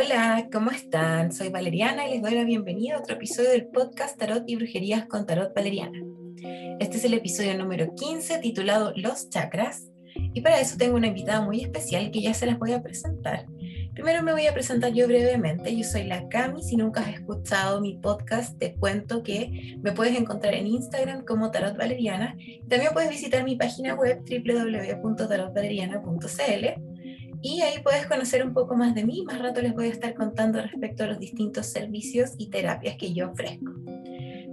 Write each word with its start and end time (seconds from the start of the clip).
Hola, 0.00 0.48
¿cómo 0.52 0.70
están? 0.70 1.32
Soy 1.32 1.48
Valeriana 1.48 2.06
y 2.06 2.12
les 2.12 2.22
doy 2.22 2.36
la 2.36 2.44
bienvenida 2.44 2.94
a 2.94 3.00
otro 3.00 3.16
episodio 3.16 3.50
del 3.50 3.66
podcast 3.66 4.16
Tarot 4.16 4.44
y 4.46 4.54
Brujerías 4.54 5.06
con 5.06 5.26
Tarot 5.26 5.52
Valeriana. 5.52 6.00
Este 6.78 6.98
es 6.98 7.04
el 7.04 7.14
episodio 7.14 7.58
número 7.58 7.96
15 7.96 8.38
titulado 8.38 8.92
Los 8.94 9.28
chakras 9.28 9.88
y 10.14 10.40
para 10.40 10.60
eso 10.60 10.76
tengo 10.78 10.96
una 10.96 11.08
invitada 11.08 11.40
muy 11.40 11.62
especial 11.62 12.12
que 12.12 12.22
ya 12.22 12.32
se 12.32 12.46
las 12.46 12.60
voy 12.60 12.74
a 12.74 12.80
presentar. 12.80 13.46
Primero 13.92 14.22
me 14.22 14.30
voy 14.30 14.46
a 14.46 14.54
presentar 14.54 14.92
yo 14.92 15.08
brevemente. 15.08 15.76
Yo 15.76 15.82
soy 15.82 16.04
la 16.04 16.28
Cami. 16.28 16.62
Si 16.62 16.76
nunca 16.76 17.00
has 17.00 17.14
escuchado 17.14 17.80
mi 17.80 17.98
podcast, 17.98 18.56
te 18.56 18.76
cuento 18.76 19.24
que 19.24 19.78
me 19.82 19.90
puedes 19.90 20.16
encontrar 20.16 20.54
en 20.54 20.68
Instagram 20.68 21.24
como 21.24 21.50
Tarot 21.50 21.76
Valeriana. 21.76 22.36
También 22.68 22.92
puedes 22.92 23.10
visitar 23.10 23.42
mi 23.42 23.56
página 23.56 23.96
web 23.96 24.20
www.tarotvaleriana.cl 24.20 26.87
y 27.42 27.60
ahí 27.62 27.80
puedes 27.82 28.06
conocer 28.06 28.44
un 28.44 28.52
poco 28.52 28.76
más 28.76 28.94
de 28.94 29.04
mí. 29.04 29.24
Más 29.26 29.38
rato 29.38 29.60
les 29.62 29.74
voy 29.74 29.86
a 29.86 29.90
estar 29.90 30.14
contando 30.14 30.60
respecto 30.60 31.04
a 31.04 31.06
los 31.06 31.18
distintos 31.18 31.66
servicios 31.66 32.34
y 32.38 32.50
terapias 32.50 32.96
que 32.96 33.12
yo 33.12 33.30
ofrezco. 33.30 33.72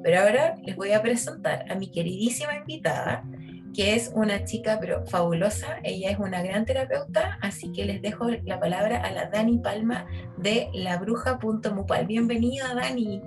Pero 0.03 0.20
ahora 0.20 0.55
les 0.63 0.75
voy 0.75 0.91
a 0.91 1.02
presentar 1.02 1.71
a 1.71 1.75
mi 1.75 1.89
queridísima 1.91 2.55
invitada, 2.58 3.23
que 3.73 3.95
es 3.95 4.11
una 4.16 4.44
chica 4.45 4.77
pero 4.80 5.05
fabulosa. 5.08 5.80
Ella 5.84 6.11
es 6.11 6.20
una 6.20 6.44
gran 6.44 6.66
terapeuta, 6.66 7.39
así 7.41 7.71
que 7.71 7.85
les 7.85 8.02
dejo 8.02 8.27
la 8.44 8.59
palabra 8.59 9.02
a 9.02 9.11
la 9.11 9.30
Dani 9.30 9.58
Palma 9.58 10.05
de 10.38 10.70
labruja.mupal. 10.73 12.05
Bienvenida, 12.05 12.75
Dani. 12.75 13.22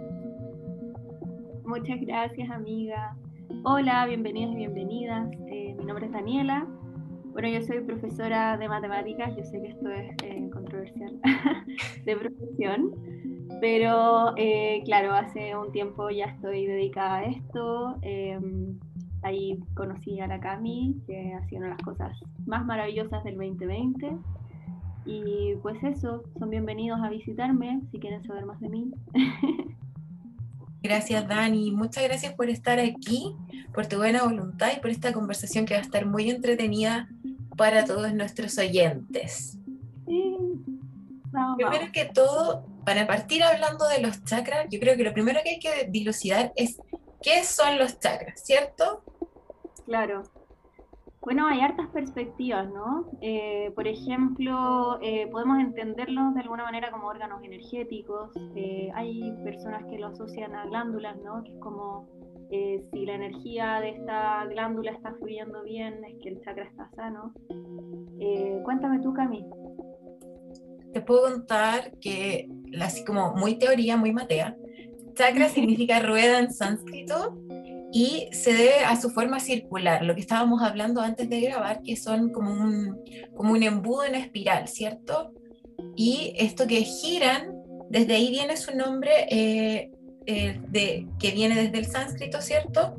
Muchas 1.65 2.01
gracias, 2.01 2.49
amiga. 2.49 3.17
Hola, 3.65 4.07
bienvenidos 4.07 4.53
y 4.53 4.57
bienvenidas. 4.57 5.29
Eh, 5.49 5.75
mi 5.77 5.85
nombre 5.85 6.07
es 6.07 6.13
Daniela, 6.13 6.67
bueno, 7.41 7.57
yo 7.57 7.65
soy 7.65 7.83
profesora 7.83 8.57
de 8.57 8.69
matemáticas, 8.69 9.37
yo 9.37 9.45
sé 9.45 9.63
que 9.63 9.69
esto 9.69 9.89
es 9.89 10.11
eh, 10.25 10.51
controversial 10.53 11.21
de 12.05 12.17
profesión, 12.17 12.91
pero 13.61 14.35
eh, 14.37 14.83
claro, 14.85 15.13
hace 15.13 15.57
un 15.57 15.71
tiempo 15.71 16.11
ya 16.11 16.25
estoy 16.25 16.67
dedicada 16.67 17.19
a 17.19 17.25
esto. 17.27 17.97
Em, 18.03 18.77
ahí 19.23 19.57
conocí 19.75 20.19
a 20.19 20.27
la 20.27 20.41
Cami, 20.41 20.97
que 21.07 21.33
ha 21.33 21.47
sido 21.47 21.61
una 21.61 21.69
de 21.69 21.75
las 21.75 21.83
cosas 21.85 22.19
más 22.45 22.67
maravillosas 22.67 23.23
del 23.23 23.37
2020. 23.37 24.17
Y 25.07 25.55
pues 25.63 25.81
eso, 25.85 26.25
son 26.41 26.51
bienvenidos 26.51 26.99
a 27.05 27.09
visitarme 27.09 27.83
si 27.93 28.01
quieren 28.01 28.25
saber 28.25 28.47
más 28.47 28.61
de 28.61 28.69
mí. 28.69 28.91
Gracias, 30.83 31.29
Dani. 31.29 31.71
Muchas 31.71 32.03
gracias 32.03 32.35
por 32.35 32.51
estar 32.51 32.81
aquí, 32.81 33.37
por 33.73 33.87
tu 33.87 33.97
buena 33.97 34.25
voluntad 34.25 34.71
y 34.77 34.81
por 34.81 34.91
esta 34.91 35.13
conversación 35.13 35.67
que 35.67 35.75
va 35.75 35.81
a 35.81 35.83
estar 35.83 36.05
muy 36.05 36.31
entretenida 36.31 37.09
para 37.59 37.85
todos 37.85 38.15
nuestros 38.15 38.57
oyentes. 38.57 39.59
Primero 40.07 41.93
que 41.93 42.07
todo, 42.07 42.65
para 42.87 43.07
partir 43.07 43.43
hablando 43.43 43.87
de 43.89 44.01
los 44.01 44.25
chakras, 44.25 44.67
yo 44.71 44.81
creo 44.81 44.97
que 44.97 45.05
lo 45.05 45.13
primero 45.13 45.41
que 45.45 45.51
hay 45.51 45.59
que 45.59 45.89
dilucidar 45.91 46.53
es 46.57 46.81
qué 47.21 47.45
son 47.45 47.77
los 47.79 47.99
chakras, 48.01 48.43
¿cierto? 48.43 49.03
Claro. 49.85 50.23
Bueno, 51.21 51.47
hay 51.47 51.61
hartas 51.61 51.89
perspectivas, 51.89 52.71
¿no? 52.71 53.11
Eh, 53.21 53.73
por 53.75 53.87
ejemplo, 53.87 54.99
eh, 55.03 55.27
podemos 55.31 55.59
entenderlos 55.59 56.35
de 56.35 56.41
alguna 56.41 56.63
manera 56.63 56.91
como 56.91 57.09
órganos 57.09 57.43
energéticos. 57.43 58.31
Eh, 58.55 58.91
hay 58.95 59.35
personas 59.45 59.85
que 59.91 59.99
lo 59.99 60.07
asocian 60.07 60.55
a 60.55 60.65
glándulas, 60.67 61.17
¿no? 61.19 61.43
Que 61.43 61.51
es 61.51 61.59
como 61.59 62.09
si 62.51 63.07
la 63.07 63.15
energía 63.15 63.81
de 63.81 63.91
esta 63.91 64.47
glándula 64.47 64.93
está 64.93 65.15
fluyendo 65.15 65.63
bien, 65.65 66.05
es 66.05 66.19
que 66.23 66.31
el 66.31 66.41
chakra 66.43 66.65
está 66.65 66.91
sano. 66.97 67.33
cuéntame 68.65 69.01
tú, 69.01 69.13
Cami. 69.13 69.45
Te 70.93 71.03
puedo 71.03 71.23
contar 71.23 71.93
que, 72.01 72.49
así 72.81 73.05
como 73.05 73.35
muy 73.35 73.59
teoría, 73.59 73.97
muy 73.97 74.13
matea, 74.13 74.57
chakra 75.15 75.49
significa 75.49 76.01
rueda 76.01 76.39
en 76.39 76.53
sánscrito 76.53 77.37
y 77.93 78.29
se 78.33 78.53
debe 78.53 78.85
a 78.85 79.01
su 79.01 79.11
forma 79.11 79.41
circular, 79.41 80.05
lo 80.05 80.15
que 80.15 80.21
estábamos 80.21 80.63
hablando 80.63 81.01
antes 81.01 81.29
de 81.29 81.41
grabar, 81.41 81.83
que 81.83 81.97
son 81.97 82.31
como 82.33 82.53
un, 82.53 83.03
como 83.35 83.53
un 83.53 83.63
embudo 83.63 84.05
en 84.05 84.15
espiral, 84.15 84.69
¿cierto? 84.69 85.33
Y 85.97 86.35
esto 86.37 86.67
que 86.67 86.83
giran, 86.83 87.55
desde 87.89 88.15
ahí 88.15 88.31
viene 88.31 88.57
su 88.57 88.77
nombre, 88.77 89.11
eh, 89.31 89.91
eh, 90.31 90.61
de, 90.69 91.07
que 91.19 91.31
viene 91.31 91.55
desde 91.55 91.79
el 91.79 91.87
sánscrito, 91.87 92.43
¿cierto? 92.43 92.97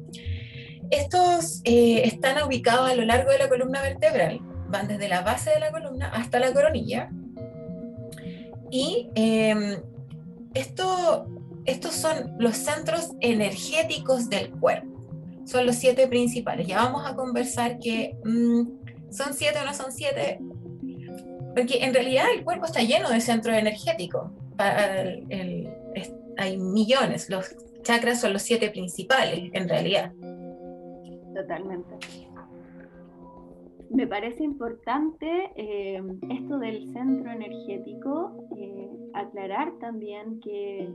Estos 0.89 1.61
eh, 1.63 2.01
están 2.05 2.41
ubicados 2.43 2.89
a 2.89 2.95
lo 2.95 3.05
largo 3.05 3.31
de 3.31 3.37
la 3.37 3.47
columna 3.47 3.83
vertebral, 3.83 4.39
van 4.67 4.87
desde 4.87 5.07
la 5.07 5.21
base 5.21 5.51
de 5.51 5.59
la 5.59 5.71
columna 5.71 6.09
hasta 6.09 6.39
la 6.39 6.51
coronilla. 6.51 7.11
Y 8.71 9.09
em, 9.13 9.77
esto 10.55 11.27
estos 11.65 11.93
son 11.93 12.35
los 12.39 12.57
centros 12.57 13.11
energéticos 13.19 14.27
del 14.27 14.49
cuerpo. 14.49 14.87
Son 15.45 15.67
los 15.67 15.75
siete 15.75 16.07
principales. 16.07 16.65
Ya 16.65 16.77
vamos 16.77 17.05
a 17.05 17.15
conversar 17.15 17.77
que 17.77 18.17
mm, 18.25 19.11
son 19.11 19.35
siete 19.35 19.59
o 19.61 19.65
no 19.65 19.73
son 19.75 19.91
siete, 19.91 20.39
porque 21.55 21.83
en 21.83 21.93
realidad 21.93 22.25
el 22.35 22.43
cuerpo 22.43 22.65
está 22.65 22.81
lleno 22.81 23.11
de 23.11 23.21
centros 23.21 23.55
energéticos. 23.55 24.31
Hay 26.39 26.57
millones. 26.57 27.29
Los 27.29 27.55
chakras 27.81 28.21
son 28.21 28.33
los 28.33 28.41
siete 28.41 28.69
principales, 28.69 29.49
en 29.53 29.69
realidad. 29.69 30.13
Totalmente. 31.35 31.95
Me 33.89 34.05
parece 34.05 34.43
importante 34.43 35.51
eh, 35.55 36.01
esto 36.29 36.59
del 36.59 36.91
centro 36.93 37.31
energético, 37.31 38.47
eh, 38.55 38.87
aclarar 39.15 39.71
también 39.79 40.39
que 40.41 40.87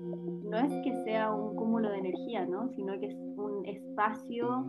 no 0.44 0.59
es 0.59 0.72
que 0.84 0.94
sea 1.05 1.32
un 1.32 1.56
cúmulo 1.56 1.91
de 1.91 1.99
energía, 1.99 2.47
¿no? 2.47 2.69
sino 2.76 2.99
que 3.00 3.06
es 3.06 3.15
un 3.37 3.66
espacio 3.66 4.65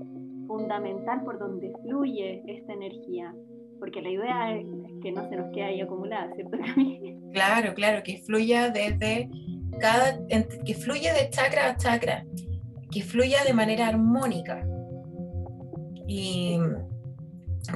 fundamental 0.48 1.24
por 1.24 1.38
donde 1.38 1.72
fluye 1.84 2.42
esta 2.48 2.74
energía, 2.74 3.36
porque 3.80 4.02
la 4.02 4.10
idea 4.10 4.56
es 4.56 4.66
que 5.04 5.12
no 5.12 5.30
se 5.30 5.36
nos 5.36 5.52
quede 5.52 5.66
ahí 5.66 5.82
acumulada, 5.82 6.34
¿cierto, 6.34 6.58
Claro, 7.32 7.74
claro, 7.76 8.02
que 8.04 8.18
fluya 8.20 8.72
desde 8.72 9.30
que 10.66 10.74
fluya 10.74 11.14
de 11.14 11.30
chakra 11.30 11.70
a 11.70 11.78
chakra, 11.78 12.26
que 12.92 13.04
fluya 13.04 13.44
de 13.44 13.54
manera 13.54 13.88
armónica. 13.88 14.66
Y 16.08 16.60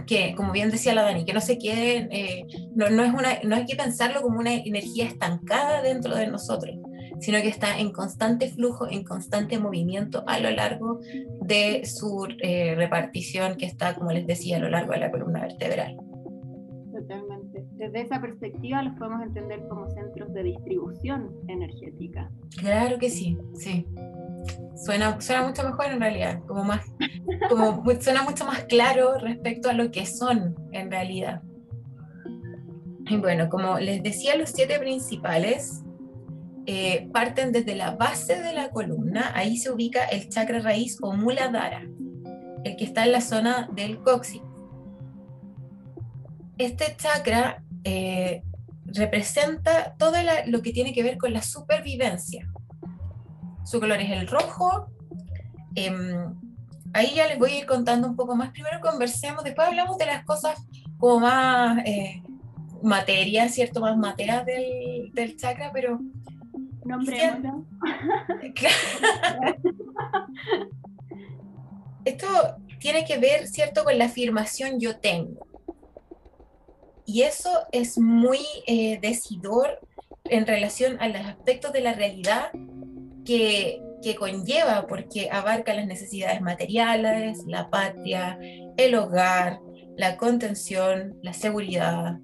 que, 0.05 0.35
como 0.35 0.51
bien 0.51 0.71
decía 0.71 0.93
la 0.93 1.03
Dani, 1.03 1.25
que 1.25 1.33
no 1.33 1.41
se 1.41 1.57
quede, 1.57 2.07
eh, 2.11 2.45
no, 2.75 2.89
no, 2.89 3.03
es 3.03 3.13
una, 3.13 3.39
no 3.43 3.55
hay 3.55 3.65
que 3.65 3.75
pensarlo 3.75 4.21
como 4.21 4.39
una 4.39 4.53
energía 4.53 5.05
estancada 5.05 5.81
dentro 5.81 6.15
de 6.15 6.27
nosotros, 6.27 6.77
sino 7.19 7.41
que 7.41 7.47
está 7.47 7.79
en 7.79 7.91
constante 7.91 8.49
flujo, 8.49 8.87
en 8.89 9.03
constante 9.03 9.57
movimiento 9.57 10.23
a 10.27 10.39
lo 10.39 10.51
largo 10.51 10.99
de 11.41 11.85
su 11.85 12.27
eh, 12.41 12.75
repartición 12.75 13.55
que 13.55 13.65
está, 13.65 13.95
como 13.95 14.11
les 14.11 14.27
decía, 14.27 14.57
a 14.57 14.59
lo 14.59 14.69
largo 14.69 14.93
de 14.93 14.99
la 14.99 15.11
columna 15.11 15.41
vertebral. 15.41 15.97
Totalmente. 16.91 17.38
Desde 17.91 18.05
esa 18.05 18.21
perspectiva 18.21 18.83
los 18.83 18.93
podemos 18.99 19.23
entender 19.23 19.67
como 19.67 19.89
centros 19.89 20.31
de 20.31 20.43
distribución 20.43 21.31
energética. 21.47 22.29
Claro 22.57 22.99
que 22.99 23.09
sí, 23.09 23.35
sí. 23.55 23.87
Suena, 24.75 25.19
suena 25.19 25.47
mucho 25.47 25.63
mejor 25.63 25.87
en 25.87 25.99
realidad, 25.99 26.39
como 26.45 26.63
más, 26.63 26.85
como 27.49 27.83
suena 27.99 28.21
mucho 28.23 28.45
más 28.45 28.65
claro 28.65 29.17
respecto 29.17 29.69
a 29.69 29.73
lo 29.73 29.89
que 29.89 30.05
son 30.05 30.55
en 30.71 30.91
realidad. 30.91 31.41
Y 33.07 33.17
bueno, 33.17 33.49
como 33.49 33.79
les 33.79 34.03
decía, 34.03 34.35
los 34.35 34.51
siete 34.51 34.77
principales 34.77 35.83
eh, 36.67 37.09
parten 37.11 37.51
desde 37.51 37.75
la 37.75 37.95
base 37.95 38.39
de 38.39 38.53
la 38.53 38.69
columna, 38.69 39.31
ahí 39.33 39.57
se 39.57 39.71
ubica 39.71 40.05
el 40.05 40.29
chakra 40.29 40.59
raíz 40.59 40.99
o 41.01 41.13
muladhara, 41.13 41.81
el 42.63 42.75
que 42.75 42.83
está 42.83 43.03
en 43.03 43.13
la 43.13 43.21
zona 43.21 43.67
del 43.73 43.97
coxis. 44.03 44.43
Este 46.59 46.95
chakra 46.97 47.63
eh, 47.83 48.43
representa 48.85 49.95
todo 49.97 50.15
lo 50.47 50.61
que 50.61 50.71
tiene 50.71 50.93
que 50.93 51.03
ver 51.03 51.17
con 51.17 51.33
la 51.33 51.41
supervivencia, 51.41 52.49
su 53.69 53.79
color 53.79 54.01
es 54.01 54.09
el 54.09 54.27
rojo. 54.27 54.89
Em, 55.75 56.33
ahí 56.93 57.13
ya 57.13 57.27
les 57.27 57.37
voy 57.37 57.51
a 57.51 57.59
ir 57.59 57.67
contando 57.67 58.07
un 58.07 58.15
poco 58.15 58.35
más. 58.35 58.49
Primero 58.49 58.79
conversemos, 58.81 59.43
después 59.43 59.67
hablamos 59.67 59.99
de 59.99 60.07
las 60.07 60.25
cosas 60.25 60.65
como 60.97 61.19
más 61.19 61.77
eh, 61.85 62.23
materia, 62.81 63.47
¿cierto? 63.47 63.79
Más 63.79 63.95
materia 63.95 64.43
del, 64.43 65.11
del 65.13 65.37
chakra, 65.37 65.69
pero... 65.71 65.99
Nombrémoslo. 66.83 67.67
Esto 72.05 72.27
tiene 72.79 73.05
que 73.05 73.19
ver, 73.19 73.47
¿cierto?, 73.47 73.83
con 73.83 73.99
la 73.99 74.05
afirmación 74.05 74.79
yo 74.79 74.97
tengo. 74.97 75.45
Y 77.11 77.23
eso 77.23 77.49
es 77.71 77.97
muy 77.97 78.37
eh, 78.67 78.99
decidor 79.01 79.79
en 80.25 80.45
relación 80.45 80.97
a 80.99 81.07
los 81.07 81.21
aspectos 81.21 81.73
de 81.73 81.81
la 81.81 81.93
realidad 81.93 82.51
que, 83.25 83.81
conlleva, 84.19 84.85
porque 84.87 85.27
abarca 85.31 85.73
las 85.73 85.87
necesidades 85.87 86.39
materiales, 86.41 87.43
la 87.47 87.71
patria, 87.71 88.37
el 88.77 88.93
hogar, 88.93 89.59
la 89.97 90.17
contención, 90.17 91.15
la 91.23 91.33
seguridad. 91.33 92.19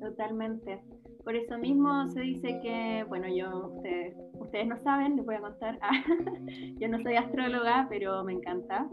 Totalmente. 0.00 0.80
Por 1.24 1.34
eso 1.34 1.58
mismo 1.58 2.08
se 2.10 2.20
dice 2.20 2.60
que, 2.62 3.04
bueno, 3.08 3.26
yo, 3.28 3.72
ustedes, 3.74 4.14
ustedes 4.34 4.68
no 4.68 4.78
saben, 4.84 5.16
les 5.16 5.26
voy 5.26 5.34
a 5.34 5.40
contar, 5.40 5.80
yo 6.78 6.86
no 6.86 7.02
soy 7.02 7.16
astróloga, 7.16 7.88
pero 7.90 8.22
me 8.22 8.34
encanta. 8.34 8.88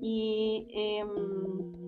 Y 0.00 0.68
em, 0.70 1.85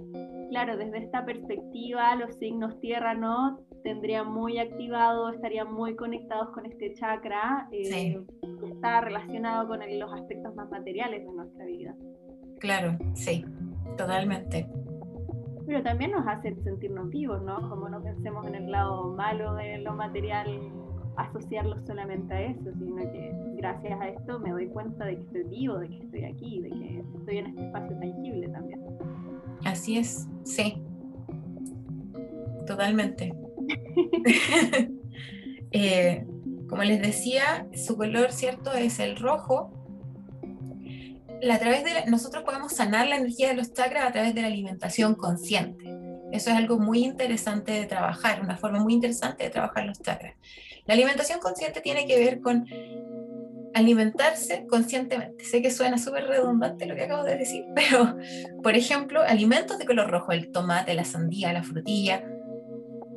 claro, 0.49 0.77
desde 0.77 0.99
esta 0.99 1.25
perspectiva, 1.25 2.15
los 2.17 2.35
signos 2.37 2.79
tierra 2.81 3.15
no 3.15 3.61
tendrían 3.83 4.33
muy 4.33 4.59
activado, 4.59 5.31
estarían 5.31 5.73
muy 5.73 5.95
conectados 5.95 6.51
con 6.51 6.67
este 6.67 6.95
chakra, 6.95 7.69
eh, 7.73 8.21
que 8.61 8.69
está 8.69 9.01
relacionado 9.01 9.69
con 9.69 9.81
los 9.99 10.13
aspectos 10.13 10.55
más 10.55 10.69
materiales 10.71 11.25
de 11.25 11.33
nuestra 11.33 11.65
vida. 11.65 11.95
Claro, 12.59 12.97
sí, 13.15 13.45
totalmente 13.97 14.69
pero 15.69 15.83
también 15.83 16.13
nos 16.13 16.27
hace 16.27 16.55
sentirnos 16.65 17.11
vivos, 17.11 17.43
¿no? 17.43 17.69
Como 17.69 17.91
no 17.91 18.03
pensemos 18.03 18.47
en 18.47 18.55
el 18.55 18.71
lado 18.71 19.13
malo 19.13 19.55
de 19.55 19.77
lo 19.77 19.93
material, 19.93 20.47
asociarlo 21.19 21.77
solamente 21.87 22.33
a 22.33 22.43
eso, 22.43 22.73
sino 22.79 22.97
que 22.97 23.33
gracias 23.57 24.01
a 24.01 24.09
esto 24.09 24.39
me 24.41 24.51
doy 24.51 24.69
cuenta 24.69 25.05
de 25.05 25.17
que 25.17 25.23
estoy 25.23 25.45
vivo, 25.45 25.79
de 25.79 25.89
que 25.89 25.99
estoy 25.99 26.25
aquí, 26.25 26.61
de 26.61 26.71
que 26.71 27.05
estoy 27.19 27.39
en 27.39 27.47
este 27.47 27.67
espacio 27.67 27.99
tangible 27.99 28.49
también. 28.49 28.81
Así 29.65 29.99
es, 29.99 30.29
sí. 30.45 30.83
Totalmente. 32.67 33.35
Eh, 35.71 36.27
como 36.67 36.83
les 36.83 37.03
decía, 37.03 37.69
su 37.75 37.99
color, 37.99 38.33
¿cierto? 38.33 38.73
Es 38.73 39.01
el 39.01 39.17
rojo 39.17 39.79
a 41.51 41.59
través 41.59 41.85
de 41.85 42.11
nosotros 42.11 42.45
podemos 42.45 42.73
sanar 42.73 43.07
la 43.07 43.17
energía 43.17 43.49
de 43.49 43.55
los 43.55 43.73
chakras 43.73 44.07
a 44.07 44.13
través 44.13 44.35
de 44.35 44.43
la 44.43 44.49
alimentación 44.49 45.15
consciente. 45.15 45.85
Eso 46.33 46.51
es 46.51 46.57
algo 46.57 46.79
muy 46.79 47.05
interesante 47.05 47.73
de 47.73 47.87
trabajar, 47.87 48.43
una 48.43 48.57
forma 48.57 48.81
muy 48.81 48.95
interesante 48.95 49.45
de 49.45 49.51
trabajar 49.51 49.87
los 49.87 50.01
chakras. 50.01 50.35
La 50.89 50.95
alimentación 50.95 51.39
consciente 51.39 51.83
tiene 51.83 52.07
que 52.07 52.19
ver 52.19 52.41
con 52.41 52.67
alimentarse 53.75 54.67
conscientemente. 54.67 55.45
Sé 55.45 55.61
que 55.61 55.71
suena 55.71 55.99
súper 55.99 56.25
redundante 56.25 56.87
lo 56.87 56.97
que 56.97 57.05
acabo 57.05 57.25
de 57.25 57.37
decir, 57.37 57.67
pero, 57.75 58.17
por 58.63 58.75
ejemplo, 58.75 59.23
alimentos 59.23 59.79
de 59.79 59.85
color 59.85 60.11
rojo, 60.11 60.33
el 60.33 60.51
tomate, 60.51 60.95
la 60.95 61.05
sandía, 61.05 61.53
la 61.53 61.63
frutilla, 61.63 62.25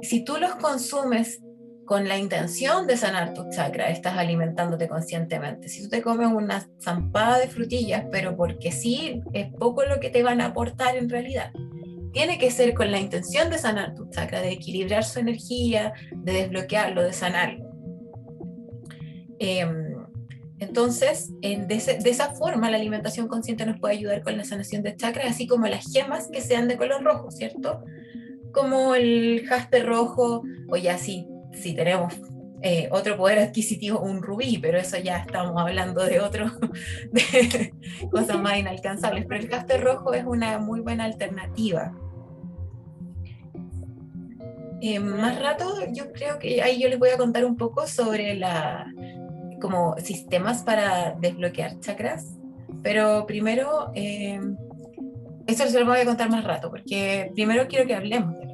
si 0.02 0.24
tú 0.24 0.38
los 0.38 0.56
consumes 0.56 1.42
con 1.86 2.08
la 2.08 2.18
intención 2.18 2.88
de 2.88 2.98
sanar 2.98 3.34
tu 3.34 3.50
chakra, 3.50 3.90
estás 3.90 4.18
alimentándote 4.18 4.88
conscientemente. 4.88 5.70
Si 5.70 5.84
tú 5.84 5.90
te 5.90 6.02
comes 6.02 6.28
una 6.28 6.68
zampada 6.82 7.38
de 7.38 7.48
frutillas, 7.48 8.06
pero 8.12 8.36
porque 8.36 8.72
sí, 8.72 9.22
es 9.34 9.48
poco 9.54 9.84
lo 9.86 10.00
que 10.00 10.10
te 10.10 10.24
van 10.24 10.42
a 10.42 10.48
aportar 10.48 10.96
en 10.96 11.10
realidad. 11.10 11.52
Tiene 12.12 12.38
que 12.38 12.52
ser 12.52 12.74
con 12.74 12.92
la 12.92 13.00
intención 13.00 13.50
de 13.50 13.58
sanar 13.58 13.96
tu 13.96 14.10
chakra, 14.10 14.42
de 14.42 14.52
equilibrar 14.52 15.04
su 15.04 15.20
energía, 15.20 15.94
de 16.12 16.34
desbloquearlo, 16.34 17.04
de 17.04 17.14
sanarlo. 17.14 17.70
Em, 19.40 19.96
entonces, 20.60 21.32
de, 21.42 21.66
de, 21.66 22.10
esa 22.10 22.36
forma, 22.36 22.70
la 22.70 22.78
alimentación 22.78 23.28
consciente 23.28 23.66
nos 23.66 23.80
puede 23.80 23.96
ayudar 23.96 24.22
con 24.22 24.38
la 24.38 24.44
sanación 24.44 24.84
de 24.84 24.96
chakras, 24.96 25.32
así 25.32 25.48
como 25.48 25.66
las 25.68 25.92
gemas 25.92 26.28
que 26.32 26.42
sean 26.42 26.68
de 26.68 26.78
color 26.78 27.04
rojo, 27.04 27.32
¿cierto? 27.32 27.84
Como 28.52 28.94
el 28.94 29.44
jaspe 29.48 29.82
rojo, 29.82 30.44
o 30.70 30.78
ya 30.78 30.98
sí, 30.98 31.28
si 31.54 31.74
tenemos 31.74 32.14
eh, 32.64 32.90
otro 32.92 33.18
poder 33.18 33.40
adquisitivo, 33.40 34.00
un 34.02 34.22
rubí, 34.22 34.60
pero 34.60 34.78
eso 34.78 34.98
ya 35.00 35.18
estamos 35.18 35.60
hablando 35.60 36.04
de 36.06 36.20
otro, 36.20 36.46
de 37.12 37.74
cosas 38.12 38.40
más 38.40 38.58
inalcanzables. 38.58 39.26
Pero 39.28 39.42
el 39.42 39.50
castor 39.50 39.82
rojo 39.82 40.14
es 40.14 40.24
una 40.26 40.60
muy 40.60 40.82
buena 40.82 41.06
alternativa. 41.06 41.92
Eh, 44.82 45.00
más 45.00 45.40
rato, 45.40 45.76
yo 45.94 46.12
creo 46.12 46.40
que 46.40 46.62
ahí 46.62 46.82
yo 46.82 46.90
les 46.90 46.98
voy 46.98 47.10
a 47.10 47.18
contar 47.18 47.46
un 47.46 47.56
poco 47.56 47.86
sobre 47.86 48.36
la, 48.36 48.92
como 49.62 49.96
sistemas 49.98 50.64
para 50.64 51.14
desbloquear 51.20 51.80
chakras, 51.80 52.38
pero 52.82 53.26
primero, 53.28 53.92
eh, 53.94 54.40
eso 55.46 55.68
se 55.68 55.80
lo 55.80 55.86
voy 55.86 56.00
a 56.00 56.06
contar 56.06 56.32
más 56.32 56.44
rato, 56.44 56.70
porque 56.70 57.32
primero 57.36 57.68
quiero 57.68 57.86
que 57.86 57.96
hablemos 57.96 58.34
de 58.40 58.52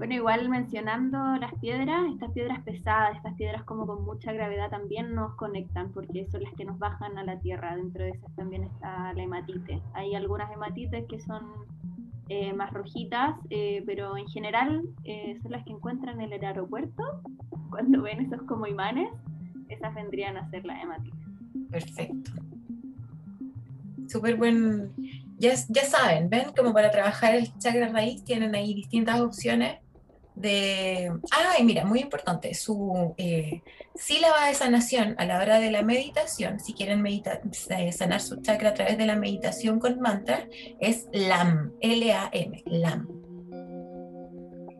bueno, 0.00 0.14
igual 0.14 0.48
mencionando 0.48 1.18
las 1.36 1.52
piedras, 1.60 2.10
estas 2.10 2.32
piedras 2.32 2.62
pesadas, 2.64 3.16
estas 3.16 3.34
piedras 3.34 3.64
como 3.64 3.86
con 3.86 4.02
mucha 4.02 4.32
gravedad 4.32 4.70
también 4.70 5.14
nos 5.14 5.34
conectan 5.34 5.92
porque 5.92 6.26
son 6.32 6.42
las 6.42 6.54
que 6.54 6.64
nos 6.64 6.78
bajan 6.78 7.18
a 7.18 7.22
la 7.22 7.38
tierra. 7.38 7.76
Dentro 7.76 8.04
de 8.04 8.12
esas 8.12 8.34
también 8.34 8.64
está 8.64 9.12
la 9.12 9.22
hematite. 9.22 9.82
Hay 9.92 10.14
algunas 10.14 10.50
hematites 10.52 11.04
que 11.06 11.20
son 11.20 11.42
eh, 12.30 12.52
más 12.52 12.72
rojitas, 12.72 13.34
eh, 13.50 13.82
pero 13.84 14.16
en 14.16 14.28
general 14.28 14.82
eh, 15.02 15.36
son 15.42 15.50
las 15.50 15.64
que 15.64 15.72
encuentran 15.72 16.20
en 16.20 16.32
el 16.32 16.44
aeropuerto. 16.44 17.02
Cuando 17.70 18.02
ven 18.02 18.20
esos 18.20 18.42
como 18.42 18.68
imanes, 18.68 19.08
esas 19.68 19.92
vendrían 19.96 20.36
a 20.36 20.48
ser 20.48 20.64
la 20.64 20.80
hematite. 20.80 21.16
Perfecto. 21.70 22.30
Súper 24.06 24.36
buen. 24.36 24.92
Ya, 25.38 25.54
ya 25.68 25.82
saben, 25.82 26.30
ven, 26.30 26.52
como 26.56 26.72
para 26.72 26.92
trabajar 26.92 27.34
el 27.34 27.52
chakra 27.58 27.88
raíz 27.88 28.22
tienen 28.22 28.54
ahí 28.54 28.74
distintas 28.74 29.20
opciones 29.20 29.78
de, 30.40 31.12
ay, 31.30 31.64
mira, 31.64 31.84
muy 31.84 32.00
importante, 32.00 32.54
su 32.54 33.14
eh, 33.18 33.62
sílaba 33.94 34.46
de 34.46 34.54
sanación 34.54 35.14
a 35.18 35.26
la 35.26 35.38
hora 35.38 35.60
de 35.60 35.70
la 35.70 35.82
meditación, 35.82 36.60
si 36.60 36.72
quieren 36.72 37.02
meditar, 37.02 37.42
eh, 37.70 37.92
sanar 37.92 38.20
su 38.20 38.40
chakra 38.40 38.70
a 38.70 38.74
través 38.74 38.98
de 38.98 39.06
la 39.06 39.16
meditación 39.16 39.78
con 39.78 40.00
mantra, 40.00 40.48
es 40.80 41.06
LAM, 41.12 41.72
L-A-M, 41.80 42.62
LAM. 42.66 43.08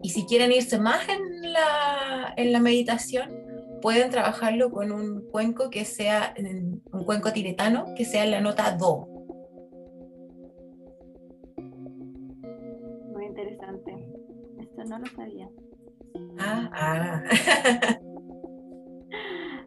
Y 0.03 0.11
si 0.11 0.25
quieren 0.25 0.51
irse 0.53 0.79
más 0.79 1.07
en 1.09 1.53
la, 1.53 2.33
en 2.37 2.53
la 2.53 2.61
meditación, 2.61 3.31
pueden 3.83 4.11
trabajarlo 4.11 4.71
con 4.71 4.93
un 4.93 5.23
cuenco 5.31 5.71
que 5.71 5.85
sea, 5.85 6.35
un 6.93 7.05
cuenco 7.05 7.33
tibetano, 7.33 7.87
que 7.97 8.05
sea 8.05 8.25
la 8.27 8.41
nota 8.41 8.73
Do. 8.73 9.10
No 14.88 14.99
lo 14.99 15.06
sabía. 15.06 15.49
Ah, 16.38 16.71
ah. 16.73 17.23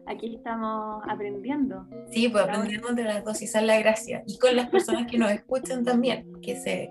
Aquí 0.06 0.36
estamos 0.36 1.02
aprendiendo. 1.08 1.86
Sí, 2.10 2.28
pues 2.28 2.44
aprendemos 2.44 2.94
de 2.94 3.04
las 3.04 3.24
dos 3.24 3.40
y 3.40 3.46
esa 3.46 3.60
es 3.60 3.66
la 3.66 3.78
gracia. 3.78 4.22
Y 4.26 4.38
con 4.38 4.54
las 4.54 4.68
personas 4.68 5.06
que 5.10 5.16
nos 5.18 5.30
escuchan 5.30 5.82
también, 5.82 6.30
que 6.42 6.56
se, 6.56 6.90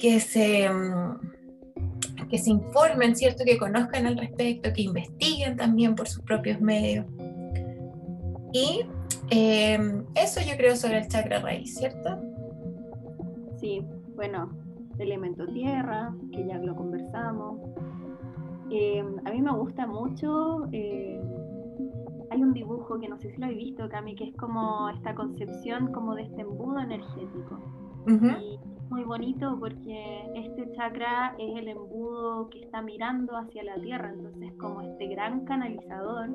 que 0.00 0.20
se, 0.20 0.70
mm, 0.70 2.28
que 2.30 2.38
se 2.38 2.50
informen, 2.50 3.14
¿cierto? 3.14 3.44
Que 3.44 3.58
conozcan 3.58 4.06
al 4.06 4.16
respecto, 4.16 4.72
que 4.72 4.82
investiguen 4.82 5.56
también 5.56 5.94
por 5.94 6.08
sus 6.08 6.22
propios 6.22 6.60
medios. 6.60 7.04
Y 8.52 8.86
em, 9.30 10.06
eso 10.14 10.40
yo 10.40 10.56
creo 10.56 10.76
sobre 10.76 10.98
el 10.98 11.08
chakra 11.08 11.40
raíz, 11.40 11.74
¿cierto? 11.74 12.18
Sí, 13.60 13.84
bueno, 14.14 14.50
elemento 15.02 15.46
tierra, 15.46 16.14
que 16.32 16.46
ya 16.46 16.58
lo 16.58 16.74
conversamos, 16.74 17.60
eh, 18.70 19.04
a 19.24 19.30
mí 19.30 19.42
me 19.42 19.52
gusta 19.52 19.86
mucho, 19.86 20.68
eh, 20.72 21.20
hay 22.30 22.42
un 22.42 22.52
dibujo 22.52 23.00
que 23.00 23.08
no 23.08 23.18
sé 23.18 23.32
si 23.32 23.40
lo 23.40 23.48
he 23.48 23.54
visto, 23.54 23.88
Cami, 23.88 24.14
que 24.14 24.28
es 24.28 24.36
como 24.36 24.88
esta 24.90 25.14
concepción 25.14 25.92
como 25.92 26.14
de 26.14 26.22
este 26.22 26.42
embudo 26.42 26.78
energético. 26.78 27.58
Y 28.06 28.54
es 28.54 28.90
muy 28.90 29.04
bonito 29.04 29.56
porque 29.58 30.22
este 30.34 30.70
chakra 30.72 31.34
es 31.38 31.58
el 31.58 31.68
embudo 31.68 32.48
que 32.48 32.60
está 32.60 32.80
mirando 32.80 33.36
hacia 33.36 33.62
la 33.64 33.74
tierra, 33.74 34.10
entonces 34.12 34.52
como 34.58 34.80
este 34.82 35.08
gran 35.08 35.44
canalizador 35.44 36.30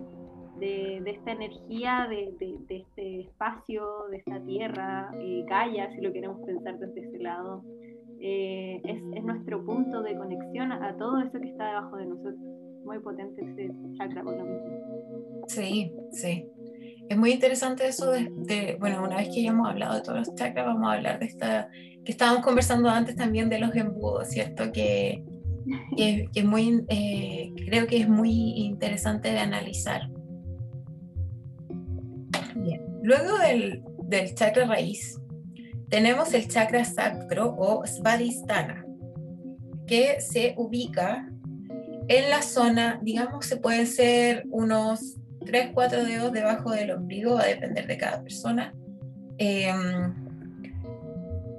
de, 0.60 0.98
esta 1.06 1.32
energía, 1.32 2.08
de, 2.10 2.36
este 2.70 3.22
espacio, 3.22 4.08
de 4.12 4.18
esta 4.18 4.40
tierra, 4.42 5.12
eh, 5.20 5.44
Gaia, 5.48 5.90
si 5.92 6.02
lo 6.02 6.12
queremos 6.12 6.42
pensar 6.46 6.78
desde 6.80 7.08
ese 7.08 7.20
lado. 7.20 7.64
Eh, 8.28 8.82
es, 8.84 9.24
nuestro 9.24 9.64
punto 9.64 10.02
de 10.02 10.18
conexión 10.18 10.72
a, 10.72 10.98
todo 10.98 11.20
eso 11.20 11.40
que 11.40 11.48
está 11.48 11.68
debajo 11.68 11.96
de 11.98 12.08
nosotros. 12.08 12.36
Muy 12.84 12.98
potente 13.00 13.44
ese 13.44 13.72
chakra 13.98 14.24
por 14.24 14.36
lo 14.36 14.46
mismo. 14.46 15.46
Sí, 15.48 15.94
sí. 16.12 16.48
Es 17.08 17.18
muy 17.18 17.34
interesante 17.34 17.88
eso 17.88 18.10
de, 18.12 18.78
bueno, 18.80 19.04
una 19.04 19.18
vez 19.18 19.30
que 19.30 19.44
ya 19.44 19.52
hemos 19.52 19.70
hablado 19.70 19.96
de 19.96 20.02
todos 20.02 20.28
los 20.28 20.36
chakras, 20.36 20.66
vamos 20.66 20.90
a 20.90 20.94
hablar 20.94 21.20
de 21.20 21.26
esta, 21.28 21.70
que 22.04 22.12
estábamos 22.12 22.44
conversando 22.44 22.90
antes 22.90 23.16
también 23.16 23.48
de 23.48 23.60
los 23.60 23.76
embudos, 23.76 24.28
¿cierto? 24.30 24.72
Que, 24.72 25.24
que, 25.96 26.28
es 26.34 26.46
muy, 26.46 26.84
eh, 26.90 27.54
creo 27.68 27.86
que 27.86 27.98
es 27.98 28.10
muy 28.10 28.54
interesante 28.56 29.32
de 29.32 29.38
analizar. 29.38 30.10
Bien. 32.56 32.82
Luego 33.04 33.38
del, 33.38 33.84
del 34.08 34.34
chakra 34.34 34.66
raíz, 34.66 35.20
tenemos 35.90 36.34
el 36.34 36.48
chakra 36.48 36.86
sacro 36.86 37.56
o 37.58 37.86
svadhisthana, 37.86 38.86
que 39.88 40.20
se 40.22 40.54
ubica 40.58 41.30
en 42.08 42.30
la 42.30 42.42
zona, 42.42 43.00
digamos, 43.02 43.46
se 43.46 43.58
pueden 43.58 43.88
ser 43.88 44.46
unos 44.50 45.18
3, 45.46 45.72
4 45.74 46.04
dedos 46.06 46.32
debajo 46.32 46.72
del 46.72 46.92
ombligo, 46.92 47.36
va 47.36 47.44
a 47.44 47.48
depender 47.48 47.88
de 47.88 47.98
cada 47.98 48.22
persona, 48.22 48.74
eh, 49.38 49.72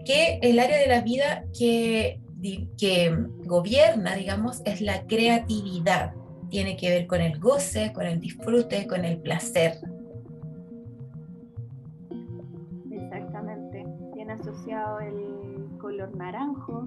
que 0.04 0.38
el 0.42 0.58
área 0.58 0.78
de 0.78 0.86
la 0.86 1.00
vida 1.00 1.44
que 1.56 2.20
que 2.78 3.16
gobierna, 3.44 4.14
digamos, 4.14 4.62
es 4.64 4.80
la 4.80 5.06
creatividad. 5.06 6.12
Tiene 6.50 6.76
que 6.76 6.90
ver 6.90 7.06
con 7.06 7.20
el 7.20 7.38
goce, 7.38 7.92
con 7.92 8.06
el 8.06 8.20
disfrute, 8.20 8.86
con 8.86 9.04
el 9.04 9.18
placer. 9.18 9.78
Asociado 14.56 15.00
el 15.00 15.78
color 15.78 16.14
naranjo. 16.16 16.86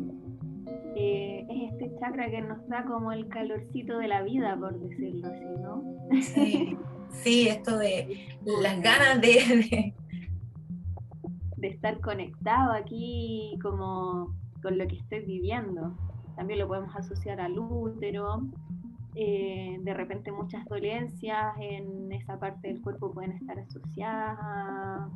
es 0.95 1.71
este 1.73 1.91
chakra 1.99 2.29
que 2.29 2.41
nos 2.41 2.67
da 2.67 2.83
como 2.85 3.11
el 3.11 3.27
calorcito 3.27 3.99
de 3.99 4.07
la 4.07 4.23
vida, 4.23 4.57
por 4.57 4.77
decirlo 4.79 5.27
así, 5.27 5.45
¿no? 5.61 5.83
Sí, 6.21 6.77
sí 7.09 7.47
esto 7.47 7.77
de 7.77 8.37
las 8.61 8.81
ganas 8.81 9.21
de, 9.21 9.93
de 11.57 11.67
estar 11.67 11.99
conectado 11.99 12.73
aquí 12.73 13.57
como 13.61 14.33
con 14.61 14.77
lo 14.77 14.87
que 14.87 14.97
estoy 14.97 15.19
viviendo. 15.21 15.93
También 16.35 16.59
lo 16.59 16.67
podemos 16.67 16.95
asociar 16.95 17.39
al 17.39 17.57
útero. 17.59 18.41
Eh, 19.15 19.77
de 19.81 19.93
repente 19.93 20.31
muchas 20.31 20.65
dolencias 20.65 21.55
en 21.59 22.11
esa 22.11 22.39
parte 22.39 22.67
del 22.67 22.81
cuerpo 22.81 23.11
pueden 23.11 23.31
estar 23.33 23.59
asociadas 23.59 24.37
a, 24.39 25.09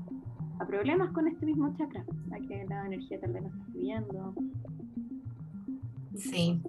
problemas 0.67 1.11
con 1.11 1.27
este 1.27 1.45
mismo 1.45 1.75
chakra, 1.77 2.05
a 2.31 2.39
que 2.47 2.65
la 2.67 2.85
energía 2.85 3.19
tal 3.19 3.33
vez 3.33 3.43
está 3.45 3.65
fluyendo. 3.71 4.33
Sí, 6.15 6.61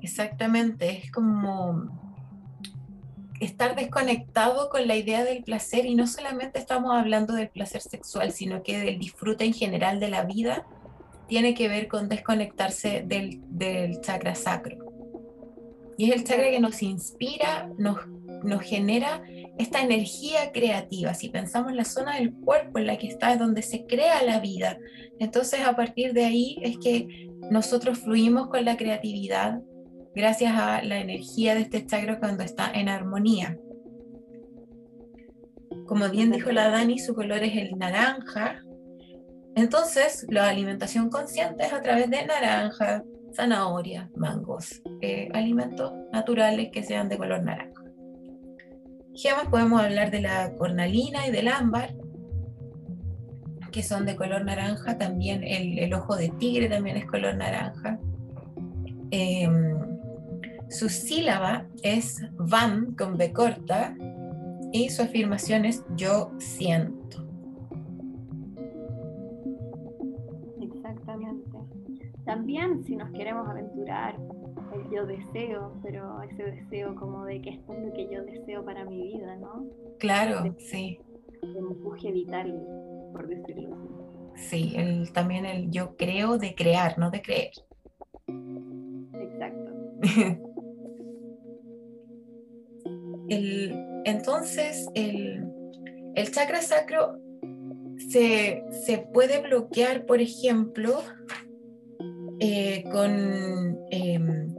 exactamente. 0.00 0.98
Es 0.98 1.10
como 1.10 2.00
estar 3.40 3.74
desconectado 3.74 4.70
con 4.70 4.86
la 4.86 4.96
idea 4.96 5.24
del 5.24 5.42
placer 5.42 5.84
y 5.86 5.94
no 5.94 6.06
solamente 6.06 6.58
estamos 6.58 6.92
hablando 6.94 7.34
del 7.34 7.48
placer 7.48 7.80
sexual, 7.80 8.32
sino 8.32 8.62
que 8.62 8.78
del 8.78 8.98
disfrute 8.98 9.44
en 9.44 9.52
general 9.52 9.98
de 9.98 10.08
la 10.08 10.24
vida, 10.24 10.64
tiene 11.26 11.54
que 11.54 11.68
ver 11.68 11.88
con 11.88 12.08
desconectarse 12.08 13.04
del, 13.06 13.40
del 13.48 14.00
chakra 14.00 14.34
sacro. 14.34 14.76
Y 15.96 16.10
es 16.10 16.16
el 16.16 16.24
chakra 16.24 16.50
que 16.50 16.60
nos 16.60 16.82
inspira, 16.82 17.70
nos, 17.78 18.06
nos 18.44 18.62
genera 18.62 19.22
esta 19.58 19.82
energía 19.82 20.52
creativa. 20.52 21.14
Si 21.14 21.28
pensamos 21.28 21.70
en 21.70 21.76
la 21.76 21.84
zona 21.84 22.16
del 22.16 22.34
cuerpo 22.34 22.78
en 22.78 22.86
la 22.86 22.96
que 22.96 23.08
está, 23.08 23.32
es 23.32 23.38
donde 23.38 23.62
se 23.62 23.86
crea 23.86 24.22
la 24.22 24.40
vida. 24.40 24.78
Entonces 25.18 25.60
a 25.60 25.76
partir 25.76 26.12
de 26.12 26.24
ahí 26.24 26.58
es 26.62 26.78
que 26.78 27.28
nosotros 27.50 27.98
fluimos 27.98 28.48
con 28.48 28.64
la 28.64 28.76
creatividad, 28.76 29.60
gracias 30.14 30.52
a 30.56 30.82
la 30.82 31.00
energía 31.00 31.54
de 31.54 31.62
este 31.62 31.84
chakra 31.86 32.18
cuando 32.18 32.42
está 32.44 32.70
en 32.72 32.88
armonía. 32.88 33.58
Como 35.86 36.08
bien 36.08 36.30
dijo 36.30 36.50
la 36.52 36.70
Dani, 36.70 36.98
su 36.98 37.14
color 37.14 37.42
es 37.42 37.56
el 37.56 37.76
naranja. 37.78 38.62
Entonces, 39.54 40.26
la 40.30 40.48
alimentación 40.48 41.10
consciente 41.10 41.66
es 41.66 41.72
a 41.72 41.82
través 41.82 42.08
de 42.08 42.24
naranja, 42.24 43.04
zanahoria, 43.34 44.10
mangos, 44.16 44.80
eh, 45.02 45.28
alimentos 45.34 45.92
naturales 46.12 46.70
que 46.72 46.82
sean 46.82 47.08
de 47.08 47.18
color 47.18 47.42
naranja. 47.42 47.71
Gemas 49.14 49.48
podemos 49.48 49.80
hablar 49.82 50.10
de 50.10 50.22
la 50.22 50.54
cornalina 50.54 51.26
y 51.26 51.30
del 51.30 51.48
ámbar, 51.48 51.94
que 53.70 53.82
son 53.82 54.06
de 54.06 54.16
color 54.16 54.44
naranja. 54.44 54.96
También 54.96 55.42
el, 55.44 55.92
ojo 55.92 56.16
de 56.16 56.30
tigre 56.30 56.68
también 56.68 56.96
es 56.96 57.06
color 57.06 57.36
naranja. 57.36 57.98
Em, 59.10 59.78
su 60.70 60.88
sílaba 60.88 61.66
es 61.82 62.22
van 62.38 62.94
con 62.94 63.18
B 63.18 63.32
corta 63.32 63.94
y 64.72 64.88
su 64.88 65.02
afirmación 65.02 65.66
es 65.66 65.84
yo 65.94 66.32
siento. 66.38 67.26
Exactamente. 70.60 71.58
También 72.24 72.82
si 72.84 72.96
nos 72.96 73.10
queremos 73.10 73.46
aventurar, 73.48 74.16
el 74.74 74.90
yo 74.90 75.06
deseo, 75.06 75.72
pero 75.82 76.22
ese 76.22 76.44
deseo 76.44 76.94
como 76.94 77.24
de 77.24 77.40
que 77.42 77.50
esto 77.50 77.72
es 77.72 77.84
lo 77.84 77.92
que 77.92 78.08
yo 78.10 78.24
deseo 78.24 78.64
para 78.64 78.84
mi 78.84 79.02
vida, 79.02 79.36
¿no? 79.36 79.66
Claro, 79.98 80.54
sí. 80.58 80.98
El 81.42 81.56
empuje 81.56 82.12
vital, 82.12 82.66
por 83.12 83.28
decirlo 83.28 83.74
así. 83.74 84.02
Sí, 84.34 84.72
el, 84.76 85.12
también 85.12 85.44
el 85.44 85.70
yo 85.70 85.96
creo 85.96 86.38
de 86.38 86.54
crear, 86.54 86.98
no 86.98 87.10
de 87.10 87.22
creer. 87.22 87.52
Exacto. 89.14 89.72
entonces, 94.04 94.88
el, 94.94 95.48
chakra 96.30 96.60
sacro 96.62 97.18
se, 98.08 98.64
puede 99.12 99.40
bloquear, 99.42 100.06
por 100.06 100.20
ejemplo, 100.20 101.02
eh, 102.44 102.82
con 102.90 103.78
em, 103.92 104.52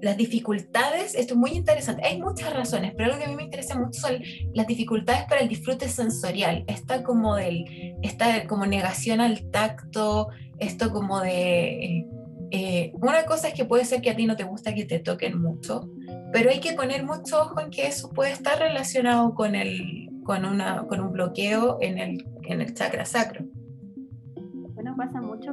las 0.00 0.16
dificultades. 0.16 1.14
Esto 1.14 1.34
es 1.34 1.38
muy 1.38 1.50
interesante. 1.50 2.02
Hay 2.06 2.18
muchas 2.18 2.50
razones, 2.54 2.94
pero 2.96 3.12
lo 3.12 3.18
que 3.18 3.24
a 3.24 3.28
mí 3.28 3.36
me 3.36 3.42
interesa 3.42 3.78
mucho 3.78 4.00
son 4.00 4.22
las 4.54 4.66
dificultades 4.66 5.24
para 5.24 5.42
el 5.42 5.48
disfrute 5.48 5.86
sensorial. 5.90 6.64
Esta 6.66 7.02
como, 7.02 7.36
del, 7.36 7.94
esta 8.02 8.46
como 8.46 8.64
negación 8.64 9.20
al 9.20 9.50
tacto, 9.50 10.28
esto 10.58 10.90
como 10.90 11.20
de... 11.20 12.06
Eh, 12.52 12.92
una 12.94 13.26
cosa 13.26 13.48
es 13.48 13.54
que 13.54 13.66
puede 13.66 13.84
ser 13.84 14.00
que 14.00 14.08
a 14.08 14.16
ti 14.16 14.24
no 14.24 14.36
te 14.36 14.44
gusta 14.44 14.74
que 14.74 14.86
te 14.86 14.98
toquen 14.98 15.38
mucho, 15.38 15.90
pero 16.32 16.48
hay 16.48 16.60
que 16.60 16.72
poner 16.72 17.04
mucho 17.04 17.42
ojo 17.42 17.60
en 17.60 17.68
que 17.68 17.86
eso 17.86 18.08
puede 18.14 18.32
estar 18.32 18.58
relacionado 18.58 19.34
con, 19.34 19.54
el, 19.54 20.08
con, 20.24 20.46
una, 20.46 20.86
con 20.86 21.00
un 21.00 21.12
bloqueo 21.12 21.76
en 21.82 21.98
el, 21.98 22.24
en 22.44 22.62
el 22.62 22.72
chakra 22.72 23.04
sacro. 23.04 23.44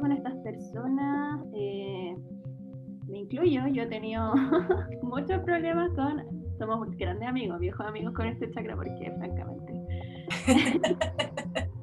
Con 0.00 0.12
estas 0.12 0.34
personas, 0.38 1.40
eh, 1.54 2.16
me 3.08 3.20
incluyo, 3.20 3.66
yo 3.68 3.84
he 3.84 3.86
tenido 3.86 4.34
muchos 5.02 5.40
problemas 5.44 5.90
con, 5.92 6.22
somos 6.58 6.90
grandes 6.96 7.28
amigos, 7.28 7.60
viejos 7.60 7.86
amigos 7.86 8.12
con 8.14 8.26
este 8.26 8.50
chakra, 8.50 8.76
porque 8.76 9.12
francamente 9.18 9.72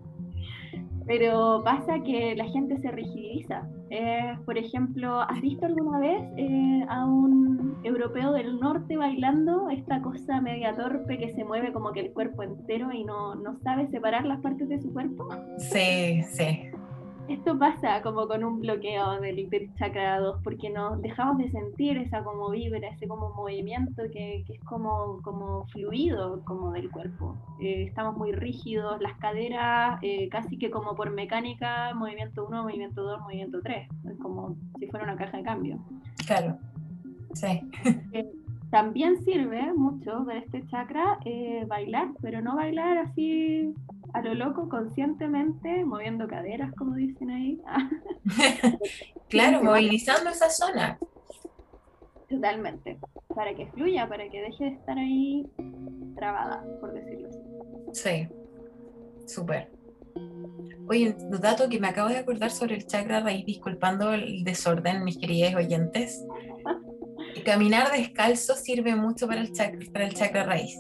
pero 1.05 1.61
pasa 1.63 2.01
que 2.03 2.35
la 2.35 2.45
gente 2.45 2.77
se 2.77 2.89
rigidiza. 2.91 3.67
Eh, 3.89 4.33
por 4.45 4.57
ejemplo, 4.57 5.19
¿has 5.21 5.41
visto 5.41 5.65
alguna 5.65 5.99
vez 5.99 6.23
eh, 6.37 6.85
a 6.87 7.05
un 7.05 7.77
europeo 7.83 8.31
del 8.31 8.59
norte 8.59 8.95
bailando 8.95 9.69
esta 9.69 10.01
cosa 10.01 10.39
media 10.39 10.73
torpe 10.73 11.17
que 11.17 11.33
se 11.33 11.43
mueve 11.43 11.73
como 11.73 11.91
que 11.91 11.99
el 11.99 12.13
cuerpo 12.13 12.43
entero 12.43 12.93
y 12.93 13.03
no, 13.03 13.35
no 13.35 13.57
sabe 13.59 13.87
separar 13.87 14.25
las 14.25 14.39
partes 14.39 14.69
de 14.69 14.79
su 14.79 14.93
cuerpo? 14.93 15.27
Sí, 15.57 16.23
sí 16.23 16.70
esto 17.33 17.57
pasa 17.57 18.01
como 18.01 18.27
con 18.27 18.43
un 18.43 18.59
bloqueo 18.59 19.19
del, 19.19 19.49
chakra 19.75 20.19
2, 20.19 20.41
porque 20.43 20.69
nos 20.69 21.01
dejamos 21.01 21.37
de 21.37 21.49
sentir 21.49 21.97
esa 21.97 22.23
como 22.23 22.49
vibra, 22.49 22.87
ese 22.89 23.07
como 23.07 23.29
movimiento 23.33 24.03
que, 24.11 24.43
es 24.47 24.59
como, 24.65 25.21
como 25.23 25.65
fluido 25.67 26.43
como 26.45 26.71
del 26.71 26.89
cuerpo. 26.91 27.37
Eh, 27.59 27.85
estamos 27.87 28.17
muy 28.17 28.31
rígidos, 28.31 29.01
las 29.01 29.17
caderas 29.17 29.99
eh, 30.01 30.27
casi 30.29 30.57
que 30.57 30.69
como 30.69 30.95
por 30.95 31.11
mecánica, 31.11 31.93
movimiento 31.93 32.45
1, 32.47 32.63
movimiento 32.63 33.03
2, 33.03 33.21
movimiento 33.21 33.61
3, 33.61 33.87
es 34.11 34.17
como 34.19 34.55
si 34.79 34.87
fuera 34.87 35.05
una 35.05 35.15
caja 35.15 35.37
de 35.37 35.43
cambio. 35.43 35.79
Claro, 36.25 36.57
sí. 37.33 37.61
Eh, 38.13 38.29
también 38.71 39.17
sirve 39.23 39.73
mucho 39.73 40.23
para 40.25 40.39
este 40.39 40.65
chakra 40.67 41.19
bailar, 41.67 42.09
pero 42.21 42.41
no 42.41 42.55
bailar 42.55 42.99
así 42.99 43.73
a 44.13 44.21
lo 44.21 44.33
loco 44.33 44.69
conscientemente, 44.69 45.83
moviendo 45.85 46.27
caderas, 46.27 46.73
como 46.75 46.95
dicen 46.95 47.29
ahí. 47.29 47.61
claro, 49.29 49.63
movilizando 49.63 50.29
esa 50.29 50.49
zona. 50.49 50.99
Totalmente, 52.29 52.97
para 53.35 53.53
que 53.53 53.67
fluya, 53.67 54.07
para 54.07 54.29
que 54.29 54.41
deje 54.41 54.63
de 54.63 54.69
estar 54.71 54.97
ahí 54.97 55.49
trabada, 56.15 56.63
por 56.79 56.93
decirlo 56.93 57.27
así. 57.27 57.39
Sí, 57.93 58.27
súper. 59.27 59.69
Oye, 60.87 61.15
un 61.19 61.41
dato 61.41 61.69
que 61.69 61.79
me 61.79 61.87
acabo 61.87 62.09
de 62.09 62.17
acordar 62.17 62.51
sobre 62.51 62.75
el 62.75 62.87
chakra 62.87 63.21
raíz, 63.21 63.45
disculpando 63.45 64.13
el 64.13 64.43
desorden, 64.43 65.03
mis 65.03 65.17
queridos 65.17 65.55
oyentes. 65.55 66.25
Caminar 67.45 67.91
descalzo 67.91 68.55
sirve 68.55 68.95
mucho 68.95 69.27
para 69.27 69.41
el 69.41 69.51
chakra, 69.53 69.79
para 69.91 70.05
el 70.05 70.13
chakra 70.13 70.43
raíz, 70.43 70.77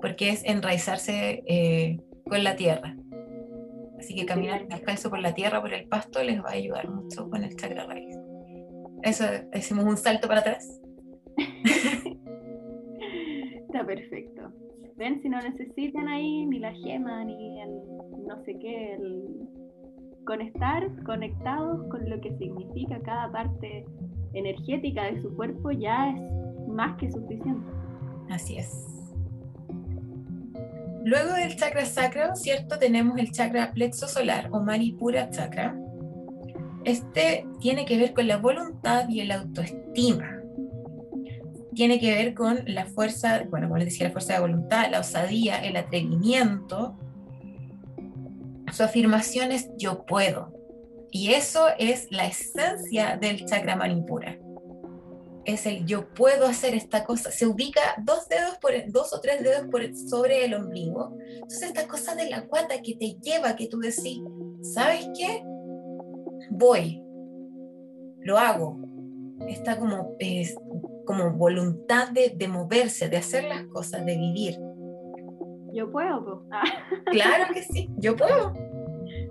porque 0.00 0.30
es 0.30 0.44
enraizarse 0.44 1.42
eh, 1.46 2.00
con 2.28 2.42
la 2.44 2.56
tierra. 2.56 2.96
Así 3.98 4.14
que 4.14 4.24
caminar 4.24 4.66
descalzo 4.66 5.10
por 5.10 5.20
la 5.20 5.34
tierra, 5.34 5.60
por 5.60 5.74
el 5.74 5.86
pasto, 5.86 6.22
les 6.22 6.42
va 6.42 6.50
a 6.50 6.52
ayudar 6.52 6.88
mucho 6.88 7.28
con 7.28 7.44
el 7.44 7.54
chakra 7.56 7.84
raíz. 7.86 8.16
Eso, 9.02 9.24
hicimos 9.54 9.84
un 9.84 9.96
salto 9.96 10.26
para 10.28 10.40
atrás. 10.40 10.80
Está 13.66 13.84
perfecto. 13.86 14.52
Ven, 14.96 15.20
si 15.22 15.28
no 15.28 15.40
necesitan 15.40 16.08
ahí 16.08 16.46
ni 16.46 16.58
la 16.58 16.72
gema, 16.72 17.24
ni 17.24 17.60
el 17.62 17.70
no 18.26 18.42
sé 18.44 18.58
qué, 18.58 18.94
el 18.94 19.48
conectar, 20.24 20.88
conectados 21.04 21.88
con 21.90 22.08
lo 22.08 22.20
que 22.20 22.36
significa 22.36 23.00
cada 23.02 23.30
parte 23.32 23.86
energética 24.34 25.04
de 25.04 25.20
su 25.22 25.34
cuerpo 25.34 25.70
ya 25.70 26.10
es 26.10 26.20
más 26.68 26.96
que 26.98 27.10
suficiente. 27.10 27.66
Así 28.28 28.58
es. 28.58 28.99
Luego 31.04 31.32
del 31.32 31.56
chakra 31.56 31.86
sacro, 31.86 32.34
¿cierto? 32.36 32.78
Tenemos 32.78 33.18
el 33.18 33.32
chakra 33.32 33.72
plexo 33.72 34.06
solar 34.06 34.48
o 34.52 34.60
Manipura 34.60 35.30
chakra, 35.30 35.76
Este 36.84 37.46
tiene 37.60 37.84
que 37.84 37.98
ver 37.98 38.14
con 38.14 38.26
la 38.26 38.36
voluntad 38.36 39.08
y 39.08 39.20
el 39.20 39.32
autoestima. 39.32 40.38
Tiene 41.74 42.00
que 42.00 42.14
ver 42.14 42.34
con 42.34 42.60
la 42.66 42.86
fuerza, 42.86 43.44
bueno, 43.48 43.68
como 43.68 43.78
les 43.78 43.88
decía, 43.88 44.06
la 44.08 44.12
fuerza 44.12 44.34
de 44.34 44.40
voluntad, 44.40 44.90
la 44.90 45.00
osadía, 45.00 45.64
el 45.64 45.76
atrevimiento. 45.76 46.98
Su 48.72 48.82
afirmación 48.82 49.52
es 49.52 49.70
yo 49.78 50.04
puedo. 50.04 50.52
Y 51.10 51.32
eso 51.32 51.66
es 51.78 52.08
la 52.10 52.26
esencia 52.26 53.16
del 53.16 53.44
chakra 53.46 53.76
manipura 53.76 54.38
es 55.44 55.66
el 55.66 55.86
yo 55.86 56.08
puedo 56.14 56.46
hacer 56.46 56.74
esta 56.74 57.04
cosa, 57.04 57.30
se 57.30 57.46
ubica 57.46 57.80
dos 58.04 58.28
dedos 58.28 58.56
por 58.58 58.72
dos 58.90 59.12
o 59.12 59.20
tres 59.20 59.42
dedos 59.42 59.68
por 59.70 59.82
sobre 59.96 60.44
el 60.44 60.54
ombligo. 60.54 61.16
Entonces 61.34 61.62
esta 61.62 61.88
cosa 61.88 62.14
de 62.14 62.28
la 62.28 62.40
guata 62.40 62.82
que 62.82 62.94
te 62.96 63.16
lleva, 63.22 63.56
que 63.56 63.66
tú 63.66 63.78
decís, 63.78 64.20
¿sabes 64.62 65.08
qué? 65.16 65.42
Voy, 66.50 67.02
lo 68.20 68.38
hago. 68.38 68.78
Está 69.48 69.78
como, 69.78 70.16
es, 70.18 70.54
como 71.06 71.32
voluntad 71.32 72.10
de, 72.10 72.34
de, 72.36 72.48
moverse, 72.48 73.08
de 73.08 73.16
hacer 73.16 73.44
las 73.44 73.64
cosas, 73.64 74.04
de 74.04 74.16
vivir. 74.16 74.58
Yo 75.72 75.90
puedo. 75.90 76.46
Claro 77.10 77.52
que 77.52 77.62
sí, 77.62 77.90
yo 77.96 78.14
puedo. 78.14 78.52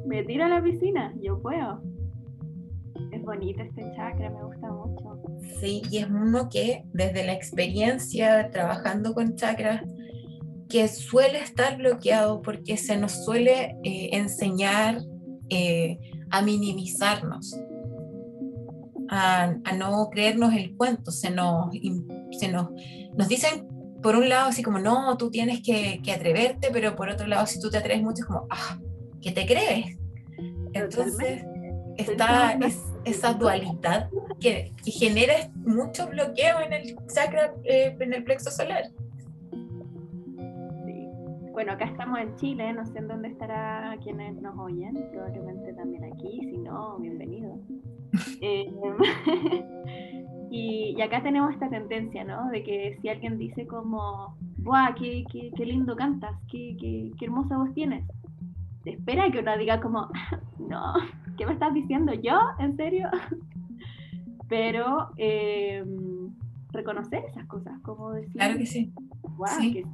Me 0.06 0.24
tiro 0.24 0.46
a 0.46 0.50
la 0.50 0.62
piscina, 0.62 1.14
yo 1.22 1.40
puedo. 1.42 1.82
Es 3.12 3.22
bonito 3.24 3.62
este 3.64 3.84
chakra, 3.96 4.30
me 4.30 4.44
gusta 4.44 4.72
mucho. 4.72 5.22
Sí, 5.60 5.82
y 5.90 5.98
es 5.98 6.08
uno 6.08 6.50
que 6.50 6.84
desde 6.94 7.26
la 7.26 7.34
experiencia 7.34 8.50
trabajando 8.52 9.14
con 9.14 9.36
chakras, 9.36 9.84
que 10.70 10.88
suele 10.88 11.40
estar 11.40 11.78
bloqueado 11.78 12.42
porque 12.42 12.78
se 12.78 12.96
nos 12.98 13.26
suele 13.26 13.76
eh, 13.84 14.10
enseñar 14.14 15.00
eh, 15.50 15.98
a 16.30 16.44
minimizarnos, 16.44 17.60
a, 19.10 19.56
no 19.76 20.10
creernos 20.12 20.54
el 20.54 20.78
cuento, 20.78 21.10
se 21.10 21.32
nos, 21.32 21.72
se 22.40 22.52
nos, 22.52 22.70
nos 23.18 23.28
dicen 23.28 23.68
por 24.04 24.16
un 24.16 24.30
lado 24.30 24.50
así 24.50 24.62
como, 24.62 24.78
no, 24.78 25.18
tú 25.18 25.32
tienes 25.32 25.62
que, 25.62 26.00
que, 26.04 26.12
atreverte, 26.12 26.70
pero 26.72 26.96
por 26.96 27.10
otro 27.10 27.26
lado, 27.26 27.48
si 27.48 27.60
tú 27.60 27.70
te 27.70 27.78
atreves 27.78 28.04
mucho, 28.04 28.22
es 28.22 28.26
como, 28.26 28.46
ah, 28.52 28.80
¿qué 29.22 29.32
te 29.32 29.46
crees? 29.46 29.98
Entonces, 30.74 31.44
está 32.00 32.58
esa 33.06 33.34
dualidad 33.34 34.10
que, 34.40 34.72
genera 34.86 35.50
mucho 35.66 36.08
bloqueo 36.08 36.62
en 36.62 36.74
el 36.74 36.96
chakra, 37.14 37.54
eh, 37.64 37.96
en 38.00 38.14
el 38.14 38.24
plexo 38.24 38.50
solar. 38.52 38.84
Sí. 40.86 41.08
Bueno, 41.52 41.74
acá 41.74 41.86
estamos 41.86 42.20
en 42.20 42.36
Chile, 42.38 42.74
no 42.74 42.86
sé 42.86 43.00
en 43.00 43.08
dónde 43.08 43.30
estará 43.30 43.96
quienes 44.04 44.36
nos 44.42 44.58
oyen, 44.58 44.94
probablemente 45.12 45.74
también 45.74 46.06
aquí, 46.06 46.40
si 46.42 46.58
no, 46.58 46.98
bienvenido. 47.00 47.60
Eh, 48.42 48.74
y, 50.50 51.00
acá 51.00 51.22
tenemos 51.22 51.54
esta 51.54 51.70
tendencia, 51.70 52.24
¿no? 52.24 52.50
De 52.50 52.64
que 52.64 52.98
si 53.02 53.08
alguien 53.08 53.38
dice 53.38 53.68
como, 53.68 54.36
¡buah, 54.58 54.96
qué, 54.96 55.24
qué, 55.32 55.66
lindo 55.66 55.96
cantas! 55.96 56.36
Qué, 56.50 56.76
qué, 56.80 57.12
qué 57.20 57.26
hermosa 57.26 57.58
voz 57.58 57.72
tienes! 57.76 58.04
Espera 58.92 59.32
que 59.32 59.40
uno 59.40 59.58
diga 59.58 59.80
como, 59.80 60.10
no, 60.60 60.94
¿qué 61.38 61.46
me 61.46 61.54
estás 61.54 61.74
diciendo 61.74 62.14
yo? 62.14 62.40
¿En 62.60 62.76
serio? 62.76 63.10
Pero 64.50 65.12
eh, 65.18 65.84
reconocer 66.72 67.24
esas 67.26 67.46
cosas, 67.46 67.80
como 67.82 68.14
decir, 68.14 68.34
claro 68.34 68.58
que 68.58 68.66
sí. 68.66 68.92
Wow, 69.38 69.48
que 69.62 69.86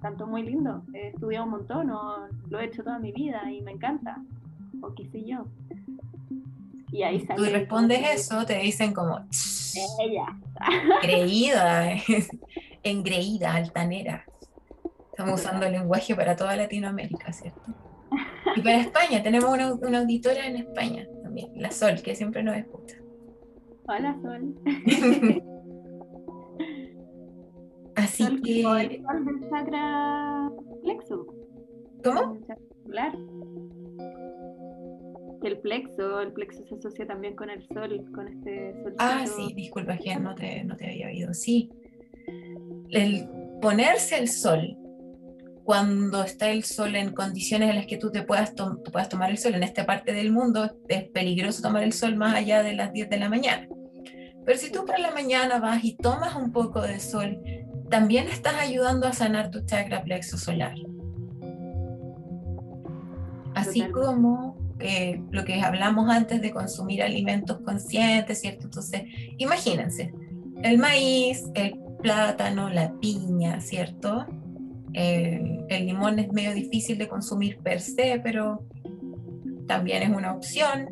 tanto 0.00 0.26
muy 0.26 0.42
lindo, 0.42 0.82
he 0.94 1.08
estudiado 1.08 1.44
un 1.44 1.52
montón, 1.52 1.90
o 1.90 2.26
lo 2.48 2.58
he 2.58 2.64
hecho 2.64 2.82
toda 2.82 2.98
mi 2.98 3.12
vida 3.12 3.50
y 3.50 3.60
me 3.62 3.72
encanta, 3.72 4.16
o 4.82 4.94
qué 4.94 5.06
sé 5.06 5.24
yo. 5.24 5.44
Y 6.90 7.02
ahí 7.02 7.20
sale. 7.20 7.36
Tú 7.36 7.44
respondes 7.52 8.00
eso, 8.12 8.44
te 8.44 8.58
dicen 8.58 8.92
como, 8.92 9.20
ella. 10.00 10.26
creída, 11.02 11.94
engreída, 12.82 13.54
altanera. 13.54 14.24
Estamos 15.10 15.40
usando 15.40 15.66
el 15.66 15.72
lenguaje 15.72 16.14
para 16.16 16.34
toda 16.34 16.56
Latinoamérica, 16.56 17.32
¿cierto? 17.32 17.60
Y 18.56 18.60
para 18.62 18.80
España, 18.80 19.22
tenemos 19.22 19.50
una, 19.50 19.98
auditora 19.98 20.46
en 20.46 20.56
España 20.56 21.06
también, 21.22 21.50
la 21.56 21.70
Sol, 21.70 22.00
que 22.02 22.14
siempre 22.14 22.42
nos 22.42 22.56
escucha. 22.56 22.96
Hola, 23.86 24.18
Sol. 24.22 24.54
Así 27.96 28.24
que. 28.42 28.60
El 28.60 29.02
sol 29.02 29.24
del 29.24 29.50
chakra 29.50 30.50
plexo. 30.82 31.26
¿Cómo? 32.02 32.38
Que 35.42 35.48
el 35.48 35.58
plexo, 35.58 36.20
el 36.20 36.32
plexo 36.32 36.64
se 36.66 36.74
asocia 36.74 37.06
también 37.06 37.34
con 37.34 37.50
el 37.50 37.66
sol, 37.68 38.04
con 38.14 38.28
este 38.28 38.74
sol. 38.82 38.94
Ah, 38.98 39.24
sí, 39.26 39.52
disculpa, 39.54 39.96
que 39.96 40.16
no 40.16 40.34
te, 40.34 40.64
no 40.64 40.76
te 40.76 40.86
había 40.86 41.06
oído. 41.08 41.32
Sí. 41.34 41.70
El 42.90 43.28
ponerse 43.60 44.18
el 44.18 44.28
sol 44.28 44.76
cuando 45.70 46.24
está 46.24 46.50
el 46.50 46.64
sol 46.64 46.96
en 46.96 47.12
condiciones 47.12 47.70
en 47.70 47.76
las 47.76 47.86
que 47.86 47.96
tú 47.96 48.10
te 48.10 48.22
puedas, 48.22 48.54
puedas 48.90 49.08
tomar 49.08 49.30
el 49.30 49.38
sol. 49.38 49.54
En 49.54 49.62
esta 49.62 49.86
parte 49.86 50.12
del 50.12 50.32
mundo 50.32 50.68
es 50.88 51.04
peligroso 51.10 51.62
tomar 51.62 51.84
el 51.84 51.92
sol 51.92 52.16
más 52.16 52.34
allá 52.34 52.64
de 52.64 52.72
las 52.72 52.92
10 52.92 53.08
de 53.08 53.16
la 53.20 53.28
mañana. 53.28 53.68
Pero 54.44 54.58
si 54.58 54.72
tú 54.72 54.84
por 54.84 54.98
la 54.98 55.12
mañana 55.12 55.60
vas 55.60 55.84
y 55.84 55.94
tomas 55.94 56.34
un 56.34 56.50
poco 56.50 56.82
de 56.82 56.98
sol, 56.98 57.40
también 57.88 58.26
estás 58.26 58.54
ayudando 58.54 59.06
a 59.06 59.12
sanar 59.12 59.52
tu 59.52 59.64
chakra 59.64 60.02
plexo 60.02 60.36
solar. 60.38 60.74
Así 63.54 63.82
como 63.90 64.74
eh, 64.80 65.22
lo 65.30 65.44
que 65.44 65.60
hablamos 65.60 66.10
antes 66.10 66.42
de 66.42 66.50
consumir 66.50 67.00
alimentos 67.00 67.60
conscientes, 67.60 68.40
¿cierto? 68.40 68.64
Entonces, 68.64 69.02
imagínense, 69.38 70.12
el 70.64 70.78
maíz, 70.78 71.44
el 71.54 71.78
plátano, 72.02 72.70
la 72.70 72.92
piña, 72.98 73.60
¿cierto? 73.60 74.26
El, 74.92 75.66
limón 75.68 76.18
es 76.18 76.32
medio 76.32 76.52
difícil 76.52 76.98
de 76.98 77.08
consumir 77.08 77.58
per 77.58 77.80
se, 77.80 78.20
pero 78.22 78.64
también 79.66 80.02
es 80.02 80.10
una 80.10 80.34
opción. 80.34 80.88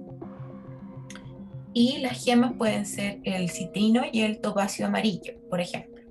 Y 1.74 1.98
las 1.98 2.24
gemas 2.24 2.54
pueden 2.54 2.86
ser 2.86 3.20
el 3.24 3.50
citrino 3.50 4.02
y 4.10 4.22
el 4.22 4.40
topacio 4.40 4.86
amarillo, 4.86 5.34
por 5.50 5.60
ejemplo. 5.60 6.02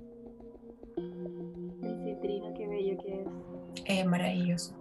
El 0.96 2.04
citrino, 2.04 2.54
qué 2.54 2.68
bello 2.68 2.98
que 2.98 3.22
es. 3.22 4.00
Es 4.00 4.06
maravilloso. 4.06 4.74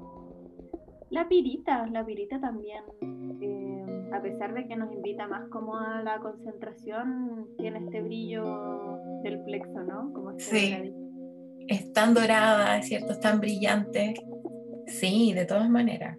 La 1.10 1.28
pirita, 1.28 1.88
la 1.88 2.06
pirita 2.06 2.40
también, 2.40 2.84
eh, 3.42 4.10
a 4.12 4.22
pesar 4.22 4.54
de 4.54 4.68
que 4.68 4.76
nos 4.76 4.94
invita 4.94 5.26
más 5.28 5.48
como 5.50 5.78
a 5.78 6.04
la 6.04 6.20
concentración, 6.20 7.48
tiene 7.58 7.80
este 7.80 8.02
brillo 8.02 9.00
del 9.24 9.40
plexo, 9.44 9.84
¿no? 9.84 10.12
Como 10.12 10.32
este 10.32 10.44
sí 10.44 11.07
es 11.68 11.92
tan 11.94 12.14
dorada, 12.14 12.78
es 12.78 12.88
cierto, 12.88 13.14
es 13.14 13.20
tan 13.20 13.40
brillante. 13.40 14.14
Sí, 14.88 15.34
de 15.34 15.46
todas 15.46 15.70
maneras. 15.70 16.18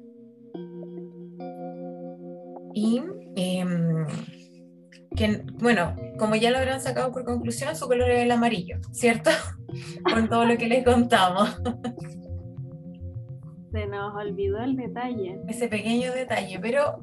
Y 2.75 3.03
em, 3.37 4.07
que, 5.17 5.43
bueno, 5.55 5.97
como 6.19 6.37
ya 6.37 6.51
lo 6.51 6.59
habrán 6.59 6.81
sacado 6.81 7.11
por 7.13 7.25
conclusión, 7.25 7.75
su 7.75 7.87
color 7.89 8.11
es 8.11 8.25
el 8.25 8.31
amarillo, 8.31 8.79
¿cierto? 8.93 9.31
Con 10.13 10.29
todo 10.29 10.45
lo 10.45 10.57
que 10.57 10.69
les 10.69 10.85
contamos. 10.85 11.61
Se 13.73 13.87
nos 13.87 14.15
olvidó 14.15 14.61
el 14.61 14.77
detalle. 14.77 15.41
Ese 15.49 15.69
pequeño 15.69 16.13
detalle, 16.13 16.59
pero 16.61 17.01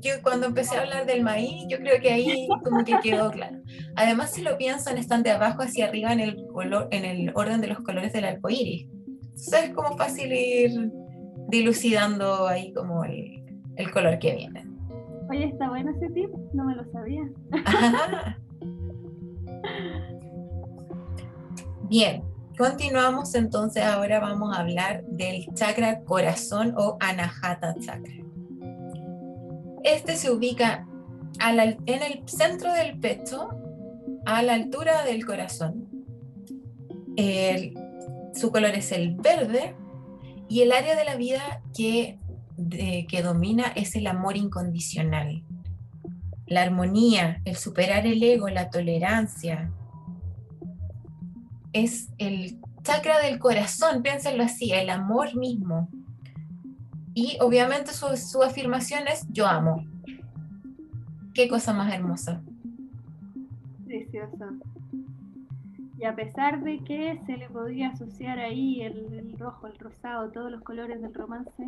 yo 0.00 0.12
cuando 0.22 0.46
empecé 0.46 0.76
a 0.76 0.80
hablar 0.82 1.06
del 1.06 1.22
maíz, 1.22 1.66
yo 1.68 1.78
creo 1.78 2.00
que 2.00 2.12
ahí 2.12 2.48
como 2.64 2.84
que 2.84 2.98
quedó 3.02 3.30
claro. 3.30 3.58
Además, 3.96 4.32
si 4.32 4.42
lo 4.42 4.56
piensan, 4.58 4.98
están 4.98 5.22
de 5.22 5.30
abajo 5.30 5.62
hacia 5.62 5.86
arriba 5.86 6.12
en 6.12 6.20
el, 6.20 6.46
color, 6.46 6.88
en 6.90 7.04
el 7.04 7.32
orden 7.34 7.60
de 7.60 7.68
los 7.68 7.80
colores 7.80 8.12
del 8.12 8.24
arco 8.24 8.50
iris. 8.50 8.88
Entonces 9.10 9.64
es 9.64 9.70
como 9.70 9.96
fácil 9.96 10.32
ir 10.32 10.90
dilucidando 11.48 12.46
ahí 12.48 12.72
como 12.72 13.04
el, 13.04 13.44
el 13.76 13.90
color 13.90 14.18
que 14.18 14.34
viene. 14.34 14.66
Oye, 15.30 15.44
está 15.46 15.68
bueno 15.68 15.90
ese 15.90 16.08
tip, 16.10 16.30
no 16.52 16.64
me 16.64 16.74
lo 16.74 16.84
sabía. 16.90 17.22
Bien, 21.88 22.22
continuamos 22.56 23.34
entonces. 23.34 23.82
Ahora 23.84 24.20
vamos 24.20 24.54
a 24.56 24.60
hablar 24.60 25.04
del 25.06 25.46
chakra 25.54 26.02
corazón 26.04 26.74
o 26.76 26.96
anahata 27.00 27.74
chakra. 27.80 28.27
Este 29.88 30.16
se 30.16 30.30
ubica 30.30 30.86
en 31.40 32.02
el 32.02 32.28
centro 32.28 32.74
del 32.74 32.98
pecho, 33.00 33.48
a 34.26 34.42
la 34.42 34.52
altura 34.52 35.02
del 35.04 35.24
corazón. 35.24 35.88
su 38.34 38.52
color 38.52 38.74
es 38.74 38.92
el 38.92 39.16
verde 39.16 39.74
y 40.46 40.60
el 40.60 40.72
área 40.72 40.94
de 40.94 41.04
la 41.04 41.16
vida 41.16 41.62
que, 41.74 42.18
que 43.08 43.22
domina 43.22 43.72
es 43.76 43.96
el 43.96 44.06
amor 44.06 44.36
incondicional, 44.36 45.42
la 46.46 46.62
armonía, 46.62 47.40
el 47.46 47.56
superar 47.56 48.06
el 48.06 48.22
ego, 48.22 48.50
la 48.50 48.68
tolerancia. 48.68 49.72
Es 51.72 52.10
el 52.18 52.58
chakra 52.82 53.20
del 53.20 53.38
corazón, 53.38 54.02
piénsenlo 54.02 54.44
así, 54.44 54.70
el 54.70 54.90
amor 54.90 55.34
mismo. 55.34 55.88
Y 57.20 57.36
obviamente 57.40 57.90
su, 57.90 58.42
afirmación 58.44 59.08
es 59.08 59.26
yo 59.32 59.48
amo. 59.48 59.84
qué 61.34 61.48
cosa 61.48 61.72
más 61.72 61.92
hermosa. 61.92 62.40
Precioso. 63.84 64.44
Y 65.98 66.04
a 66.04 66.14
pesar 66.14 66.62
de 66.62 66.78
que 66.84 67.18
se 67.26 67.36
le 67.36 67.50
podría 67.50 67.88
asociar 67.88 68.38
ahí 68.38 68.82
el, 68.82 69.36
rojo, 69.36 69.66
el 69.66 69.76
rosado, 69.80 70.30
todos 70.30 70.48
los 70.48 70.62
colores 70.62 71.02
del 71.02 71.12
romance, 71.12 71.64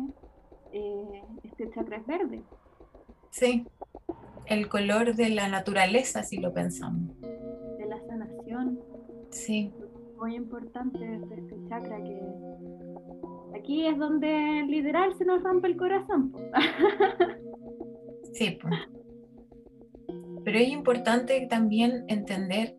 eh, 0.71 1.21
este 1.43 1.69
chakra 1.71 1.97
es 1.97 2.07
verde. 2.07 2.41
Sí, 3.31 3.67
el 4.45 4.69
color 4.69 5.15
de 5.15 5.31
la 5.31 5.49
naturaleza, 5.49 6.23
si 6.23 6.37
lo 6.37 6.53
pensamos. 6.53 7.19
De 7.19 7.85
la 7.87 7.99
sanación. 8.07 8.79
Sí. 9.31 9.73
Muy 10.17 10.33
importante 10.33 11.19
este 11.35 11.57
chakra 11.67 11.97
que 11.97 12.21
aquí 13.61 13.85
es 13.85 13.97
donde 13.97 14.65
literal 14.67 15.15
se 15.17 15.25
nos 15.25 15.43
rompe 15.43 15.67
el 15.67 15.77
corazón. 15.77 16.33
sí, 18.33 18.57
pues. 18.61 18.73
Pero 20.43 20.57
es 20.57 20.69
importante 20.69 21.45
también 21.47 22.03
entender 22.07 22.75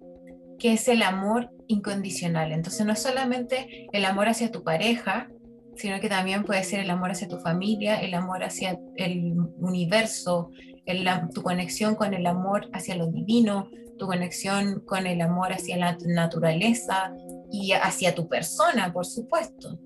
que 0.58 0.72
es 0.72 0.88
el 0.88 1.02
amor 1.02 1.50
incondicional. 1.68 2.52
Entonces 2.52 2.84
no 2.84 2.92
es 2.92 3.00
solamente 3.00 3.88
el 3.92 4.04
amor 4.04 4.28
hacia 4.28 4.50
tu 4.50 4.64
pareja, 4.64 5.28
sino 5.76 6.00
que 6.00 6.08
también 6.08 6.44
puede 6.44 6.64
ser 6.64 6.80
el 6.80 6.90
amor 6.90 7.12
hacia 7.12 7.28
tu 7.28 7.38
familia, 7.38 8.00
el 8.00 8.14
amor 8.14 8.42
hacia 8.42 8.78
el 8.96 9.34
universo, 9.58 10.50
tu 11.32 11.42
conexión 11.42 11.94
con 11.94 12.12
el 12.12 12.26
amor 12.26 12.68
hacia 12.72 12.96
lo 12.96 13.06
divino, 13.06 13.70
tu 13.98 14.06
conexión 14.06 14.80
con 14.80 15.06
el 15.06 15.20
amor 15.20 15.52
hacia 15.52 15.76
la 15.76 15.96
naturaleza 16.04 17.14
y 17.50 17.72
hacia 17.72 18.14
tu 18.14 18.28
persona, 18.28 18.92
por 18.92 19.06
supuesto. 19.06 19.78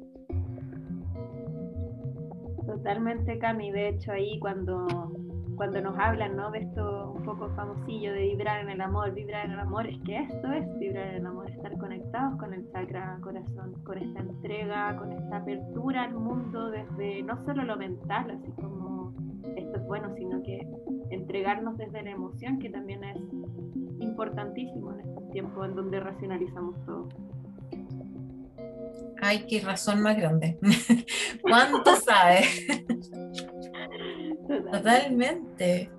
Totalmente, 2.87 3.37
Cami. 3.41 3.73
De 3.73 3.89
hecho, 3.89 4.13
ahí 4.13 4.39
cuando 4.39 4.87
cuando 5.57 5.81
nos 5.81 5.99
hablan 5.99 6.37
¿no? 6.37 6.53
de 6.53 6.61
esto 6.61 7.15
un 7.17 7.25
poco 7.25 7.49
famosillo 7.57 8.13
de 8.13 8.29
vibrar 8.29 8.61
en 8.61 8.71
el 8.71 8.81
amor, 8.81 9.13
vibrar 9.13 9.47
en 9.47 9.53
el 9.53 9.59
amor, 9.59 9.89
es 9.89 9.99
que 10.03 10.19
esto 10.19 10.53
es 10.53 10.79
vibrar 10.79 11.09
en 11.09 11.15
el 11.17 11.27
amor, 11.27 11.51
estar 11.51 11.77
conectados 11.79 12.39
con 12.39 12.55
el 12.55 12.71
chakra 12.71 13.19
corazón, 13.23 13.73
con 13.83 13.99
esta 13.99 14.21
entrega, 14.21 14.97
con 14.99 15.11
esta 15.11 15.39
apertura 15.39 16.05
al 16.05 16.15
mundo 16.15 16.71
desde 16.71 17.25
no 17.25 17.45
solo 17.45 17.65
lo 17.65 17.77
mental, 17.77 18.31
así 18.31 18.53
como 18.53 19.13
esto 19.57 19.79
es 19.79 19.87
bueno, 19.87 20.15
sino 20.15 20.41
que 20.45 20.65
entregarnos 21.11 21.77
desde 21.79 22.05
la 22.05 22.11
emoción, 22.11 22.61
que 22.61 22.71
también 22.71 23.03
es 23.03 23.17
importantísimo 23.99 24.93
en 24.93 25.01
estos 25.01 25.29
tiempos 25.31 25.67
en 25.67 25.75
donde 25.75 25.99
racionalizamos 25.99 26.77
todo. 26.85 27.09
Ay, 29.21 29.47
qué 29.49 29.61
razón 29.61 30.03
más 30.03 30.17
grande. 30.17 30.59
¿Cuánto 31.43 31.97
sabes? 31.97 32.67
Totalmente. 34.73 35.91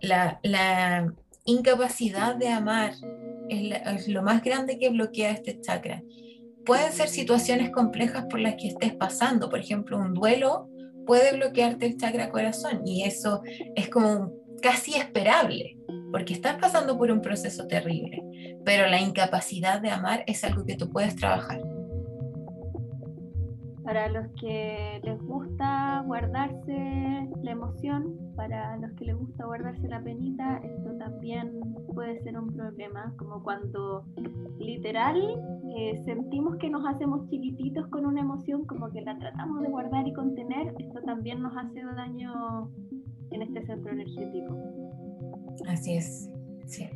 La, 0.00 1.12
incapacidad 1.44 2.36
de 2.36 2.48
amar 2.48 2.92
es, 3.48 4.08
lo 4.08 4.22
más 4.22 4.42
grande 4.42 4.78
que 4.78 4.90
bloquea 4.90 5.30
este 5.30 5.60
chakra. 5.60 6.02
Pueden 6.66 6.92
ser 6.92 7.08
situaciones 7.08 7.70
complejas 7.70 8.26
por 8.28 8.40
las 8.40 8.56
que 8.56 8.68
estés 8.68 8.94
pasando, 8.94 9.48
por 9.48 9.58
ejemplo, 9.58 9.98
un 9.98 10.12
duelo 10.12 10.68
puede 11.06 11.32
bloquearte 11.32 11.86
el 11.86 11.96
chakra 11.96 12.28
corazón 12.28 12.86
y 12.86 13.04
eso 13.04 13.40
es 13.74 13.88
como 13.88 14.34
casi 14.60 14.94
esperable, 14.94 15.78
porque 16.12 16.34
estás 16.34 16.58
pasando 16.60 16.98
por 16.98 17.10
un 17.10 17.22
proceso 17.22 17.66
terrible, 17.66 18.22
pero 18.62 18.86
la 18.86 19.00
incapacidad 19.00 19.80
de 19.80 19.88
amar 19.88 20.22
es 20.26 20.44
algo 20.44 20.66
que 20.66 20.76
tú 20.76 20.90
puedes 20.90 21.16
trabajar. 21.16 21.62
Para 23.88 24.06
los 24.10 24.26
que 24.38 25.00
les 25.02 25.18
gusta 25.22 26.02
guardarse 26.04 27.26
la 27.42 27.52
emoción, 27.52 28.18
para 28.36 28.76
los 28.76 28.92
que 28.92 29.06
les 29.06 29.16
gusta 29.16 29.46
guardarse 29.46 29.88
la 29.88 30.02
penita, 30.02 30.60
esto 30.62 30.92
también 30.98 31.58
puede 31.94 32.22
ser 32.22 32.38
un 32.38 32.48
problema, 32.48 33.14
como 33.16 33.42
cuando 33.42 34.04
literal 34.58 35.16
eh, 35.74 36.02
sentimos 36.04 36.56
que 36.58 36.68
nos 36.68 36.84
hacemos 36.86 37.30
chiquititos 37.30 37.86
con 37.86 38.04
una 38.04 38.20
emoción, 38.20 38.66
como 38.66 38.90
que 38.90 39.00
la 39.00 39.18
tratamos 39.18 39.62
de 39.62 39.68
guardar 39.70 40.06
y 40.06 40.12
contener, 40.12 40.74
esto 40.78 41.00
también 41.06 41.40
nos 41.40 41.56
hace 41.56 41.82
daño 41.82 42.70
en 43.30 43.40
este 43.40 43.64
centro 43.64 43.90
energético. 43.90 44.54
Así 45.66 45.94
es, 45.94 46.30
sí. 46.66 46.86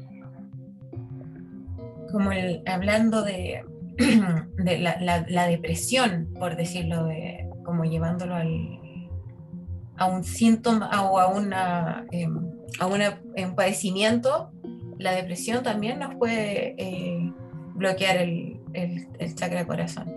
Como 2.12 2.32
el, 2.32 2.62
hablando 2.66 3.22
de 3.22 3.64
de 4.56 4.78
la, 4.78 5.46
depresión, 5.46 6.28
por 6.38 6.56
decirlo, 6.56 7.08
como 7.64 7.84
llevándolo 7.84 8.34
al, 8.34 8.80
a 9.96 10.06
un 10.06 10.24
síntoma 10.24 10.88
o 11.10 11.18
a, 11.18 11.28
una, 11.28 12.06
em, 12.10 12.50
a 12.80 12.86
un 12.86 13.54
padecimiento, 13.54 14.50
la 14.98 15.12
depresión 15.12 15.62
también 15.62 15.98
nos 15.98 16.14
puede 16.14 16.74
eh, 16.78 17.32
bloquear 17.74 18.16
el, 18.16 18.60
el, 18.72 19.34
chakra 19.34 19.66
corazón. 19.66 20.12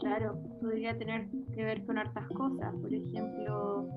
Claro, 0.00 0.38
podría 0.60 0.96
tener 0.98 1.28
que 1.54 1.64
ver 1.64 1.84
con 1.84 1.98
hartas 1.98 2.26
cosas. 2.28 2.74
Por 2.80 2.92
ejemplo, 2.92 3.88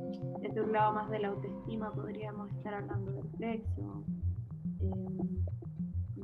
desde 0.41 0.61
un 0.61 0.71
lado 0.71 0.93
más 0.93 1.09
de 1.09 1.19
la 1.19 1.29
autoestima 1.29 1.91
podríamos 1.91 2.51
estar 2.51 2.73
hablando 2.75 3.11
del 3.11 3.29
sexo. 3.37 4.03
Em, 4.79 5.17
en 5.61 5.66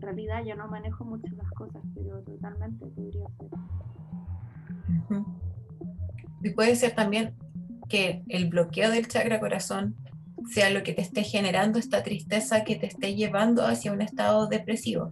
realidad 0.03 0.43
yo 0.45 0.55
no 0.55 0.67
manejo 0.67 1.03
mucho 1.05 1.27
las 1.35 1.49
cosas, 1.51 1.81
pero 1.95 2.21
totalmente 2.21 2.85
podría 2.85 3.27
ser. 3.37 3.49
Y 6.43 6.49
puede 6.51 6.75
ser 6.75 6.93
también 6.93 7.35
que 7.89 8.23
el 8.27 8.49
bloqueo 8.49 8.91
del 8.91 9.07
chakra 9.07 9.39
corazón 9.39 9.95
sea 10.51 10.69
lo 10.69 10.83
que 10.83 10.93
te 10.93 11.01
esté 11.01 11.23
generando 11.23 11.79
esta 11.79 12.03
tristeza 12.03 12.63
que 12.63 12.75
te 12.75 12.87
esté 12.87 13.15
llevando 13.15 13.65
hacia 13.65 13.91
un 13.91 14.01
estado 14.01 14.47
depresivo. 14.47 15.11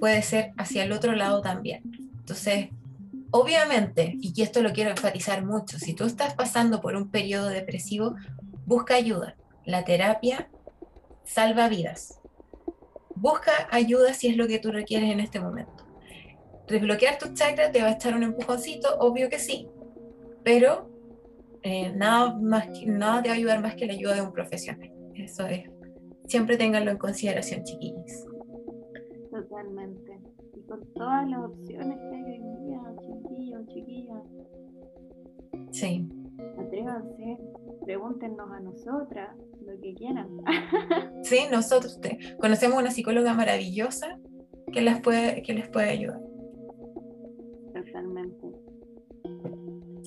puede 0.00 0.22
ser 0.22 0.52
hacia 0.56 0.84
el 0.84 0.92
otro 0.92 1.12
lado 1.12 1.40
también. 1.40 1.82
Entonces, 2.18 2.68
obviamente, 3.30 4.16
y 4.20 4.40
esto 4.42 4.62
lo 4.62 4.72
quiero 4.72 4.90
enfatizar 4.90 5.44
mucho, 5.44 5.78
si 5.78 5.94
tú 5.94 6.04
estás 6.04 6.34
pasando 6.34 6.80
por 6.80 6.96
un 6.96 7.10
periodo 7.10 7.48
depresivo, 7.48 8.14
busca 8.66 8.94
ayuda. 8.94 9.36
La 9.64 9.84
terapia 9.84 10.48
salva 11.24 11.68
vidas 11.68 12.20
busca 13.16 13.52
ayuda 13.70 14.14
si 14.14 14.28
es 14.28 14.36
lo 14.36 14.46
que 14.46 14.58
tú 14.58 14.70
requieres 14.70 15.10
en 15.10 15.20
este 15.20 15.40
momento. 15.40 15.84
Desbloquear 16.68 17.18
tus 17.18 17.34
chakras 17.34 17.72
te 17.72 17.82
va 17.82 17.88
a 17.88 17.92
echar 17.92 18.14
un 18.14 18.22
empujoncito, 18.22 18.96
obvio 18.98 19.28
que 19.28 19.38
sí, 19.38 19.68
pero 20.42 20.90
eh, 21.62 21.92
nada, 21.94 22.34
más, 22.34 22.68
nada 22.86 23.22
te 23.22 23.28
va 23.28 23.34
a 23.34 23.38
ayudar 23.38 23.62
más 23.62 23.74
que 23.74 23.86
la 23.86 23.94
ayuda 23.94 24.14
de 24.14 24.22
un 24.22 24.32
profesional. 24.32 24.92
Eso 25.14 25.46
es. 25.46 25.68
Siempre 26.26 26.56
ténganlo 26.56 26.90
en 26.90 26.98
consideración, 26.98 27.64
chiquillos. 27.64 28.26
Totalmente. 29.30 30.18
Y 30.56 30.62
con 30.66 30.80
todas 30.94 31.28
las 31.28 31.40
opciones 31.40 31.98
que 31.98 32.16
hay 32.16 32.40
hoy 32.40 32.66
día, 32.66 32.80
chiquillos, 33.00 33.66
chiquillas. 33.68 34.22
Sí. 35.70 36.08
Atrévanse, 36.58 37.38
pregúntenos 37.84 38.50
a 38.50 38.60
nosotras 38.60 39.36
lo 39.64 39.80
que 39.80 39.94
quieran. 39.94 40.28
sí, 41.22 41.46
nosotros 41.50 42.00
conocemos 42.40 42.78
una 42.78 42.90
psicóloga 42.90 43.34
maravillosa 43.34 44.18
que, 44.72 44.82
las 44.82 45.00
puede, 45.00 45.42
que 45.42 45.54
les 45.54 45.68
puede 45.68 45.90
ayudar. 45.90 46.20
Totalmente. 47.74 48.46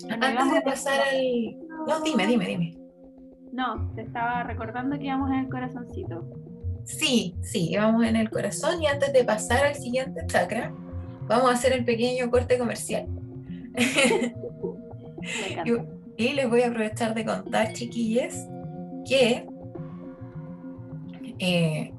Antes 0.09 0.53
de 0.53 0.61
pasar 0.61 0.99
al... 0.99 1.57
No, 1.87 2.01
dime, 2.01 2.27
dime, 2.27 2.45
dime. 2.45 2.77
No, 3.51 3.91
te 3.95 4.01
estaba 4.01 4.43
recordando 4.43 4.97
que 4.97 5.05
íbamos 5.05 5.31
en 5.31 5.39
el 5.39 5.49
corazoncito. 5.49 6.29
Sí, 6.83 7.35
sí, 7.41 7.71
íbamos 7.71 8.05
en 8.05 8.15
el 8.15 8.29
corazón 8.29 8.81
y 8.81 8.87
antes 8.87 9.11
de 9.11 9.23
pasar 9.23 9.65
al 9.65 9.75
siguiente 9.75 10.21
chakra, 10.27 10.73
vamos 11.27 11.49
a 11.49 11.53
hacer 11.53 11.73
el 11.73 11.83
pequeño 11.83 12.29
corte 12.29 12.57
comercial. 12.57 13.07
y, 16.17 16.33
les 16.33 16.49
voy 16.49 16.61
a 16.61 16.67
aprovechar 16.67 17.13
de 17.13 17.25
contar, 17.25 17.73
chiquilles, 17.73 18.47
que 19.07 19.45
eh, 21.39 21.93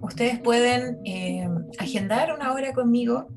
ustedes 0.00 0.40
pueden 0.40 0.98
eh, 1.04 1.48
agendar 1.78 2.32
una 2.32 2.52
hora 2.52 2.72
conmigo 2.72 3.28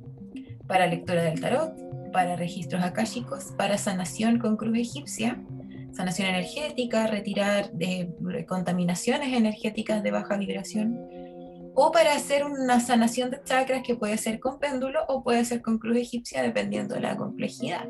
para 0.67 0.87
lectura 0.87 1.23
del 1.23 1.39
tarot, 1.39 1.73
para 2.11 2.35
registros 2.35 2.83
akáshicos, 2.83 3.53
para 3.57 3.77
sanación 3.77 4.39
con 4.39 4.57
cruz 4.57 4.77
egipcia, 4.77 5.41
sanación 5.91 6.29
energética, 6.29 7.07
retirar 7.07 7.71
de 7.71 8.13
contaminaciones 8.47 9.33
energéticas 9.33 10.03
de 10.03 10.11
baja 10.11 10.37
vibración, 10.37 10.97
o 11.73 11.91
para 11.91 12.13
hacer 12.15 12.45
una 12.45 12.79
sanación 12.79 13.31
de 13.31 13.41
chakras 13.43 13.81
que 13.83 13.95
puede 13.95 14.17
ser 14.17 14.39
con 14.39 14.59
péndulo 14.59 14.99
o 15.07 15.23
puede 15.23 15.45
ser 15.45 15.61
con 15.61 15.77
cruz 15.77 15.97
egipcia 15.97 16.41
dependiendo 16.41 16.95
de 16.95 17.01
la 17.01 17.15
complejidad, 17.15 17.87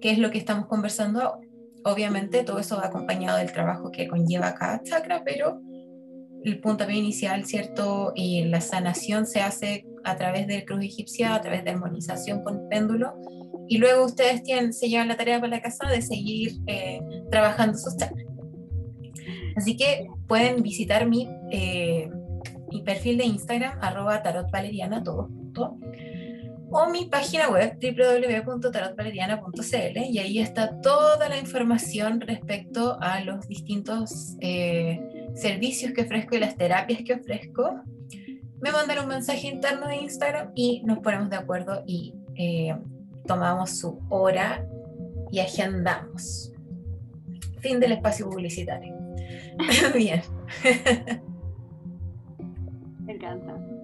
que 0.00 0.10
es 0.10 0.18
lo 0.18 0.30
que 0.30 0.38
estamos 0.38 0.66
conversando. 0.66 1.38
Obviamente 1.84 2.44
todo 2.44 2.58
eso 2.58 2.76
va 2.76 2.86
acompañado 2.86 3.38
del 3.38 3.52
trabajo 3.52 3.90
que 3.90 4.08
conlleva 4.08 4.54
cada 4.54 4.82
chakra, 4.82 5.22
pero 5.24 5.60
el 6.44 6.60
puntapié 6.60 6.96
inicial, 6.96 7.44
¿cierto? 7.44 8.12
Y 8.14 8.44
la 8.44 8.60
sanación 8.60 9.26
se 9.26 9.40
hace 9.40 9.86
a 10.04 10.16
través 10.16 10.46
del 10.46 10.64
cruz 10.64 10.84
egipcia, 10.84 11.34
a 11.34 11.40
través 11.40 11.64
de 11.64 11.70
armonización 11.70 12.42
con 12.42 12.68
péndulo, 12.68 13.14
y 13.68 13.78
luego 13.78 14.04
ustedes 14.04 14.42
tienen, 14.42 14.72
se 14.72 14.88
llevan 14.88 15.08
la 15.08 15.16
tarea 15.16 15.38
para 15.38 15.50
la 15.50 15.62
casa 15.62 15.88
de 15.88 16.02
seguir 16.02 16.54
eh, 16.66 17.00
trabajando 17.30 17.78
sus 17.78 17.96
chakras. 17.96 18.26
Así 19.56 19.76
que 19.76 20.08
pueden 20.26 20.62
visitar 20.62 21.06
mi, 21.06 21.28
eh, 21.50 22.10
perfil 22.84 23.18
de 23.18 23.26
Instagram, 23.26 23.78
arroba 23.80 24.22
tarotvaleriana, 24.22 25.02
todo 25.02 25.24
junto, 25.24 25.76
o 26.70 26.88
mi 26.88 27.06
página 27.06 27.48
web, 27.48 27.78
www.tarotvaleriana.cl, 27.80 29.98
y 30.08 30.18
ahí 30.18 30.38
está 30.38 30.80
toda 30.80 31.28
la 31.28 31.38
información 31.38 32.20
respecto 32.20 32.96
a 33.00 33.20
los 33.20 33.48
distintos 33.48 34.36
eh, 34.40 35.00
servicios 35.34 35.92
que 35.92 36.02
ofrezco 36.02 36.36
y 36.36 36.40
las 36.40 36.56
terapias 36.56 37.02
que 37.04 37.14
ofrezco. 37.14 37.82
Me 38.60 38.70
mandan 38.72 38.98
un 39.00 39.08
mensaje 39.08 39.48
interno 39.48 39.88
de 39.88 39.96
Instagram 39.96 40.52
y 40.54 40.82
nos 40.84 40.98
ponemos 40.98 41.30
de 41.30 41.36
acuerdo 41.36 41.82
y 41.86 42.14
eh, 42.36 42.76
tomamos 43.26 43.78
su 43.78 43.98
hora 44.08 44.66
y 45.32 45.40
agendamos. 45.40 46.52
Fin 47.60 47.80
del 47.80 47.92
espacio 47.92 48.28
publicitario. 48.28 48.94
Bien. 49.94 50.22
Me 53.04 53.14
encanta. 53.14 53.79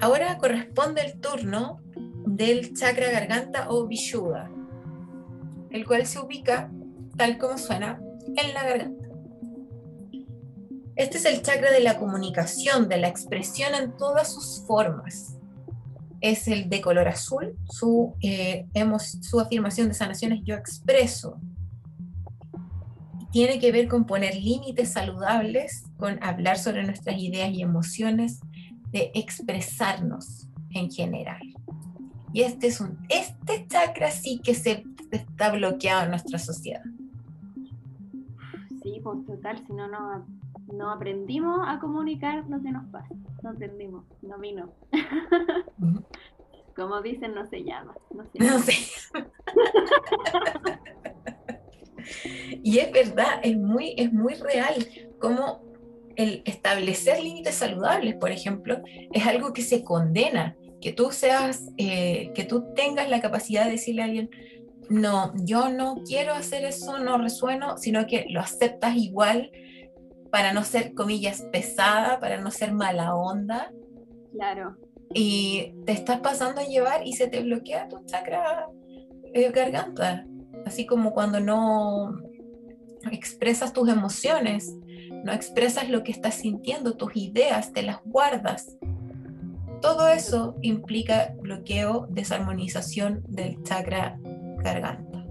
Ahora 0.00 0.38
corresponde 0.38 1.02
el 1.02 1.20
turno 1.20 1.80
del 2.26 2.74
chakra 2.74 3.10
garganta 3.10 3.68
o 3.68 3.86
vishuddha, 3.86 4.50
el 5.70 5.86
cual 5.86 6.06
se 6.06 6.18
ubica, 6.18 6.70
tal 7.16 7.36
como 7.36 7.58
suena, 7.58 8.00
en 8.36 8.54
la 8.54 8.64
garganta. 8.64 9.08
Este 10.96 11.18
es 11.18 11.24
el 11.26 11.42
chakra 11.42 11.70
de 11.70 11.80
la 11.80 11.98
comunicación, 11.98 12.88
de 12.88 12.96
la 12.96 13.08
expresión 13.08 13.74
en 13.74 13.96
todas 13.96 14.32
sus 14.32 14.64
formas. 14.66 15.36
Es 16.22 16.48
el 16.48 16.70
de 16.70 16.80
color 16.80 17.08
azul, 17.08 17.56
su, 17.68 18.14
eh, 18.22 18.66
su 19.20 19.40
afirmación 19.40 19.88
de 19.88 19.94
sanación 19.94 20.32
es 20.32 20.40
yo 20.44 20.54
expreso, 20.54 21.38
tiene 23.30 23.60
que 23.60 23.70
ver 23.70 23.86
con 23.88 24.06
poner 24.06 24.34
límites 24.34 24.92
saludables, 24.92 25.84
con 25.96 26.22
hablar 26.22 26.58
sobre 26.58 26.84
nuestras 26.84 27.16
ideas 27.18 27.50
y 27.52 27.62
emociones, 27.62 28.40
de 28.90 29.10
expresarnos 29.14 30.48
en 30.70 30.90
general. 30.90 31.40
Y 32.32 32.42
este 32.42 32.68
es 32.68 32.80
un 32.80 32.98
este 33.08 33.66
chakra 33.66 34.10
sí 34.10 34.40
que 34.42 34.54
se 34.54 34.84
está 35.10 35.52
bloqueado 35.52 36.04
en 36.04 36.10
nuestra 36.10 36.38
sociedad. 36.38 36.82
Sí, 38.82 39.00
pues 39.02 39.26
total, 39.26 39.64
si 39.66 39.72
no 39.72 39.88
no 39.88 40.26
no 40.72 40.90
aprendimos 40.90 41.60
a 41.66 41.80
comunicar 41.80 42.44
lo 42.48 42.62
que 42.62 42.70
nos 42.70 42.86
pasa. 42.90 43.12
No 43.42 43.50
aprendimos, 43.50 44.04
no 44.22 44.38
vino. 44.38 44.72
Como 46.76 47.02
dicen, 47.02 47.34
no 47.34 47.44
se 47.46 47.64
llama. 47.64 47.94
No, 48.10 48.22
no 48.38 48.58
sé. 48.60 48.74
y 52.62 52.78
es 52.78 52.92
verdad, 52.92 53.40
es 53.42 53.58
muy, 53.58 53.94
es 53.96 54.12
muy 54.12 54.34
real 54.34 54.86
como 55.18 55.69
el 56.22 56.42
establecer 56.44 57.22
límites 57.22 57.54
saludables, 57.54 58.16
por 58.16 58.30
ejemplo, 58.30 58.82
es 59.12 59.26
algo 59.26 59.52
que 59.52 59.62
se 59.62 59.82
condena, 59.82 60.56
que 60.80 60.92
tú 60.92 61.10
seas, 61.12 61.68
eh, 61.78 62.30
que 62.34 62.44
tú 62.44 62.72
tengas 62.74 63.08
la 63.08 63.20
capacidad 63.20 63.64
de 63.64 63.72
decirle 63.72 64.02
a 64.02 64.04
alguien, 64.04 64.30
no, 64.90 65.32
yo 65.44 65.70
no 65.70 66.02
quiero 66.06 66.34
hacer 66.34 66.64
eso, 66.64 66.98
no 66.98 67.16
resueno, 67.16 67.78
sino 67.78 68.06
que 68.06 68.26
lo 68.28 68.40
aceptas 68.40 68.96
igual 68.96 69.50
para 70.30 70.52
no 70.52 70.62
ser, 70.62 70.94
comillas, 70.94 71.42
pesada, 71.52 72.20
para 72.20 72.40
no 72.40 72.50
ser 72.50 72.72
mala 72.72 73.14
onda. 73.14 73.72
Claro. 74.32 74.76
Y 75.14 75.74
te 75.86 75.92
estás 75.92 76.20
pasando 76.20 76.60
a 76.60 76.64
llevar 76.64 77.06
y 77.06 77.14
se 77.14 77.28
te 77.28 77.42
bloquea 77.42 77.88
tu 77.88 78.04
chakra 78.04 78.66
eh, 79.32 79.50
garganta. 79.50 80.26
Así 80.66 80.86
como 80.86 81.12
cuando 81.12 81.40
no 81.40 82.20
expresas 83.10 83.72
tus 83.72 83.88
emociones, 83.88 84.76
no 85.24 85.32
expresas 85.32 85.88
lo 85.88 86.02
que 86.02 86.12
estás 86.12 86.34
sintiendo, 86.34 86.96
tus 86.96 87.16
ideas, 87.16 87.72
te 87.72 87.82
las 87.82 88.02
guardas. 88.04 88.76
Todo 89.80 90.08
eso 90.08 90.56
implica 90.60 91.34
bloqueo, 91.40 92.06
desarmonización 92.10 93.22
del 93.28 93.62
chakra 93.62 94.18
garganta. 94.62 95.24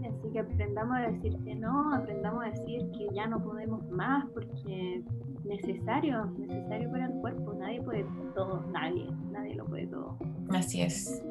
Así 0.00 0.32
que 0.32 0.40
aprendamos 0.40 0.96
a 0.96 1.00
decir 1.10 1.38
que 1.44 1.54
no, 1.54 1.94
aprendamos 1.94 2.44
a 2.44 2.50
decir 2.50 2.90
que 2.92 3.06
ya 3.14 3.26
no 3.26 3.42
podemos 3.42 3.88
más 3.90 4.26
porque 4.34 5.04
necesario, 5.44 6.26
necesario 6.38 6.90
para 6.90 7.06
el 7.06 7.12
cuerpo. 7.12 7.54
Nadie 7.54 7.82
puede 7.82 8.04
todo, 8.34 8.64
nadie, 8.72 9.06
nadie 9.30 9.54
lo 9.54 9.66
puede 9.66 9.86
todo. 9.86 10.16
Así 10.50 10.82
es. 10.82 11.22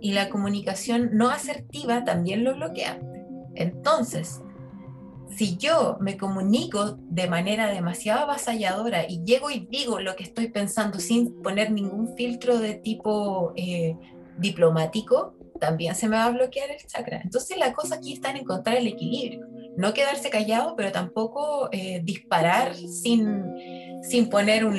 Y 0.00 0.12
la 0.12 0.28
comunicación 0.28 1.10
no 1.12 1.30
asertiva 1.30 2.04
también 2.04 2.44
lo 2.44 2.54
bloquea. 2.54 3.00
Entonces, 3.54 4.42
si 5.34 5.56
yo 5.56 5.96
me 6.00 6.16
comunico 6.16 6.96
de 7.10 7.28
manera 7.28 7.68
demasiado 7.68 8.22
avasalladora 8.22 9.08
y 9.08 9.22
llego 9.24 9.50
y 9.50 9.66
digo 9.70 10.00
lo 10.00 10.16
que 10.16 10.24
estoy 10.24 10.48
pensando 10.48 10.98
sin 10.98 11.42
poner 11.42 11.70
ningún 11.70 12.14
filtro 12.16 12.58
de 12.58 12.74
tipo 12.74 13.52
eh, 13.56 13.96
diplomático, 14.38 15.34
también 15.58 15.94
se 15.94 16.08
me 16.08 16.16
va 16.16 16.26
a 16.26 16.30
bloquear 16.30 16.70
el 16.70 16.86
chakra. 16.86 17.20
Entonces 17.22 17.56
la 17.58 17.72
cosa 17.72 17.96
aquí 17.96 18.12
está 18.12 18.30
en 18.30 18.38
encontrar 18.38 18.76
el 18.76 18.86
equilibrio. 18.86 19.46
No 19.76 19.92
quedarse 19.92 20.30
callado, 20.30 20.74
pero 20.76 20.92
tampoco 20.92 21.68
eh, 21.72 22.00
disparar 22.02 22.74
sin, 22.74 23.44
sin 24.02 24.28
poner 24.30 24.64
un, 24.64 24.76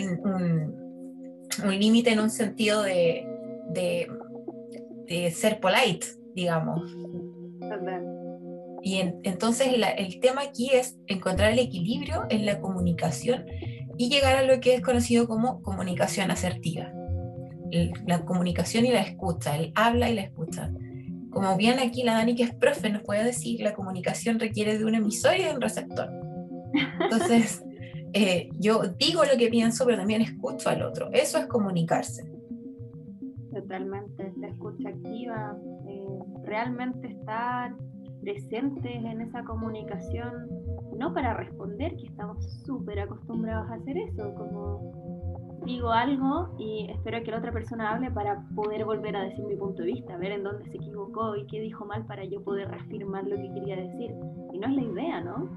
un, 1.64 1.80
límite 1.80 2.12
en 2.12 2.20
un 2.20 2.30
sentido 2.30 2.82
de, 2.82 3.28
de, 3.70 4.08
de 5.06 5.32
ser 5.32 5.60
polite, 5.60 6.08
digamos. 6.34 6.92
Y 8.84 9.00
entonces 9.24 9.68
el 9.98 10.20
tema 10.20 10.44
aquí 10.44 10.70
es 10.72 10.98
encontrar 11.08 11.52
el 11.52 11.60
equilibrio 11.60 12.26
en 12.30 12.46
la 12.46 12.60
comunicación 12.62 13.46
y 13.98 14.10
llegar 14.10 14.36
a 14.38 14.44
lo 14.44 14.60
que 14.60 14.76
es 14.76 14.82
conocido 14.82 15.28
como 15.28 15.62
comunicación 15.62 16.32
asertiva. 16.32 16.92
la 18.06 18.24
comunicación 18.24 18.86
y 18.86 18.92
la 18.92 19.02
escucha, 19.02 19.58
el 19.58 19.74
habla 19.76 20.10
y 20.10 20.16
la 20.16 20.22
escucha. 20.22 20.72
Como 21.32 21.58
bien 21.58 21.80
aquí 21.80 22.04
la 22.04 22.13
Dani, 22.13 22.36
que 22.36 22.44
es 22.44 22.56
profe, 22.56 22.90
nos 22.90 23.04
puede 23.04 23.24
decir, 23.24 23.60
la 23.62 23.74
comunicación 23.74 24.40
requiere 24.40 24.78
de 24.78 24.86
un 24.86 24.96
emisor 24.96 25.38
y 25.38 25.44
de 25.44 25.54
un 25.54 25.62
receptor. 25.62 26.10
Entonces, 27.02 27.63
eh, 28.13 28.50
yo 28.58 28.84
digo 28.98 29.24
lo 29.26 29.38
que 29.38 29.50
pienso, 29.50 29.86
pero 29.86 29.98
también 29.98 30.22
escucho 30.22 30.70
al 30.70 30.82
otro. 30.84 31.10
Eso 31.12 31.38
es 31.38 31.48
comunicarse. 31.48 32.24
Totalmente, 33.54 34.32
la 34.38 34.48
escucha 34.48 34.90
activa, 34.90 35.58
eh, 35.90 36.06
realmente 36.44 37.08
estar 37.08 37.76
presentes 38.28 39.06
en 39.06 39.22
esa 39.22 39.42
comunicación, 39.46 40.50
no 40.98 41.13
para 41.13 41.34
responder, 41.34 41.96
que 41.96 42.08
estamos 42.08 42.44
súper 42.66 43.00
acostumbrados 43.00 43.70
a 43.70 43.76
hacer 43.76 43.98
eso, 43.98 44.34
como 44.36 45.62
digo 45.66 45.92
algo 45.92 46.54
y 46.60 46.88
espero 46.92 47.24
que 47.24 47.32
la 47.32 47.38
otra 47.38 47.54
persona 47.54 47.94
hable 47.94 48.12
para 48.12 48.44
poder 48.54 48.84
volver 48.84 49.16
a 49.16 49.24
decir 49.24 49.46
mi 49.46 49.56
punto 49.56 49.82
de 49.82 49.94
vista, 49.94 50.18
ver 50.18 50.34
en 50.34 50.44
dónde 50.44 50.66
se 50.66 50.76
equivocó 50.76 51.38
y 51.38 51.48
qué 51.48 51.62
dijo 51.62 51.86
mal 51.86 52.06
para 52.06 52.26
yo 52.26 52.44
poder 52.44 52.68
reafirmar 52.68 53.26
lo 53.26 53.38
que 53.38 53.50
quería 53.54 53.78
decir. 53.78 54.12
Y 54.52 54.60
no 54.60 54.68
es 54.68 54.76
la 54.76 54.82
idea, 54.82 55.22
¿no? 55.22 55.50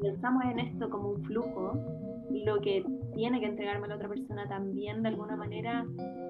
Pensamos 0.00 0.44
en 0.46 0.58
esto 0.58 0.90
como 0.90 1.10
un 1.10 1.22
flujo, 1.26 1.74
lo 2.44 2.60
que 2.60 2.84
tiene 3.14 3.38
que 3.38 3.46
entregarme 3.46 3.86
la 3.86 3.94
otra 3.94 4.08
persona 4.08 4.48
también 4.48 5.02
de 5.02 5.10
alguna 5.10 5.36
manera 5.36 5.86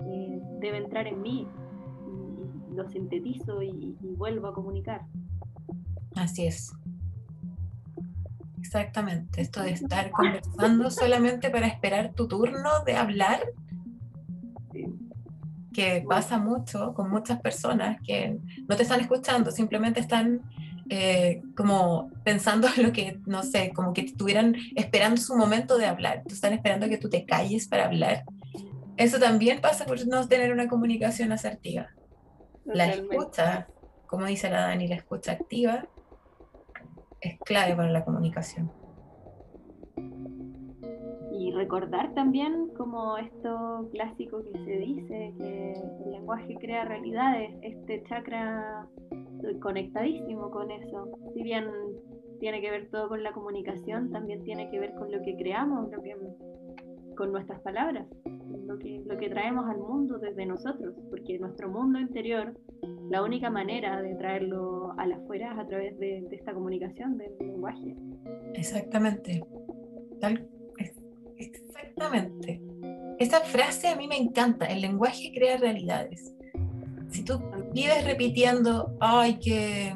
eh, 0.07 0.41
debe 0.61 0.77
entrar 0.77 1.07
en 1.07 1.23
mí 1.23 1.49
lo 2.75 2.87
sintetizo 2.87 3.63
y 3.63 3.97
vuelvo 4.03 4.49
a 4.49 4.55
comunicar. 4.55 5.01
Así 6.19 6.47
es. 6.47 6.73
Exactamente, 8.59 9.41
esto 9.41 9.63
de 9.63 9.71
estar 9.71 10.11
conversando 10.11 10.91
solamente 10.91 11.49
para 11.49 11.69
esperar 11.69 12.13
tu 12.13 12.27
turno 12.27 12.83
de 12.85 12.97
hablar, 12.97 13.41
que 15.73 16.05
pasa 16.07 16.39
mucho 16.39 16.93
con 16.93 17.09
muchas 17.09 17.41
personas 17.41 17.99
que 18.05 18.37
no 18.69 18.77
te 18.77 18.83
están 18.83 19.01
escuchando, 19.01 19.53
simplemente 19.53 20.01
están 20.01 20.43
eh, 20.91 21.41
como 21.57 22.11
pensando 22.25 22.69
en 22.77 22.83
lo 22.87 22.93
que, 22.93 23.21
no 23.27 23.45
sé, 23.45 23.73
como 23.73 23.93
que 23.93 24.01
estuvieran 24.03 24.57
esperando 24.75 25.21
su 25.21 25.37
momento 25.37 25.79
de 25.79 25.87
hablar, 25.87 26.25
están 26.27 26.53
esperando 26.53 26.89
que 26.89 26.99
tú 26.99 27.09
te 27.09 27.25
calles 27.25 27.69
para 27.69 27.87
hablar. 27.87 28.25
Eso 28.97 29.21
también 29.21 29.61
pasa 29.61 29.87
por 29.87 30.05
no 30.09 30.27
tener 30.27 30.53
una 30.53 30.67
comunicación 30.67 31.31
asertiva. 31.31 31.91
La 32.65 32.87
escucha, 32.87 33.69
como 34.09 34.27
dice 34.27 34.51
la 34.51 34.63
Dani, 34.63 34.89
la 34.89 34.97
escucha 34.97 35.33
activa 35.33 35.87
es 37.21 37.39
clave 37.41 37.77
para 37.77 37.91
la 37.91 38.05
comunicación. 38.05 38.71
Y 41.33 41.53
recordar 41.53 42.15
también 42.15 42.69
como 42.77 43.17
esto 43.17 43.89
clásico 43.93 44.43
que 44.43 44.59
se 44.65 44.79
dice, 44.79 45.35
que 45.39 45.73
el 46.05 46.11
lenguaje 46.11 46.57
crea 46.61 46.85
realidades, 46.85 47.55
este 47.63 48.03
chakra 48.09 48.89
conectadísimo 49.61 50.51
con 50.51 50.71
eso. 50.71 51.09
Si 51.35 51.43
bien 51.43 51.67
tiene 52.41 52.61
que 52.61 52.71
ver 52.71 52.91
todo 52.91 53.09
con 53.09 53.23
la 53.23 53.33
comunicación, 53.33 54.11
también 54.11 54.43
tiene 54.45 54.71
que 54.71 54.79
ver 54.79 54.95
con 54.95 55.11
lo 55.11 55.23
que 55.23 55.37
creamos, 55.37 55.91
lo 55.91 56.03
que, 56.03 56.17
con 57.19 57.33
nuestras 57.33 57.61
palabras, 57.63 58.07
lo 58.65 58.79
que, 58.79 59.03
lo 59.05 59.19
que 59.19 59.29
traemos 59.29 59.69
al 59.69 59.79
mundo 59.79 60.19
desde 60.19 60.47
nosotros, 60.47 60.95
porque 61.11 61.37
nuestro 61.41 61.69
mundo 61.69 61.99
interior 61.99 62.57
la 63.11 63.25
única 63.25 63.51
manera 63.51 64.01
de 64.01 64.15
traerlo 64.15 64.93
a 64.97 65.05
las 65.05 65.19
afuera 65.19 65.53
es 65.53 65.59
a 65.59 65.67
través 65.67 65.99
de, 65.99 66.25
esta 66.31 66.55
comunicación, 66.55 67.19
del 67.19 67.33
lenguaje. 67.41 67.97
Exactamente. 68.55 69.43
Exactamente. 71.37 72.63
Esa 73.19 73.41
frase 73.41 73.89
a 73.89 73.97
mí 73.97 74.07
me 74.07 74.17
encanta, 74.17 74.67
el 74.67 74.81
lenguaje 74.81 75.33
crea 75.35 75.57
realidades. 75.57 76.33
Si 77.09 77.25
tú 77.25 77.41
vives 77.75 78.05
repitiendo, 78.05 78.97
ay, 79.01 79.41
que 79.41 79.93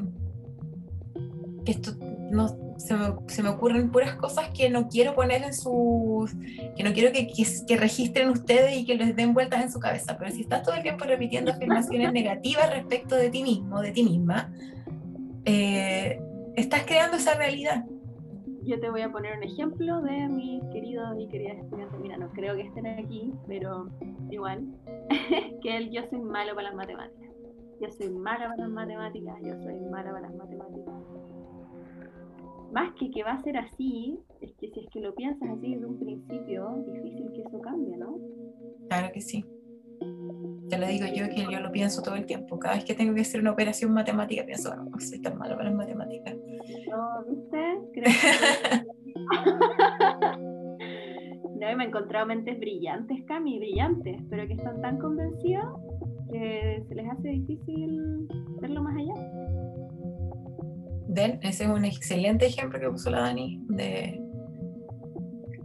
esto 1.67 1.93
no, 2.33 2.72
se 2.83 2.95
me, 2.95 3.15
se 3.29 3.43
me, 3.43 3.49
ocurren 3.49 3.91
puras 3.91 4.17
cosas 4.17 4.51
que 4.51 4.69
no 4.69 4.89
quiero 4.89 5.15
poner 5.15 5.43
en 5.43 5.55
sus, 5.55 6.35
que 6.77 6.83
no 6.83 6.93
quiero 6.93 7.13
que, 7.13 7.29
que, 7.29 7.77
registren 7.77 8.29
ustedes 8.31 8.77
y 8.77 8.85
que 8.85 8.97
les 8.97 9.15
den 9.15 9.35
vueltas 9.35 9.63
en 9.63 9.71
su 9.71 9.79
cabeza, 9.79 10.19
pero 10.19 10.31
si 10.31 10.43
estás 10.43 10.63
todo 10.63 10.75
el 10.75 10.83
tiempo 10.83 11.05
repitiendo 11.05 11.53
afirmaciones 11.53 12.13
negativas 12.15 12.71
respecto 12.71 13.15
de 13.15 13.31
ti 13.31 13.43
mismo, 13.43 13.81
de 13.81 13.93
ti 13.93 14.03
misma, 14.03 14.53
eh, 15.45 16.21
estás 16.57 16.83
creando 16.85 17.17
esa 17.17 17.35
realidad. 17.35 17.85
Yo 18.65 18.79
te 18.79 18.91
voy 18.91 19.03
a 19.03 19.11
poner 19.11 19.37
un 19.37 19.43
ejemplo 19.43 20.03
de 20.03 20.29
mis 20.29 20.63
queridos 20.73 21.17
y 21.19 21.27
queridas 21.29 21.59
estudiantes. 21.59 21.99
Mira, 22.01 22.17
no 22.17 22.31
creo 22.31 22.55
que 22.55 22.63
estén 22.63 22.87
aquí, 22.87 23.33
pero 23.49 23.91
igual, 24.31 24.65
que 25.63 25.77
el 25.77 25.91
yo 25.91 26.03
soy 26.11 26.21
malo 26.21 26.55
para 26.55 26.69
las 26.69 26.77
matemáticas. 26.77 27.33
Yo 27.81 27.91
soy 27.91 28.11
mala 28.11 28.49
para 28.49 28.63
las 28.63 28.71
matemáticas, 28.71 29.35
yo 29.43 29.57
soy 29.63 29.81
mala 29.91 30.13
para 30.13 30.29
las 30.29 30.35
matemáticas 30.37 31.12
más 32.73 32.93
que 32.95 33.11
que 33.11 33.23
va 33.23 33.33
a 33.33 33.43
ser 33.43 33.59
así, 33.59 34.19
es 34.41 34.55
que 34.55 34.71
si 34.71 34.81
es 34.81 34.89
que 34.91 35.01
lo 35.01 35.15
piensas 35.15 35.51
así 35.51 35.75
desde 35.75 35.87
un 35.87 35.99
principio, 35.99 36.83
difícil 36.87 37.31
que 37.33 37.43
eso 37.43 37.61
cambie, 37.61 37.99
¿no? 37.99 38.19
Claro 38.89 39.13
que 39.13 39.21
sí. 39.21 39.45
Te 40.69 40.79
lo 40.79 40.87
digo 40.87 41.07
yo 41.07 41.29
que 41.29 41.47
yo 41.53 41.61
lo 41.61 41.71
pienso 41.71 42.03
todo 42.03 42.15
el 42.15 42.25
tiempo. 42.25 42.59
Cada 42.59 42.77
vez 42.77 42.85
que 42.85 42.95
tengo 42.95 43.15
que 43.15 43.21
hacer 43.21 43.41
una 43.41 43.53
operación 43.53 43.93
matemática, 43.93 44.47
pienso, 44.47 44.75
no, 44.75 44.91
soy 44.99 45.21
tan 45.21 45.37
malo 45.37 45.57
para 45.57 45.69
las 45.69 45.77
matemáticas. 45.77 46.35
No, 46.35 47.25
¿viste? 47.29 47.79
Creo 47.93 48.05
no, 51.61 51.77
me 51.77 51.85
he 51.85 51.87
encontrado 51.87 52.27
mentes 52.27 52.59
brillantes, 52.59 53.23
Cami, 53.27 53.59
brillantes, 53.59 54.17
pero 54.31 54.47
que 54.47 54.55
están 54.55 54.81
tan 54.81 54.99
convencidos 54.99 55.79
que 56.33 56.83
se 56.89 56.95
les 56.95 57.11
hace 57.11 57.29
difícil 57.29 58.27
verlo 58.61 58.83
más 58.83 58.97
allá 58.97 59.15
ese 61.15 61.65
es 61.65 61.71
un 61.71 61.85
excelente 61.85 62.47
ejemplo 62.47 62.81
que 62.81 62.91
puso 62.91 63.11
la 63.11 63.21
Dani 63.21 63.61
de 63.69 64.23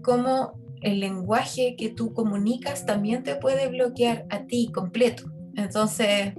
cómo 0.02 0.54
el 0.82 1.00
lenguaje 1.00 1.76
que 1.76 1.90
tú 1.90 2.14
comunicas 2.14 2.86
también 2.86 3.24
te 3.24 3.36
puede 3.36 3.68
bloquear 3.68 4.26
a 4.30 4.46
ti 4.46 4.72
completo. 4.74 5.32
Entonces, 5.56 6.34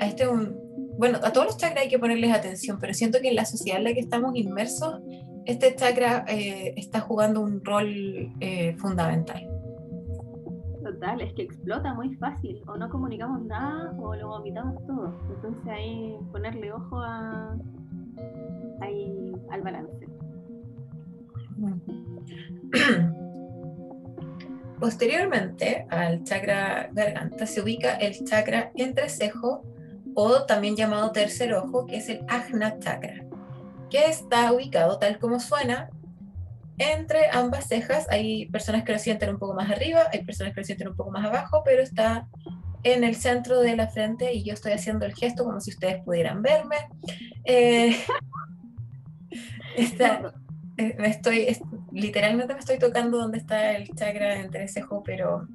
a 0.00 0.06
este 0.06 0.26
un, 0.26 0.56
bueno, 0.98 1.18
a 1.22 1.32
todos 1.32 1.46
los 1.46 1.56
chakras 1.56 1.84
hay 1.84 1.88
que 1.88 1.98
ponerles 1.98 2.32
atención, 2.32 2.78
pero 2.80 2.94
siento 2.94 3.18
que 3.20 3.28
en 3.28 3.36
la 3.36 3.44
sociedad 3.44 3.78
en 3.78 3.84
la 3.84 3.94
que 3.94 4.00
estamos 4.00 4.34
inmersos, 4.36 5.00
este 5.44 5.74
chakra 5.74 6.24
eh, 6.28 6.74
está 6.76 7.00
jugando 7.00 7.40
un 7.40 7.64
rol 7.64 8.32
eh, 8.40 8.76
fundamental. 8.78 9.46
Total, 10.82 11.20
es 11.20 11.32
que 11.34 11.42
explota 11.42 11.94
muy 11.94 12.14
fácil, 12.16 12.62
o 12.66 12.76
no 12.76 12.88
comunicamos 12.88 13.42
nada 13.44 13.92
o 13.98 14.14
lo 14.14 14.28
vomitamos 14.28 14.86
todo. 14.86 15.14
Entonces 15.34 15.66
ahí 15.66 16.16
ponerle 16.30 16.72
ojo 16.72 16.98
a, 17.00 17.56
ahí 18.80 19.32
al 19.50 19.62
balance. 19.62 20.06
Posteriormente 24.80 25.86
al 25.88 26.24
chakra 26.24 26.90
garganta 26.92 27.46
se 27.46 27.62
ubica 27.62 27.94
el 27.94 28.24
chakra 28.24 28.72
entrecejo 28.74 29.64
o 30.14 30.44
también 30.44 30.76
llamado 30.76 31.12
tercer 31.12 31.54
ojo, 31.54 31.86
que 31.86 31.96
es 31.96 32.08
el 32.08 32.24
Ajna 32.28 32.78
chakra, 32.78 33.24
que 33.90 34.06
está 34.06 34.52
ubicado 34.52 34.98
tal 34.98 35.18
como 35.18 35.40
suena 35.40 35.90
entre 36.78 37.30
ambas 37.32 37.68
cejas. 37.68 38.08
Hay 38.10 38.46
personas 38.46 38.84
que 38.84 38.92
lo 38.92 38.98
sienten 38.98 39.30
un 39.30 39.38
poco 39.38 39.54
más 39.54 39.70
arriba, 39.70 40.08
hay 40.12 40.24
personas 40.24 40.54
que 40.54 40.60
lo 40.60 40.64
sienten 40.64 40.88
un 40.88 40.96
poco 40.96 41.10
más 41.10 41.24
abajo, 41.24 41.62
pero 41.64 41.82
está 41.82 42.28
en 42.84 43.02
el 43.02 43.16
centro 43.16 43.60
de 43.60 43.76
la 43.76 43.88
frente 43.88 44.32
y 44.32 44.44
yo 44.44 44.52
estoy 44.52 44.72
haciendo 44.72 45.06
el 45.06 45.14
gesto 45.14 45.44
como 45.44 45.60
si 45.60 45.70
ustedes 45.70 46.02
pudieran 46.04 46.42
verme. 46.42 46.76
Eh, 47.44 47.96
eh, 49.76 50.94
me 50.98 51.08
estoy, 51.08 51.56
literalmente 51.92 52.52
me 52.52 52.60
estoy 52.60 52.78
tocando 52.78 53.18
donde 53.18 53.38
está 53.38 53.72
el 53.72 53.88
chakra 53.88 54.40
entre 54.40 54.68
cejo, 54.68 55.02
pero 55.02 55.48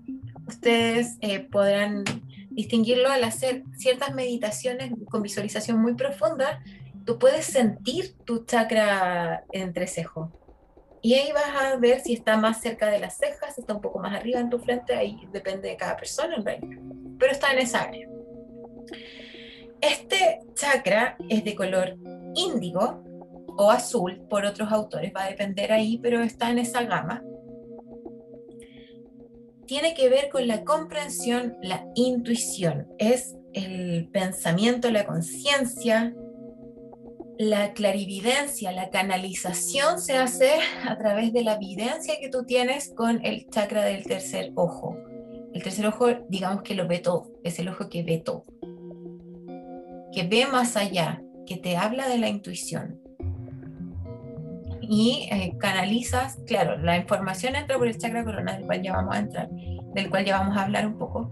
ustedes 0.48 1.18
eh, 1.22 1.40
podrán 1.40 2.04
distinguirlo 2.50 3.10
al 3.10 3.24
hacer 3.24 3.64
ciertas 3.78 4.14
meditaciones 4.16 4.92
con 5.10 5.22
visualización 5.22 5.80
muy 5.80 5.94
profunda. 5.94 6.62
Tú 7.06 7.20
puedes 7.20 7.46
sentir 7.46 8.16
tu 8.26 8.46
chakra 8.46 9.44
entre 9.52 9.88
cejo. 9.88 10.32
Y 11.02 11.14
ahí 11.14 11.32
vas 11.32 11.56
a 11.62 11.78
ver 11.78 12.02
si 12.02 12.14
está 12.14 12.36
más 12.38 12.60
cerca 12.60 12.88
de 12.88 13.00
las 13.00 13.18
cejas, 13.18 13.56
si 13.56 13.62
está 13.62 13.74
un 13.74 13.82
poco 13.82 14.00
más 14.00 14.14
arriba 14.14 14.40
en 14.40 14.50
tu 14.50 14.60
frente, 14.60 14.96
ahí 14.96 15.28
depende 15.32 15.70
de 15.70 15.78
cada 15.78 15.96
persona 15.96 16.36
en 16.36 16.44
realidad. 16.44 16.99
Pero 17.20 17.32
está 17.32 17.52
en 17.54 17.60
esa 17.60 17.84
área. 17.84 18.08
Este 19.82 20.40
chakra 20.56 21.18
es 21.30 21.44
de 21.44 21.56
color 21.56 21.98
índigo 22.36 23.04
o 23.58 23.72
azul 23.72 24.26
por 24.30 24.46
otros 24.46 24.72
autores, 24.72 25.12
va 25.16 25.26
a 25.26 25.30
depender 25.30 25.72
ahí, 25.72 26.00
pero 26.02 26.22
está 26.22 26.50
en 26.50 26.60
esa 26.60 26.84
gama. 26.84 27.24
Tiene 29.68 29.94
que 29.94 30.10
ver 30.10 30.30
con 30.30 30.48
la 30.48 30.64
comprensión, 30.64 31.58
la 31.62 31.86
intuición, 31.94 32.88
es 32.98 33.36
el 33.54 34.10
pensamiento, 34.12 34.90
la 34.92 35.06
conciencia, 35.06 36.16
la 37.38 37.74
clarividencia, 37.74 38.72
la 38.72 38.90
canalización 38.90 40.02
se 40.02 40.18
hace 40.18 40.52
a 40.86 40.98
través 40.98 41.32
de 41.32 41.44
la 41.44 41.54
evidencia 41.54 42.16
que 42.20 42.30
tú 42.30 42.46
tienes 42.46 42.94
con 42.96 43.24
el 43.26 43.48
chakra 43.50 43.86
del 43.86 44.04
tercer 44.04 44.52
ojo. 44.56 44.98
El 45.54 45.64
tercer 45.64 45.88
ojo, 45.88 46.08
digamos 46.30 46.64
que 46.64 46.76
lo 46.76 46.88
ve 46.88 47.00
todo, 47.00 47.32
es 47.44 47.60
el 47.60 47.70
ojo 47.70 47.90
que 47.90 48.04
ve 48.04 48.20
todo, 48.20 48.46
que 50.14 50.24
ve 50.24 50.46
más 50.52 50.78
allá, 50.78 51.22
que 51.46 51.58
te 51.58 51.78
habla 51.78 52.08
de 52.08 52.20
la 52.20 52.30
intuición 52.30 53.00
y 54.82 55.28
eh, 55.32 55.56
canalizas, 55.60 56.40
claro, 56.48 56.78
la 56.78 56.98
información 56.98 57.56
entra 57.56 57.78
por 57.78 57.88
el 57.88 57.98
chakra 57.98 58.24
corona, 58.24 58.54
del 58.54 58.66
cual 58.66 58.82
ya 58.82 58.94
vamos 58.94 59.16
a 59.16 59.20
entrar, 59.20 59.50
del 59.94 60.10
cual 60.10 60.26
ya 60.26 60.40
vamos 60.40 60.58
a 60.58 60.64
hablar 60.64 60.88
un 60.88 60.98
poco, 60.98 61.32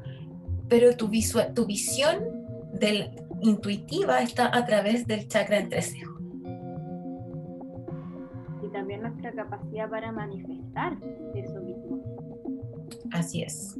pero 0.67 0.95
tu, 0.95 1.09
tu 1.55 1.65
visión 1.65 2.19
del, 2.73 3.11
intuitiva 3.41 4.21
está 4.21 4.55
a 4.55 4.65
través 4.65 5.05
del 5.07 5.27
chakra 5.27 5.59
entrecejo. 5.59 6.17
Y 8.63 8.69
también 8.71 9.01
nuestra 9.01 9.31
capacidad 9.31 9.89
para 9.89 10.11
manifestar 10.11 10.97
eso 11.35 11.61
mismo. 11.61 12.01
Así 13.11 13.43
es. 13.43 13.77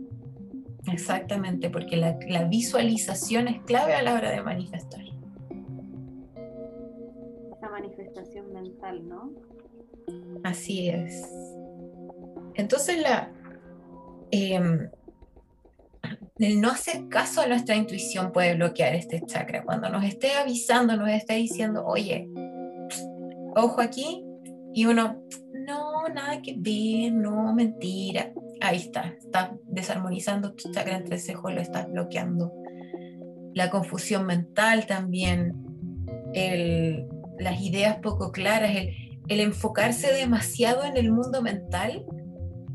Exactamente, 0.92 1.70
porque 1.70 1.98
la, 1.98 2.18
la 2.28 2.46
visualización 2.46 3.48
es 3.48 3.62
clave 3.64 3.94
a 3.94 4.02
la 4.02 4.14
hora 4.16 4.32
de 4.32 4.42
manifestar. 4.42 5.02
Esa 7.58 7.70
manifestación 7.70 8.54
mental, 8.54 9.08
¿no? 9.08 9.32
Así 10.44 10.90
es. 10.90 11.28
Entonces 12.56 13.02
la, 13.02 13.32
em, 14.32 14.90
el 16.40 16.62
no 16.62 16.70
hacer 16.70 17.08
caso 17.10 17.42
a 17.42 17.48
nuestra 17.48 17.76
intuición 17.76 18.32
puede 18.32 18.56
bloquear 18.56 18.96
este 18.96 19.22
chakra. 19.26 19.64
Cuando 19.64 19.90
nos 19.90 20.04
esté 20.04 20.34
avisando, 20.34 20.96
nos 20.96 21.10
esté 21.10 21.36
diciendo, 21.36 21.84
oye, 21.86 22.30
ojo 23.56 23.82
aquí, 23.82 24.24
y 24.74 24.86
uno, 24.86 25.24
no, 25.68 26.08
nada 26.08 26.42
que 26.42 26.56
ver, 26.58 27.12
no, 27.12 27.54
mentira. 27.54 28.32
Ahí 28.62 28.78
está, 28.78 29.14
está 29.20 29.56
desarmonizando 29.66 30.54
tu 30.54 30.72
chakra 30.72 30.98
entre 30.98 31.20
cejo, 31.20 31.52
lo 31.52 31.62
estás 31.62 31.92
bloqueando. 31.92 32.54
La 33.54 33.70
confusión 33.70 34.26
mental 34.26 34.88
también, 34.88 35.54
las 37.40 37.62
ideas 37.62 37.98
poco 37.98 38.32
claras, 38.32 38.76
el, 38.76 38.94
el 39.28 39.40
enfocarse 39.42 40.14
demasiado 40.14 40.86
en 40.86 40.96
el 40.96 41.12
mundo 41.12 41.42
mental, 41.42 42.06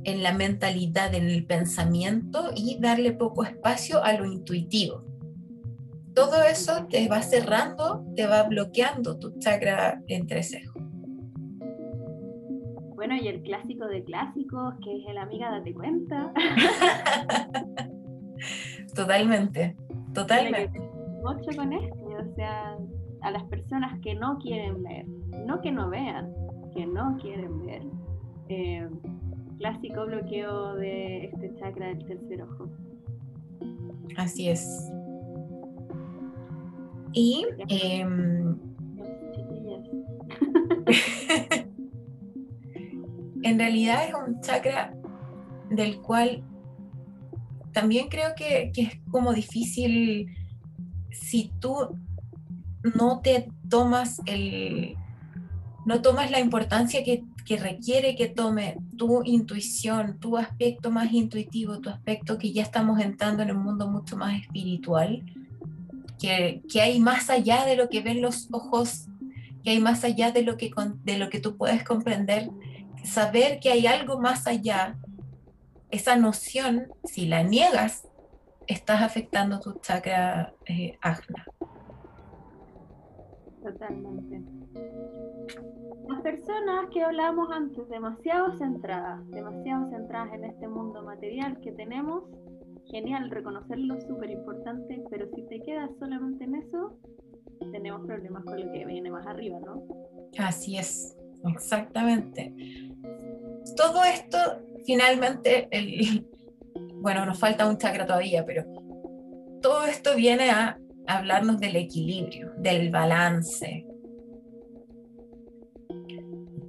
en 0.05 0.23
la 0.23 0.33
mentalidad, 0.33 1.15
en 1.15 1.29
el 1.29 1.47
pensamiento 1.47 2.53
y 2.55 2.79
darle 2.79 3.13
poco 3.13 3.45
espacio 3.45 4.05
a 4.05 4.13
lo 4.13 4.27
intuitivo. 4.27 5.05
Todo 6.15 6.43
eso 6.43 6.87
te 6.91 7.09
va 7.09 7.23
cerrando, 7.23 8.05
te 8.15 8.27
va 8.27 8.43
bloqueando 8.43 9.19
tu 9.19 9.39
chakra 9.39 10.03
entrecejo. 10.09 10.82
Bueno, 13.05 13.21
y 13.21 13.27
el 13.27 13.43
clásico 13.43 13.89
de 13.89 14.05
clásicos, 14.05 14.75
que 14.81 14.99
es 14.99 15.09
el 15.09 15.19
amiga 15.19 15.51
date 15.51 15.75
cuenta. 15.75 16.33
totalmente, 18.95 19.75
totalmente. 20.15 20.79
Mucho 21.21 21.51
con 21.57 21.73
esto, 21.73 22.01
o 22.01 22.35
sea, 22.37 22.77
a 23.23 23.31
las 23.33 23.43
personas 23.47 23.99
que 24.03 24.15
no 24.15 24.39
quieren 24.39 24.85
ver, 24.85 25.05
no 25.45 25.61
que 25.61 25.73
no 25.73 25.91
vean, 25.91 26.33
que 26.73 26.87
no 26.87 27.19
quieren 27.21 27.67
ver. 27.67 27.83
Eh, 28.49 28.89
clásico 29.59 30.07
bloqueo 30.07 30.77
de 30.77 31.25
este 31.25 31.57
chakra 31.57 31.89
del 31.89 32.07
tercer 32.07 32.43
ojo. 32.43 32.69
Así 34.17 34.49
es. 34.49 34.93
Y 37.15 37.47
en 43.43 43.59
realidad 43.59 44.09
es 44.09 44.15
un 44.15 44.41
chakra 44.41 44.95
del 45.71 46.01
cual 46.01 46.43
también 47.73 48.09
creo 48.09 48.35
que, 48.37 48.71
que, 48.75 48.83
es 48.83 49.01
como 49.11 49.33
difícil 49.33 50.29
si 51.11 51.53
tú 51.59 51.99
no 52.95 53.21
te 53.21 53.49
tomas 53.69 54.21
el 54.27 54.97
no 55.85 56.01
tomas 56.01 56.31
la 56.31 56.39
importancia 56.39 57.03
que, 57.03 57.25
que, 57.45 57.57
requiere 57.57 58.15
que 58.15 58.29
tome 58.29 58.77
tu 58.97 59.23
intuición, 59.25 60.19
tu 60.21 60.37
aspecto 60.37 60.93
más 60.93 61.13
intuitivo, 61.13 61.81
tu 61.81 61.91
aspecto 61.91 62.39
que 62.39 62.53
ya 62.53 62.63
estamos 62.63 63.01
entrando 63.01 63.43
en 63.43 63.57
un 63.57 63.65
mundo 63.65 63.89
mucho 63.89 64.17
más 64.17 64.41
espiritual, 64.41 65.25
que, 66.21 66.63
que 66.71 66.81
hay 66.81 67.01
más 67.01 67.31
allá 67.31 67.65
de 67.65 67.75
lo 67.75 67.89
que 67.89 68.01
ven 68.01 68.23
los 68.23 68.49
ojos, 68.53 69.09
que 69.65 69.71
hay 69.71 69.81
más 69.81 70.05
allá 70.05 70.31
de 70.31 70.43
lo 70.43 70.57
que, 70.57 70.71
de 71.05 71.19
lo 71.19 71.31
que 71.31 71.41
tú 71.41 71.57
puedes 71.57 71.83
comprender, 71.83 72.49
saber 73.05 73.61
que 73.61 73.71
hay 73.71 73.87
algo 73.87 74.19
más 74.19 74.47
allá, 74.47 74.97
esa 75.91 76.17
noción, 76.17 76.89
si 77.05 77.27
la 77.27 77.43
niegas, 77.43 78.09
estás 78.67 79.03
afectando 79.03 79.61
tu 79.61 79.75
chakra 79.81 80.55
eh, 80.67 80.97
ajna. 81.01 81.45
Totalmente. 83.63 84.43
Las 86.09 86.21
personas 86.23 86.87
que 86.93 87.03
hablábamos 87.03 87.51
antes, 87.53 87.89
demasiado 87.89 88.57
centradas, 88.59 89.29
demasiado 89.31 89.89
centradas 89.91 90.33
en 90.35 90.45
este 90.45 90.67
mundo 90.67 91.03
material 91.03 91.61
que 91.61 91.73
tenemos, 91.73 92.25
genial, 92.87 93.31
reconocerlo 93.31 94.01
súper 94.01 94.31
importante, 94.31 95.03
pero 95.11 95.29
si 95.35 95.43
te 95.45 95.61
quedas 95.61 95.91
solamente 95.99 96.45
en 96.45 96.57
eso, 96.57 96.99
tenemos 97.71 98.05
problemas 98.07 98.45
con 98.45 98.61
lo 98.61 98.73
que 98.73 98.85
viene 98.85 99.11
más 99.11 99.27
arriba, 99.27 99.61
¿no? 99.61 99.85
Así 100.39 100.77
es, 100.77 101.17
exactamente. 101.45 102.55
Todo 103.77 104.05
esto, 104.05 104.39
finalmente, 104.87 105.69
el, 105.71 106.27
bueno, 106.97 107.27
nos 107.27 107.39
falta 107.39 107.69
un 107.69 107.79
chakra 107.79 108.07
todavía, 108.07 108.45
pero 108.45 108.65
todo 109.61 109.85
esto 109.85 110.17
viene 110.17 110.51
a 110.51 110.79
hablarnos 111.07 111.59
del 111.59 111.77
equilibrio, 111.77 112.53
del 112.57 112.91
balance. 112.91 113.87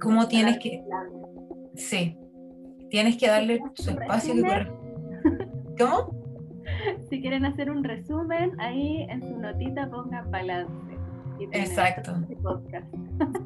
¿Cómo 0.00 0.28
tienes 0.28 0.58
que... 0.58 0.82
Sí, 1.76 2.16
tienes 2.90 3.16
que 3.16 3.28
darle 3.28 3.60
su 3.74 3.90
espacio. 3.90 4.34
¿Cómo? 5.78 6.24
Si 7.10 7.20
quieren 7.20 7.44
hacer 7.44 7.70
un 7.70 7.84
resumen, 7.84 8.58
ahí 8.58 9.06
en 9.08 9.22
su 9.22 9.38
notita 9.38 9.88
pongan 9.90 10.30
balance. 10.30 10.83
Exacto. 11.52 12.14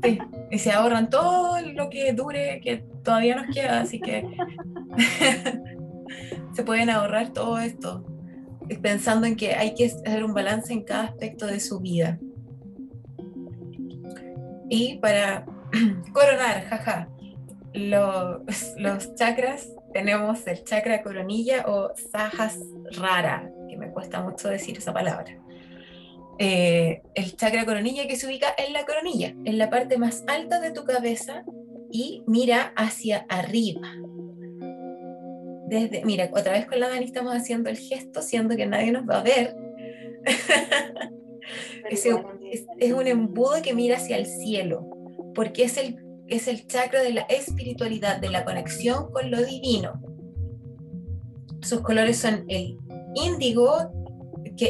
Sí, 0.03 0.18
y 0.51 0.59
se 0.59 0.72
ahorran 0.72 1.11
todo 1.11 1.61
lo 1.61 1.91
que 1.91 2.12
dure, 2.14 2.61
que 2.62 2.78
todavía 3.03 3.36
nos 3.36 3.55
queda, 3.55 3.80
así 3.80 4.01
que 4.01 4.24
se 6.55 6.62
pueden 6.62 6.89
ahorrar 6.89 7.34
todo 7.34 7.59
esto 7.59 8.05
pensando 8.76 9.26
en 9.26 9.36
que 9.36 9.55
hay 9.55 9.74
que 9.74 9.86
hacer 9.86 10.24
un 10.24 10.34
balance 10.34 10.72
en 10.72 10.82
cada 10.82 11.05
aspecto 11.05 11.47
de 11.47 11.61
su 11.61 11.80
vida. 11.80 12.18
Y 14.68 14.99
para 14.99 15.47
coronar, 16.12 16.64
jaja, 16.64 17.09
los, 17.72 18.74
los 18.76 19.14
chakras, 19.14 19.72
tenemos 19.93 20.47
el 20.47 20.62
chakra 20.64 21.03
coronilla 21.03 21.64
o 21.66 21.93
rara 22.99 23.51
que 23.68 23.76
me 23.76 23.91
cuesta 23.91 24.22
mucho 24.22 24.49
decir 24.49 24.78
esa 24.78 24.93
palabra. 24.93 25.36
Eh, 26.39 27.03
el 27.14 27.36
chakra 27.36 27.64
coronilla 27.64 28.07
que 28.07 28.16
se 28.16 28.26
ubica 28.26 28.55
en 28.57 28.72
la 28.72 28.86
coronilla, 28.86 29.34
en 29.45 29.59
la 29.59 29.70
parte 29.70 29.99
más 29.99 30.22
alta 30.28 30.61
de 30.61 30.70
tu 30.70 30.84
cabeza 30.84 31.45
y 31.91 32.22
mira 32.26 32.72
hacia 32.76 33.26
arriba, 33.28 33.93
desde, 35.68 36.05
mira, 36.05 36.30
otra 36.32 36.53
vez 36.53 36.66
con 36.66 36.80
la 36.80 36.89
Dani 36.89 37.05
estamos 37.05 37.34
haciendo 37.34 37.68
el 37.68 37.76
gesto, 37.76 38.22
siendo 38.22 38.57
que 38.57 38.66
nadie 38.66 38.91
nos 38.91 39.07
va 39.09 39.20
a 39.20 39.22
ver. 39.22 39.55
es, 41.91 42.07
es, 42.78 42.93
un 42.93 43.07
embudo 43.07 43.61
que 43.62 43.74
mira 43.74 43.97
hacia 43.97 44.16
el 44.16 44.26
cielo, 44.26 44.89
porque 45.34 45.64
es 45.64 45.76
el, 45.76 45.97
es 46.26 46.49
el 46.49 46.66
chakra 46.66 47.03
de 47.03 47.12
la 47.12 47.22
espiritualidad, 47.22 48.18
de 48.18 48.30
la 48.30 48.45
conexión 48.45 49.11
con 49.12 49.30
lo 49.30 49.45
divino. 49.45 50.01
Sus 51.61 51.80
colores 51.80 52.16
son 52.18 52.45
el 52.49 52.78
índigo, 53.14 53.91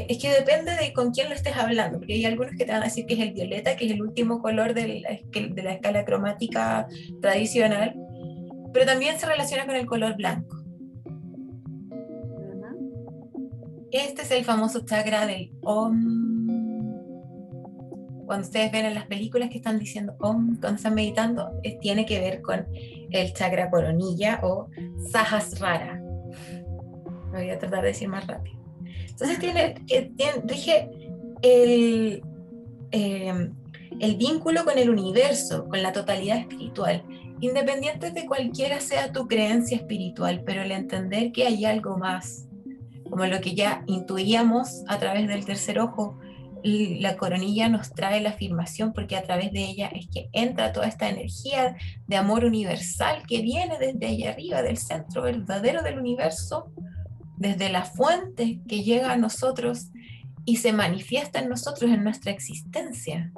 es 0.09 0.19
que 0.19 0.31
depende 0.31 0.77
de 0.77 0.93
con 0.93 1.13
quién 1.13 1.29
lo 1.29 1.35
estés 1.35 1.57
hablando, 1.57 1.99
porque 1.99 2.15
hay 2.15 2.25
algunos 2.25 2.53
que 2.57 2.65
te 2.65 2.73
van 2.73 2.83
a 2.83 2.87
decir 2.87 3.07
que 3.07 3.15
es 3.15 3.21
el 3.21 3.33
violeta, 3.33 3.77
que 3.77 3.87
es 3.87 3.93
el 3.93 4.03
último 4.03 4.43
color 4.43 4.75
de 4.75 5.01
la 5.01 5.73
escala 5.73 6.05
cromática 6.05 6.87
tradicional, 7.23 7.95
pero 8.73 8.85
también 8.87 9.19
se 9.19 9.27
relaciona 9.27 9.67
con 9.67 9.77
el 9.77 9.87
color 9.87 10.17
blanco. 10.17 10.57
Este 13.91 14.23
es 14.23 14.31
el 14.33 14.45
famoso 14.45 14.85
chakra 14.85 15.27
del 15.27 15.51
Om. 15.63 16.29
Cuando 18.27 18.45
ustedes 18.45 18.71
ven 18.71 18.85
en 18.85 18.95
las 18.95 19.07
películas 19.07 19.49
que 19.49 19.57
están 19.57 19.79
diciendo 19.79 20.15
Om, 20.21 20.59
cuando 20.61 20.77
están 20.77 20.95
meditando, 20.95 21.51
tiene 21.81 22.05
que 22.05 22.21
ver 22.21 22.43
con 22.43 22.67
el 23.11 23.33
chakra 23.33 23.71
coronilla 23.71 24.41
o 24.43 24.69
Sahasrara. 25.11 26.03
Lo 27.33 27.39
voy 27.39 27.49
a 27.49 27.59
tratar 27.59 27.81
de 27.81 27.89
decir 27.89 28.09
más 28.09 28.27
rápido. 28.27 28.58
Entonces 29.21 29.39
tiene, 29.41 29.75
rige 30.45 30.89
el, 31.43 32.23
eh, 32.93 33.51
el 33.99 34.17
vínculo 34.17 34.65
con 34.65 34.79
el 34.79 34.91
universo, 34.91 35.67
con 35.69 35.83
la 35.83 35.93
totalidad 35.93 36.39
espiritual, 36.39 37.03
independiente 37.41 38.13
de 38.13 38.27
cualquiera 38.27 38.81
sea 38.81 39.13
tu 39.13 39.27
creencia 39.27 39.77
espiritual, 39.77 40.43
pero 40.47 40.63
el 40.63 40.71
entender 40.71 41.33
que 41.33 41.47
hay 41.47 41.65
algo 41.65 41.99
más 41.99 42.49
como 43.11 43.27
lo 43.27 43.41
que 43.41 43.55
ya 43.55 43.83
intuíamos 43.87 44.85
a 44.87 44.99
través 44.99 45.27
del 45.27 45.45
tercer 45.45 45.81
ojo, 45.81 46.19
la 46.63 47.17
coronilla 47.17 47.69
nos 47.69 47.91
trae 47.91 48.21
la 48.21 48.31
afirmación 48.31 48.93
porque 48.93 49.17
a 49.17 49.23
través 49.23 49.53
de 49.53 49.65
ella 49.65 49.89
es 49.89 50.09
que 50.13 50.29
entra 50.33 50.73
toda 50.73 50.87
esta 50.87 51.09
energía 51.09 51.77
de 52.07 52.17
amor 52.17 52.45
universal 52.45 53.23
que 53.27 53.41
viene 53.41 53.79
desde 53.79 54.07
allá 54.07 54.31
arriba, 54.31 54.63
del 54.63 54.77
centro 54.77 55.23
verdadero 55.23 55.83
del 55.83 55.99
universo, 55.99 56.73
desde 57.39 57.71
la 57.71 57.85
fuente 57.85 58.61
que 58.69 58.83
llega 58.83 59.13
a 59.13 59.17
nosotros 59.17 59.91
y 60.45 60.57
se 60.57 60.73
manifiesta 60.73 61.39
en 61.39 61.49
nosotros, 61.49 61.91
en 61.91 62.03
nuestra 62.03 62.33
existencia. 62.33 63.33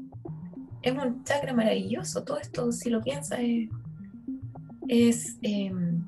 Es 0.83 0.95
un 0.95 1.23
chakra 1.25 1.53
maravilloso, 1.53 2.25
todo 2.25 2.39
esto, 2.39 2.73
si 2.73 2.91
lo 2.91 3.03
piensas, 3.03 3.41
es... 4.89 5.39
Em, 5.43 6.05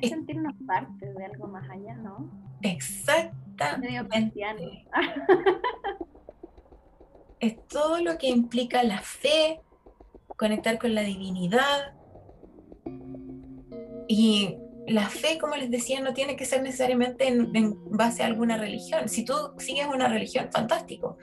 es 0.00 0.10
sentirnos 0.10 0.54
parte 0.66 1.14
de 1.14 1.24
algo 1.24 1.46
más 1.46 1.68
allá, 1.70 1.94
¿no? 1.96 2.28
Exactamente. 2.60 4.06
es 7.40 7.66
todo 7.68 8.00
lo 8.00 8.18
que 8.18 8.28
implica 8.28 8.82
la 8.82 9.00
fe, 9.00 9.62
conectar 10.36 10.78
con 10.78 10.94
la 10.94 11.02
divinidad. 11.02 11.94
Y 14.06 14.58
la 14.86 15.08
fe, 15.08 15.38
como 15.38 15.56
les 15.56 15.70
decía, 15.70 16.00
no 16.00 16.12
tiene 16.12 16.36
que 16.36 16.44
ser 16.44 16.62
necesariamente 16.62 17.28
en, 17.28 17.52
base 17.90 18.22
a 18.22 18.26
alguna 18.26 18.56
religión. 18.56 19.08
Si 19.08 19.24
tú 19.24 19.34
sigues 19.58 19.86
una 19.86 20.08
religión, 20.08 20.48
fantástico. 20.52 21.16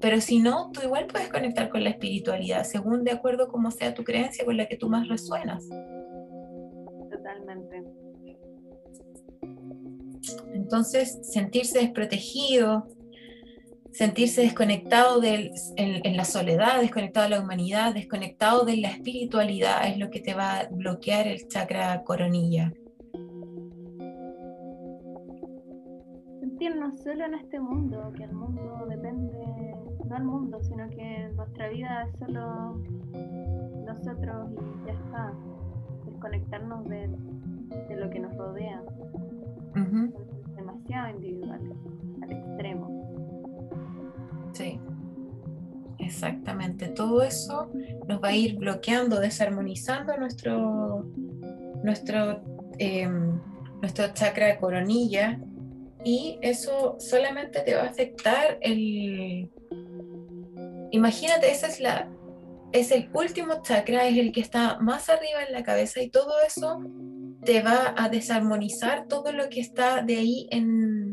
Pero 0.00 0.20
si 0.20 0.40
no, 0.40 0.70
tú 0.72 0.80
igual 0.82 1.06
puedes 1.06 1.28
conectar 1.28 1.68
con 1.68 1.84
la 1.84 1.90
espiritualidad, 1.90 2.64
según 2.64 3.04
de 3.04 3.12
acuerdo 3.12 3.48
como 3.48 3.70
sea 3.70 3.94
tu 3.94 4.02
creencia 4.02 4.44
con 4.44 4.56
la 4.56 4.66
que 4.66 4.76
tú 4.76 4.88
más 4.88 5.08
resuenas. 5.08 5.68
Totalmente. 7.10 7.84
Entonces, 10.54 11.18
sentirse 11.22 11.78
desprotegido, 11.78 12.88
sentirse 13.92 14.42
desconectado 14.42 15.22
en, 15.22 16.16
la 16.16 16.24
soledad, 16.24 16.80
desconectado 16.80 17.24
de 17.24 17.36
la 17.36 17.40
humanidad, 17.40 17.94
desconectado 17.94 18.64
de 18.64 18.78
la 18.78 18.88
espiritualidad 18.88 19.86
es 19.86 19.98
lo 19.98 20.10
que 20.10 20.20
te 20.20 20.34
va 20.34 20.60
a 20.60 20.68
bloquear 20.68 21.28
el 21.28 21.46
chakra 21.46 22.02
coronilla. 22.02 22.72
Sentirnos 26.62 27.00
solo 27.00 27.24
en 27.24 27.34
este 27.34 27.58
mundo, 27.58 28.12
que 28.16 28.22
el 28.22 28.32
mundo 28.34 28.86
depende, 28.88 29.74
no 30.08 30.16
el 30.16 30.22
mundo, 30.22 30.62
sino 30.62 30.88
que 30.90 31.28
nuestra 31.34 31.68
vida 31.70 32.04
es 32.04 32.18
solo 32.20 32.80
nosotros 33.84 34.48
y 34.52 34.86
ya 34.86 34.92
está. 34.92 35.32
Desconectarnos 36.06 36.88
de, 36.88 37.08
lo 37.96 38.08
que 38.10 38.20
nos 38.20 38.36
rodea 38.36 38.80
demasiado 40.54 41.10
individual, 41.16 41.74
al 42.22 42.30
extremo. 42.30 43.72
Sí, 44.52 44.78
exactamente. 45.98 46.90
Todo 46.90 47.24
eso 47.24 47.72
nos 48.06 48.22
va 48.22 48.28
a 48.28 48.36
ir 48.36 48.56
bloqueando, 48.56 49.18
desarmonizando 49.18 50.16
nuestro, 50.16 51.06
nuestro, 51.82 52.40
em, 52.78 53.40
nuestro 53.80 54.14
chakra 54.14 54.46
de 54.46 54.58
coronilla 54.60 55.40
y 56.04 56.38
eso 56.42 56.96
solamente 56.98 57.60
te 57.60 57.74
va 57.74 57.82
a 57.82 57.86
afectar 57.86 58.58
el... 58.60 59.50
Imagínate, 60.90 61.50
esa 61.50 61.68
es 61.68 61.80
la... 61.80 62.10
Es 62.72 62.90
el 62.90 63.10
último 63.12 63.60
chakra, 63.62 64.08
es 64.08 64.16
el 64.16 64.32
que 64.32 64.40
está 64.40 64.78
más 64.78 65.10
arriba 65.10 65.42
en 65.46 65.52
la 65.52 65.62
cabeza 65.62 66.00
y 66.00 66.08
todo 66.08 66.32
eso 66.46 66.80
te 67.44 67.60
va 67.60 67.94
a 67.96 68.08
desarmonizar 68.08 69.08
todo 69.08 69.32
lo 69.32 69.50
que 69.50 69.60
está 69.60 70.02
de 70.02 70.16
ahí 70.16 70.48
en, 70.50 71.12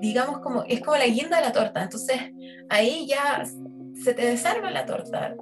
digamos, 0.00 0.40
como, 0.40 0.64
es 0.64 0.80
como 0.80 0.96
la 0.96 1.06
guinda 1.06 1.38
de 1.38 1.46
la 1.46 1.52
torta. 1.52 1.82
Entonces, 1.82 2.16
ahí 2.68 3.06
ya 3.08 3.42
se 4.02 4.14
te 4.14 4.26
desarma 4.26 4.70
la 4.70 4.86
torta. 4.86 5.34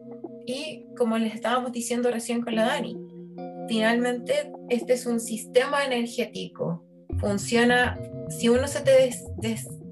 Y 0.47 0.87
como 0.97 1.19
les 1.19 1.35
estábamos 1.35 1.73
diciendo 1.73 2.11
recién 2.11 2.43
con 2.43 2.55
la 2.55 2.67
Dani, 2.67 2.97
finalmente 3.69 4.53
este 4.69 4.95
es 4.95 5.07
un 5.07 5.21
sistema 5.21 5.85
energético. 5.85 6.85
Funciona, 7.19 7.99
si 8.29 8.49
uno 8.49 8.67
se 8.67 8.81
te, 8.81 9.11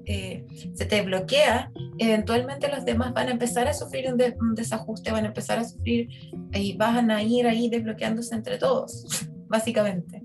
eh, 0.05 0.45
se 0.73 0.85
te 0.85 1.01
bloquea, 1.01 1.71
eventualmente 1.97 2.69
los 2.69 2.85
demás 2.85 3.13
van 3.13 3.29
a 3.29 3.31
empezar 3.31 3.67
a 3.67 3.73
sufrir 3.73 4.11
un, 4.11 4.55
desajuste, 4.55 5.11
van 5.11 5.25
a 5.25 5.27
empezar 5.27 5.59
a 5.59 5.63
sufrir 5.63 6.09
y 6.53 6.75
van 6.77 7.11
a 7.11 7.23
ir 7.23 7.47
ahí 7.47 7.69
desbloqueándose 7.69 8.35
entre 8.35 8.57
todos, 8.57 9.05
básicamente. 9.47 10.21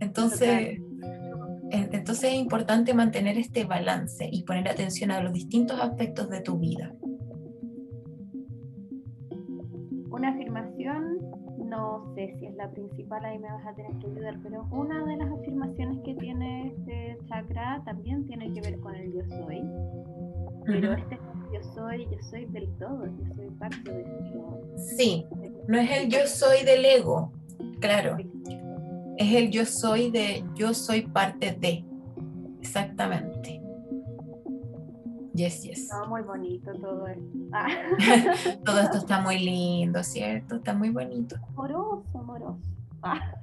Entonces, 0.00 0.78
entonces 1.70 2.24
es 2.32 2.34
importante 2.34 2.92
mantener 2.92 3.38
este 3.38 3.64
balance 3.64 4.28
y 4.30 4.42
poner 4.42 4.68
atención 4.68 5.10
a 5.10 5.22
los 5.22 5.32
distintos 5.32 5.80
aspectos 5.80 6.28
de 6.28 6.40
tu 6.40 6.58
vida. 6.58 6.92
No 11.72 12.12
sé 12.14 12.34
si 12.38 12.46
es 12.46 12.54
la 12.54 12.70
principal, 12.70 13.24
ahí 13.24 13.38
me 13.38 13.50
vas 13.50 13.66
a 13.66 13.74
tener 13.74 13.92
que 13.98 14.06
ayudar, 14.06 14.38
pero 14.42 14.66
una 14.70 15.04
de 15.04 15.16
las 15.16 15.30
afirmaciones 15.32 15.98
que 16.04 16.14
tiene 16.14 16.68
este 16.68 17.18
chakra 17.28 17.82
también 17.84 18.26
tiene 18.26 18.52
que 18.52 18.60
ver 18.60 18.78
con 18.80 18.94
el 18.94 19.12
yo 19.12 19.24
soy. 19.28 19.62
Pero 20.66 20.92
este 20.92 21.18
yo 21.52 21.62
soy, 21.74 22.06
yo 22.10 22.22
soy 22.30 22.44
del 22.46 22.68
todo, 22.78 23.06
yo 23.06 23.34
soy 23.34 23.50
parte 23.58 23.92
de 23.92 24.04
yo. 24.32 24.60
Sí, 24.96 25.26
no 25.66 25.78
es 25.78 25.90
el 25.90 26.08
yo 26.08 26.26
soy 26.26 26.64
del 26.64 26.84
ego, 26.84 27.32
claro 27.80 28.16
es 29.22 29.34
el 29.34 29.50
yo 29.50 29.64
soy 29.64 30.10
de 30.10 30.44
yo 30.54 30.74
soy 30.74 31.02
parte 31.02 31.52
de. 31.52 31.84
Exactamente. 32.60 33.61
Yes, 35.34 35.62
yes. 35.62 35.78
Está 35.78 36.04
muy 36.04 36.22
bonito 36.22 36.72
todo 36.74 37.06
esto. 37.06 37.38
Ah. 37.52 37.68
todo 38.64 38.80
esto 38.80 38.98
está 38.98 39.20
muy 39.20 39.38
lindo, 39.44 40.02
¿cierto? 40.02 40.56
Está 40.56 40.74
muy 40.74 40.90
bonito. 40.90 41.36
Amoroso, 41.48 42.18
amoroso. 42.18 42.60
Ah. 43.02 43.32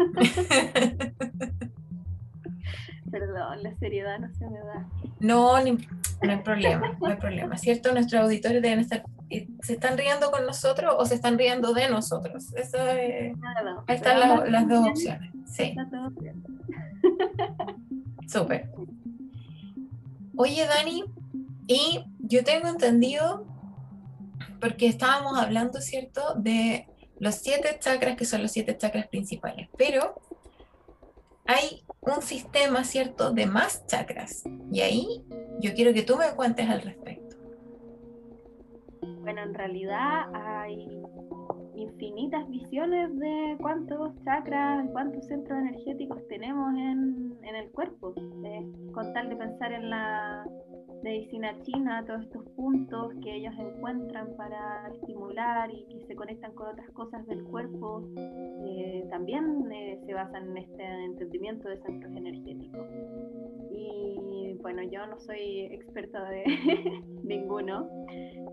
Perdón, 3.11 3.63
la 3.63 3.75
seriedad 3.77 4.19
no 4.19 4.31
se 4.35 4.47
me 4.47 4.59
da. 4.59 4.87
No, 5.19 5.53
no 5.53 6.31
hay 6.31 6.37
problema, 6.43 6.95
no 6.99 7.07
hay 7.07 7.15
problema, 7.15 7.57
¿cierto? 7.57 7.91
Nuestros 7.91 8.21
auditores 8.21 8.61
deben 8.61 8.79
estar, 8.79 9.03
eh, 9.31 9.47
¿se 9.63 9.73
están 9.73 9.97
riendo 9.97 10.29
con 10.29 10.45
nosotros 10.45 10.93
o 10.95 11.05
se 11.07 11.15
están 11.15 11.39
riendo 11.39 11.73
de 11.73 11.89
nosotros? 11.89 12.53
Eso 12.53 12.77
ahí 12.79 13.33
están 13.87 14.51
las 14.51 14.67
dos 14.67 14.89
opciones. 14.89 15.31
Sí. 15.47 15.75
Súper. 18.27 18.69
Oye, 20.35 20.67
Dani, 20.67 21.03
y 21.69 22.03
yo 22.17 22.43
tengo 22.43 22.67
entendido, 22.67 23.45
porque 24.59 24.87
estábamos 24.87 25.37
hablando, 25.37 25.79
¿cierto?, 25.81 26.33
de 26.35 26.87
los 27.19 27.35
siete 27.35 27.77
chakras, 27.79 28.17
que 28.17 28.25
son 28.25 28.41
los 28.41 28.51
siete 28.51 28.75
chakras 28.75 29.07
principales, 29.07 29.69
pero 29.77 30.19
hay 31.45 31.83
un 32.01 32.23
sistema, 32.23 32.83
¿cierto?, 32.83 33.31
de 33.31 33.45
más 33.45 33.85
chakras. 33.85 34.43
Y 34.71 34.81
ahí 34.81 35.23
yo 35.59 35.75
quiero 35.75 35.93
que 35.93 36.01
tú 36.01 36.17
me 36.17 36.31
cuentes 36.31 36.67
al 36.67 36.81
respecto. 36.81 37.37
Bueno, 39.01 39.43
en 39.43 39.53
realidad 39.53 40.25
hay 40.33 41.03
infinitas 41.79 42.47
visiones 42.49 43.17
de 43.17 43.57
cuántos 43.59 44.11
chakras, 44.23 44.87
cuántos 44.91 45.25
centros 45.27 45.59
energéticos 45.59 46.27
tenemos 46.27 46.73
en, 46.75 47.39
el 47.43 47.71
cuerpo. 47.71 48.13
con 48.93 49.13
tal 49.13 49.29
de 49.29 49.35
pensar 49.35 49.71
en 49.73 49.89
la 49.89 50.45
medicina 51.03 51.57
china, 51.63 52.03
todos 52.05 52.21
estos 52.23 52.45
puntos 52.49 53.13
que 53.23 53.35
ellos 53.37 53.53
encuentran 53.57 54.35
para 54.35 54.89
estimular 54.93 55.69
y 55.71 55.85
que 55.85 56.05
se 56.05 56.15
conectan 56.15 56.53
con 56.53 56.67
otras 56.67 56.89
cosas 56.91 57.25
del 57.27 57.43
cuerpo, 57.45 58.03
eh, 58.17 59.05
también 59.09 59.71
eh, 59.71 59.99
se 60.05 60.13
basan 60.13 60.49
en 60.51 60.57
este 60.57 60.83
entendimiento 60.83 61.69
de 61.69 61.81
centros 61.81 62.15
energéticos. 62.15 62.87
Y 63.71 64.28
bueno, 64.61 64.83
yo 64.83 65.05
no 65.07 65.19
soy 65.19 65.67
experta 65.71 66.29
de 66.29 66.43
ninguno, 67.23 67.89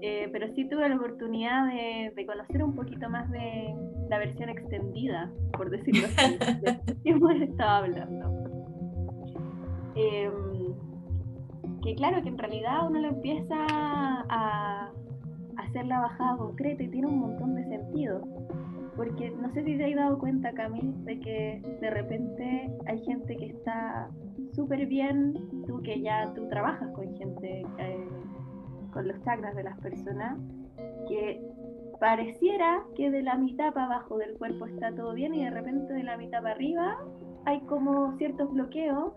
eh, 0.01 0.29
pero 0.33 0.53
sí 0.55 0.69
tuve 0.69 0.89
la 0.89 0.97
oportunidad 0.97 1.67
de, 1.69 2.13
de, 2.15 2.27
conocer 2.27 2.63
un 2.63 2.75
poquito 2.75 3.09
más 3.09 3.31
de 3.31 3.75
la 4.09 4.19
versión 4.19 4.49
extendida, 4.49 5.33
por 5.53 5.71
decirlo 5.71 6.07
así, 6.07 6.39
de 7.05 7.45
estado 7.45 7.85
hablando. 7.85 8.37
Em, 9.97 10.75
que 11.83 11.95
claro, 11.95 12.23
que 12.23 12.29
en 12.29 12.39
realidad 12.39 12.87
uno 12.87 13.01
lo 13.01 13.09
empieza 13.09 13.57
a, 13.59 14.93
hacer 15.57 15.87
la 15.87 16.01
bajada 16.01 16.37
concreta 16.37 16.83
y 16.83 16.89
tiene 16.89 17.07
un 17.07 17.19
montón 17.19 17.55
de 17.55 17.65
sentido. 17.65 18.21
Porque 18.95 19.31
no 19.31 19.53
sé 19.53 19.65
si 19.65 19.77
te 19.77 19.85
has 19.85 19.95
dado 19.95 20.19
cuenta, 20.19 20.53
Camille, 20.53 20.93
de 21.05 21.21
que 21.21 21.63
de 21.81 21.91
repente 21.91 22.71
hay 22.87 22.99
gente 23.05 23.37
que 23.37 23.47
está 23.47 24.11
súper 24.57 24.87
bien, 24.87 25.35
tú 25.67 25.83
que 25.83 26.01
ya 26.01 26.33
tú 26.35 26.49
trabajas 26.49 26.91
con 26.93 27.15
gente, 27.17 27.63
eh, 27.79 28.09
con 28.93 29.07
los 29.07 29.23
chakras 29.23 29.55
de 29.55 29.63
las 29.63 29.79
personas, 29.81 30.39
que 31.07 31.41
pareciera 32.01 32.83
que 32.97 33.11
de 33.11 33.23
la 33.23 33.37
mitad 33.37 33.73
para 33.73 33.87
abajo 33.87 34.17
del 34.17 34.37
cuerpo 34.39 34.67
está 34.67 34.95
todo 34.95 35.15
bien 35.15 35.35
y 35.35 35.45
de 35.45 35.51
repente 35.51 35.93
de 35.93 36.03
la 36.03 36.17
mitad 36.17 36.43
para 36.43 36.55
arriba 36.55 36.99
hay 37.45 37.61
como 37.61 38.17
ciertos 38.17 38.53
bloqueos 38.53 39.13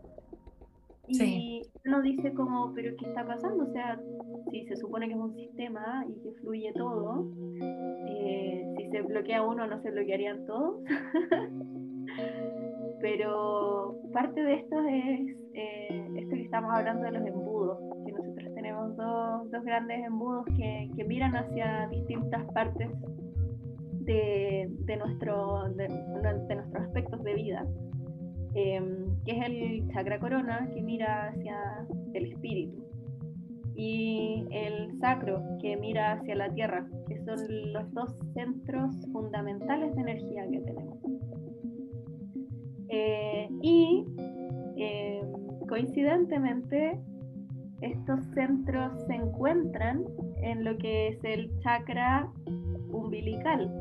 y 1.08 1.64
uno 1.86 2.02
dice 2.04 2.34
como, 2.34 2.72
pero 2.76 2.96
¿qué 2.98 3.08
está 3.08 3.26
pasando? 3.26 3.64
O 3.64 3.74
sea, 3.74 4.00
si 4.52 4.66
se 4.68 4.76
supone 4.76 5.08
que 5.08 5.14
es 5.14 5.20
un 5.20 5.34
sistema 5.34 6.06
y 6.08 6.14
que 6.22 6.32
fluye 6.40 6.72
todo, 6.74 7.28
eh, 8.08 8.76
si 8.78 8.90
se 8.92 9.02
bloquea 9.02 9.42
uno, 9.42 9.66
¿no 9.66 9.82
se 9.82 9.90
bloquearían 9.90 10.46
todos? 10.46 10.84
pero 13.02 13.96
parte 14.14 14.42
de 14.42 14.54
esto 14.56 14.80
es 14.82 15.38
eh, 15.54 16.08
esto 16.18 16.36
que 16.36 16.44
estamos 16.44 16.72
hablando 16.74 17.04
de 17.04 17.12
los 17.12 17.28
embudos, 17.28 17.80
que 18.06 18.12
nosotros 18.12 18.54
tenemos 18.56 18.96
dos, 18.96 19.52
dos 19.52 19.64
grandes 19.64 20.06
embudos 20.06 20.46
que, 20.58 20.90
que, 20.96 21.04
miran 21.04 21.36
hacia 21.36 21.88
distintas 21.90 22.44
partes 22.54 22.90
de, 24.02 24.70
de, 24.70 24.98
nuestro, 24.98 25.70
de, 25.76 25.88
de 25.88 26.56
nuestros 26.56 26.84
aspectos 26.84 27.24
de 27.24 27.34
vida. 27.34 27.66
Em, 28.56 29.16
que 29.26 29.32
es 29.32 29.46
el 29.46 29.88
chakra 29.94 30.20
corona, 30.20 30.68
que 30.74 30.82
mira 30.82 31.28
hacia 31.30 31.86
el 32.14 32.32
espíritu, 32.32 32.84
y 33.76 34.46
el 34.52 35.00
sacro, 35.00 35.42
que 35.62 35.78
mira 35.78 36.14
hacia 36.14 36.36
la 36.36 36.50
tierra, 36.50 36.86
que 37.08 37.24
son 37.24 37.38
los 37.72 37.94
dos 37.94 38.18
centros 38.34 38.96
fundamentales 39.14 39.96
de 39.96 40.02
energía 40.02 40.48
que 40.52 40.60
tenemos. 40.62 40.98
Eh, 42.90 43.48
y 43.62 44.06
em, 44.78 45.28
coincidentemente, 45.68 47.00
estos 47.82 48.26
centros 48.34 48.92
se 49.06 49.14
encuentran 49.14 50.04
en 50.42 50.64
lo 50.64 50.78
que 50.78 51.10
es 51.10 51.24
el 51.24 51.52
chakra 51.60 52.32
umbilical 52.92 53.72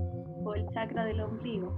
o 0.44 0.54
el 0.54 0.68
chakra 0.68 1.04
del 1.04 1.20
ombligo. 1.20 1.72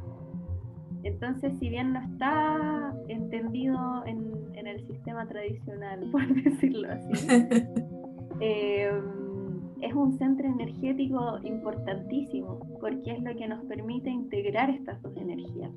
Entonces, 1.02 1.52
si 1.58 1.70
bien 1.70 1.94
no 1.94 2.00
está 2.00 2.94
entendido 3.08 4.04
en, 4.06 4.30
el 4.66 4.86
sistema 4.86 5.26
tradicional, 5.26 6.00
por 6.12 6.26
decirlo 6.42 6.88
así, 6.92 7.26
em, 8.40 9.20
es 9.80 9.94
un 9.94 10.12
centro 10.18 10.46
energético 10.46 11.38
importantísimo 11.42 12.60
porque 12.80 13.12
es 13.12 13.22
lo 13.22 13.34
que 13.34 13.48
nos 13.48 13.64
permite 13.64 14.10
integrar 14.10 14.68
estas 14.70 15.00
dos 15.02 15.16
energías. 15.16 15.72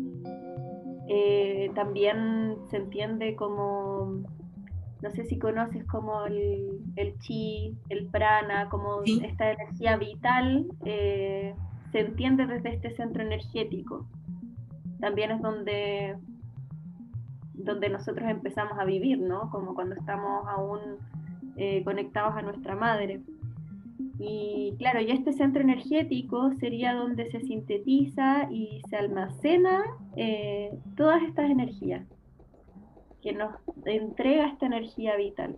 Eh, 1.09 1.71
también 1.75 2.57
se 2.69 2.77
entiende 2.77 3.35
como, 3.35 4.23
no 5.01 5.11
sé 5.11 5.25
si 5.25 5.37
conoces 5.37 5.85
como 5.85 6.25
el, 6.25 6.79
chi, 7.19 7.75
el 7.89 8.07
prana, 8.07 8.69
como 8.69 9.01
esta 9.03 9.51
energía 9.51 9.97
vital, 9.97 10.67
eh, 10.85 11.55
se 11.91 11.99
entiende 11.99 12.47
desde 12.47 12.73
este 12.73 12.95
centro 12.95 13.21
energético 13.23 14.07
también 15.03 15.31
es 15.31 15.41
donde, 15.41 16.15
donde 17.53 17.89
nosotros 17.89 18.29
empezamos 18.29 18.79
a 18.79 18.85
vivir, 18.85 19.19
¿no? 19.19 19.49
Como 19.49 19.75
cuando 19.75 19.95
estamos 19.95 20.47
aún 20.47 20.79
eh, 21.57 21.83
conectados 21.83 22.37
a 22.37 22.41
nuestra 22.41 22.77
madre. 22.77 23.19
Y 24.19 24.75
claro, 24.77 25.01
y 25.01 25.11
este 25.11 25.33
centro 25.33 25.61
energético 25.61 26.51
sería 26.59 26.93
donde 26.93 27.29
se 27.31 27.41
sintetiza 27.41 28.47
y 28.51 28.81
se 28.89 28.95
almacena 28.95 29.83
eh, 30.15 30.71
todas 30.95 31.23
estas 31.23 31.49
energías. 31.49 32.05
que 33.21 33.31
nos 33.31 33.55
entrega 33.85 34.47
esta 34.47 34.65
energía 34.65 35.15
vital. 35.15 35.57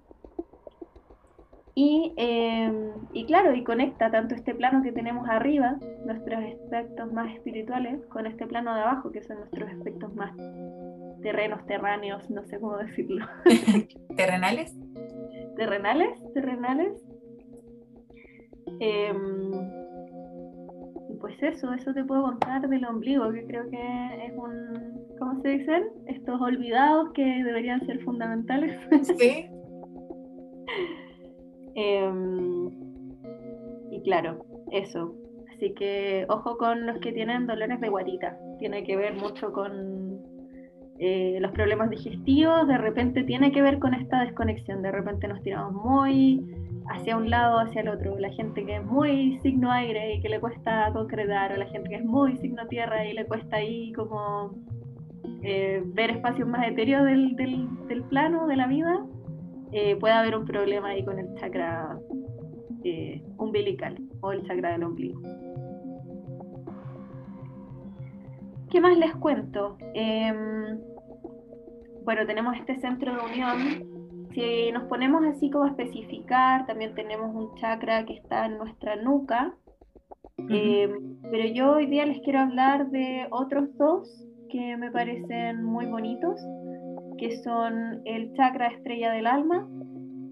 Y, 1.74 2.14
em, 2.16 2.91
y, 3.12 3.26
claro, 3.26 3.53
y 3.53 3.64
conecta 3.64 4.10
tanto 4.10 4.36
este 4.36 4.56
plano 4.56 4.84
que 4.84 4.93
tenemos 4.93 5.28
arriba, 5.28 5.78
nuestros 6.06 6.43
aspectos 6.43 7.12
más 7.12 7.34
espirituales, 7.34 8.06
con 8.06 8.28
este 8.28 8.45
plano 8.47 8.74
de 8.76 8.82
abajo, 8.82 9.12
que 9.12 9.24
son 9.24 9.39
nuestros 9.39 9.70
aspectos 9.70 10.14
más 10.16 10.32
terrenos, 11.22 11.66
terráneos, 11.66 12.30
no 12.30 12.45
sé 12.45 12.60
cómo 12.60 12.78
decirlo. 12.78 13.26
¿Terrenales? 14.16 14.74
Terrenales, 15.58 16.22
terrenales. 16.34 17.03
Y 18.68 18.76
pues 21.20 21.41
eso, 21.41 21.74
eso 21.74 21.93
te 21.93 22.03
puedo 22.03 22.24
contar 22.24 22.68
del 22.68 22.86
ombligo, 22.86 23.32
que 23.32 23.45
creo 23.45 23.70
que 23.70 24.26
es 24.26 24.34
un, 24.36 25.05
¿cómo 25.18 25.41
se 25.41 25.49
dicen? 25.49 25.86
Estos 26.07 26.41
olvidados 26.41 27.11
que 27.13 27.24
deberían 27.24 27.86
ser 27.86 28.03
fundamentales. 28.03 28.78
Sí. 29.18 29.47
Em, 31.78 32.70
y 33.91 34.01
claro, 34.03 34.45
eso. 34.72 35.13
Así 35.53 35.74
que 35.74 36.26
ojo 36.30 36.57
con 36.57 36.86
los 36.86 36.99
que 36.99 37.11
tienen 37.11 37.47
dolores 37.47 37.82
de 37.82 37.89
guarita. 37.89 38.39
Tiene 38.59 38.86
que 38.86 38.95
ver 38.95 39.13
mucho 39.16 39.51
con 39.51 40.22
eh, 40.99 41.37
los 41.41 41.51
problemas 41.51 41.89
digestivos. 41.89 42.67
De 42.67 42.77
repente 42.77 43.23
tiene 43.23 43.51
que 43.51 43.61
ver 43.61 43.79
con 43.79 43.93
esta 43.93 44.21
desconexión. 44.21 44.81
De 44.81 44.91
repente 44.91 45.27
nos 45.27 45.41
tiramos 45.41 45.73
muy 45.73 46.45
hacia 46.89 47.17
un 47.17 47.29
lado, 47.29 47.59
hacia 47.59 47.81
el 47.81 47.89
otro. 47.89 48.17
La 48.19 48.31
gente 48.31 48.65
que 48.65 48.77
es 48.77 48.85
muy 48.85 49.39
signo 49.39 49.71
aire 49.71 50.15
y 50.15 50.21
que 50.21 50.29
le 50.29 50.39
cuesta 50.39 50.91
concretar, 50.93 51.51
o 51.51 51.57
la 51.57 51.65
gente 51.67 51.89
que 51.89 51.95
es 51.95 52.05
muy 52.05 52.37
signo 52.37 52.67
tierra 52.67 53.05
y 53.05 53.13
le 53.13 53.25
cuesta 53.25 53.57
ahí 53.57 53.91
como 53.93 54.53
eh, 55.41 55.81
ver 55.85 56.11
espacios 56.11 56.47
más 56.47 56.67
etéreos 56.67 57.03
del, 57.05 58.03
plano 58.09 58.47
de 58.47 58.55
la 58.55 58.67
vida 58.67 59.05
eh, 59.71 59.95
puede 59.95 60.13
haber 60.13 60.35
un 60.35 60.45
problema 60.45 60.89
ahí 60.89 61.03
con 61.03 61.19
el 61.19 61.33
chakra 61.35 61.99
umbilical 63.37 63.97
o 64.21 64.31
el 64.31 64.43
chakra 64.43 64.73
del 64.73 64.83
ombligo. 64.83 65.19
¿Qué 68.70 68.82
más 68.82 68.97
les 68.97 69.16
cuento? 69.16 69.78
Em, 69.93 70.80
bueno, 72.03 72.26
tenemos 72.26 72.55
este 72.57 72.80
centro 72.80 73.16
de 73.16 73.20
unión. 73.24 74.30
Si 74.34 74.72
nos 74.72 74.84
ponemos 74.84 75.24
así 75.26 75.49
como 75.49 75.66
a 75.66 75.70
especificar, 75.70 76.66
también 76.66 76.93
tenemos 76.95 77.34
un 77.36 77.55
chakra 77.55 78.05
que 78.05 78.13
está 78.13 78.45
en 78.45 78.57
nuestra 78.57 78.95
nuca. 78.95 79.53
Em, 80.49 81.18
pero 81.32 81.45
yo 81.53 81.74
hoy 81.74 81.88
día 81.88 82.05
les 82.05 82.20
quiero 82.22 82.39
hablar 82.39 82.89
de 82.89 83.28
otros 83.32 83.76
dos 83.78 84.28
que 84.49 84.78
me 84.78 84.91
parecen 84.91 85.63
muy 85.63 85.86
bonitos 85.86 86.39
que 87.18 87.38
son 87.38 88.01
el 88.05 88.34
chakra 88.34 88.68
estrella 88.68 89.11
del 89.11 89.28
alma 89.28 89.68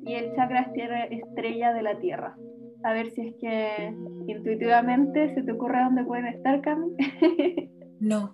y 0.06 0.14
el 0.14 0.34
chakra 0.36 0.72
estrella 1.10 1.74
de 1.74 1.82
la 1.82 1.98
tierra. 2.00 2.36
A 2.84 2.94
ver 2.94 3.12
si 3.12 3.28
es 3.28 3.36
que 3.40 3.94
intuitivamente 4.28 5.34
se 5.34 5.44
te 5.44 5.52
ocurre 5.54 5.84
dónde 5.84 6.04
pueden 6.04 6.26
estar, 6.28 6.62
Cami. 6.62 6.92
No. 8.04 8.32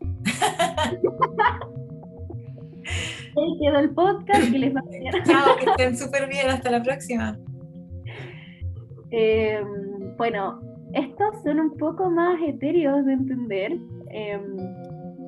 Ahí 3.37 3.59
quedó 3.61 3.79
el 3.79 3.91
podcast 3.91 4.49
y 4.51 4.57
les 4.57 4.75
va 4.75 4.81
bien. 4.89 5.13
Chao, 5.25 5.55
que 5.57 5.65
estén 5.69 5.95
súper 5.95 6.27
bien. 6.27 6.49
Hasta 6.49 6.71
la 6.71 6.81
próxima. 6.81 7.37
Em, 9.11 10.17
bueno, 10.17 10.59
estos 10.93 11.43
son 11.43 11.59
un 11.59 11.77
poco 11.77 12.09
más 12.09 12.41
etéreos 12.41 13.05
de 13.05 13.13
entender. 13.13 13.77
Em, 14.09 14.57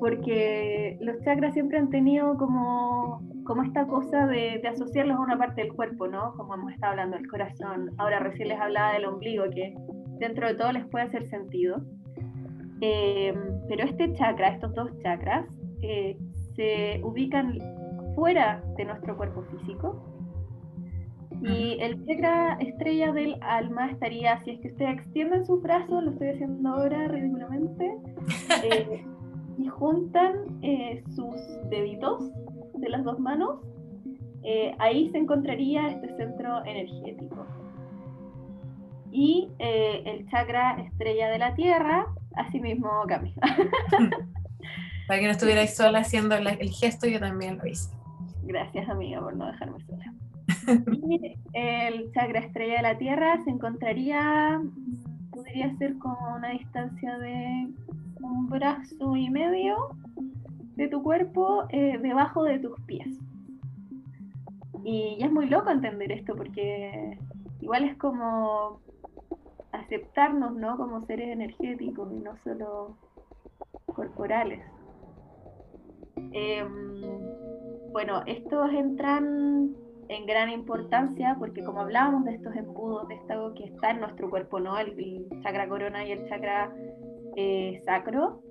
porque 0.00 0.98
los 1.00 1.20
chakras 1.20 1.54
siempre 1.54 1.78
han 1.78 1.88
tenido 1.90 2.36
como, 2.36 3.22
como 3.44 3.62
esta 3.62 3.86
cosa 3.86 4.26
de, 4.26 4.60
asociarlos 4.68 5.16
a 5.16 5.20
una 5.20 5.38
parte 5.38 5.62
del 5.62 5.72
cuerpo, 5.72 6.08
¿no? 6.08 6.34
Como 6.34 6.54
hemos 6.54 6.72
estado 6.72 6.90
hablando 6.90 7.16
del 7.16 7.28
corazón, 7.28 7.92
ahora 7.98 8.18
recién 8.18 8.48
les 8.48 8.60
hablaba 8.60 8.94
del 8.94 9.04
ombligo, 9.04 9.44
que 9.54 9.72
dentro 10.18 10.48
de 10.48 10.54
todo 10.56 10.72
les 10.72 10.84
puede 10.88 11.04
hacer 11.04 11.28
sentido. 11.28 11.84
Eh, 12.84 13.32
pero 13.68 13.84
este 13.84 14.12
chakra, 14.14 14.48
estos 14.48 14.74
dos 14.74 14.90
chakras, 14.98 15.46
eh, 15.82 16.18
se 16.56 17.00
ubican 17.04 17.56
fuera 18.16 18.60
de 18.76 18.84
nuestro 18.84 19.16
cuerpo 19.16 19.42
físico. 19.42 20.04
Y 21.40 21.76
el 21.80 22.04
chakra 22.04 22.58
estrella 22.60 23.12
del 23.12 23.36
alma 23.40 23.88
estaría, 23.92 24.40
si 24.40 24.50
es 24.50 24.60
que 24.60 24.68
ustedes 24.68 24.98
extienden 24.98 25.46
sus 25.46 25.62
brazos, 25.62 26.02
lo 26.02 26.10
estoy 26.10 26.30
haciendo 26.30 26.68
ahora 26.70 27.06
ridículamente, 27.06 27.96
eh, 28.64 29.04
y 29.58 29.68
juntan 29.68 30.60
sus 31.14 31.36
deditos 31.70 32.32
de 32.74 32.88
las 32.88 33.04
dos 33.04 33.20
manos, 33.20 33.60
ahí 34.78 35.08
se 35.10 35.18
encontraría 35.18 35.88
este 35.88 36.16
centro 36.16 36.64
energético. 36.64 37.46
Y 39.12 39.50
el 39.58 40.26
chakra 40.30 40.80
estrella 40.80 41.28
de 41.28 41.38
la 41.38 41.54
Tierra, 41.54 42.06
así 42.36 42.60
mismo 42.60 42.88
cambia. 43.08 43.34
Para 45.08 45.20
que 45.20 45.26
no 45.26 45.32
estuvierais 45.32 45.74
sola 45.74 46.00
haciendo 46.00 46.34
el 46.36 46.70
gesto, 46.70 47.06
yo 47.06 47.20
también 47.20 47.58
lo 47.58 47.66
hice. 47.66 47.90
Gracias, 48.44 48.88
amiga, 48.88 49.20
por 49.20 49.36
no 49.36 49.46
dejarme 49.46 49.78
sola. 49.84 50.12
y 50.92 51.36
el 51.52 52.12
chakra 52.12 52.40
estrella 52.40 52.76
de 52.76 52.82
la 52.82 52.98
Tierra 52.98 53.38
se 53.44 53.50
encontraría, 53.50 54.60
podría 55.30 55.74
ser 55.76 55.98
como 55.98 56.36
una 56.36 56.50
distancia 56.50 57.18
de 57.18 57.68
un 58.20 58.48
brazo 58.48 59.16
y 59.16 59.30
medio 59.30 59.76
de 60.76 60.88
tu 60.88 61.02
cuerpo 61.02 61.66
eh, 61.70 61.98
debajo 62.00 62.44
de 62.44 62.58
tus 62.58 62.80
pies. 62.82 63.18
Y 64.84 65.16
ya 65.18 65.26
es 65.26 65.32
muy 65.32 65.48
loco 65.48 65.70
entender 65.70 66.10
esto 66.10 66.34
porque 66.34 67.18
igual 67.60 67.84
es 67.84 67.96
como 67.96 68.80
aceptarnos, 69.92 70.54
¿no? 70.56 70.76
Como 70.76 71.02
seres 71.02 71.28
energéticos 71.28 72.10
y 72.12 72.20
no 72.20 72.36
solo 72.44 72.96
corporales. 73.86 74.64
Em, 76.32 76.94
bueno, 77.92 78.22
estos 78.26 78.72
entran 78.72 79.74
en 80.08 80.26
gran 80.26 80.50
importancia 80.50 81.36
porque 81.38 81.62
como 81.62 81.80
hablábamos 81.80 82.24
de 82.24 82.34
estos 82.34 82.54
embudos, 82.56 83.08
de 83.08 83.16
esto 83.16 83.52
que 83.54 83.64
está 83.64 83.90
en 83.90 84.00
nuestro 84.00 84.30
cuerpo, 84.30 84.60
¿no? 84.60 84.78
El, 84.78 84.98
el 84.98 85.42
chakra 85.42 85.68
corona 85.68 86.04
y 86.06 86.12
el 86.12 86.28
chakra 86.28 86.74
eh, 87.36 87.80
sacro, 87.84 88.42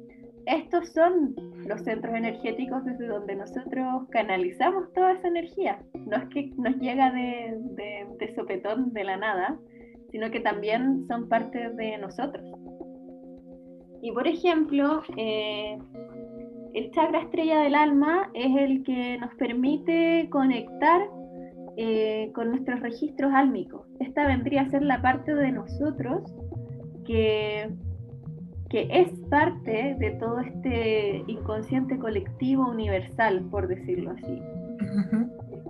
estos 0.46 0.90
son 0.90 1.36
los 1.68 1.82
centros 1.82 2.16
energéticos 2.16 2.84
desde 2.84 3.08
donde 3.08 3.36
nosotros 3.36 4.08
canalizamos 4.10 4.92
toda 4.94 5.14
esa 5.14 5.28
energía. 5.28 5.80
No 5.94 6.18
es 6.18 6.30
que 6.30 6.52
nos 6.58 6.76
llega 6.78 7.12
de, 7.12 7.58
de, 8.18 8.36
sopetón 8.36 8.92
de 8.94 9.04
la 9.04 9.18
nada, 9.18 9.60
sino 10.12 10.30
que 10.32 10.40
también 10.40 11.06
son 11.08 11.30
parte 11.30 11.70
de 11.70 11.98
nosotros. 11.98 12.46
Y 14.02 14.12
por 14.12 14.28
ejemplo, 14.28 15.04
eh, 15.18 15.78
el 16.74 16.92
chakra 16.92 17.22
estrella 17.22 17.62
del 17.62 17.76
alma 17.76 18.30
es 18.34 18.56
el 18.58 18.84
que 18.84 19.18
nos 19.20 19.34
permite 19.36 20.28
conectar 20.30 21.02
eh, 21.78 22.32
con 22.34 22.50
nuestros 22.50 22.80
registros 22.82 23.32
álmicos. 23.34 23.88
Esta 24.00 24.26
vendría 24.28 24.62
a 24.62 24.70
ser 24.70 24.82
la 24.82 25.02
parte 25.02 25.34
de 25.34 25.52
nosotros 25.52 26.34
que 27.06 27.70
que 28.72 28.88
es 28.90 29.10
parte 29.30 29.98
de 30.00 30.12
todo 30.12 30.40
este 30.40 31.26
inconsciente 31.28 32.00
colectivo 32.00 32.70
universal, 32.70 33.46
por 33.52 33.68
decirlo 33.68 34.12
así. 34.12 34.42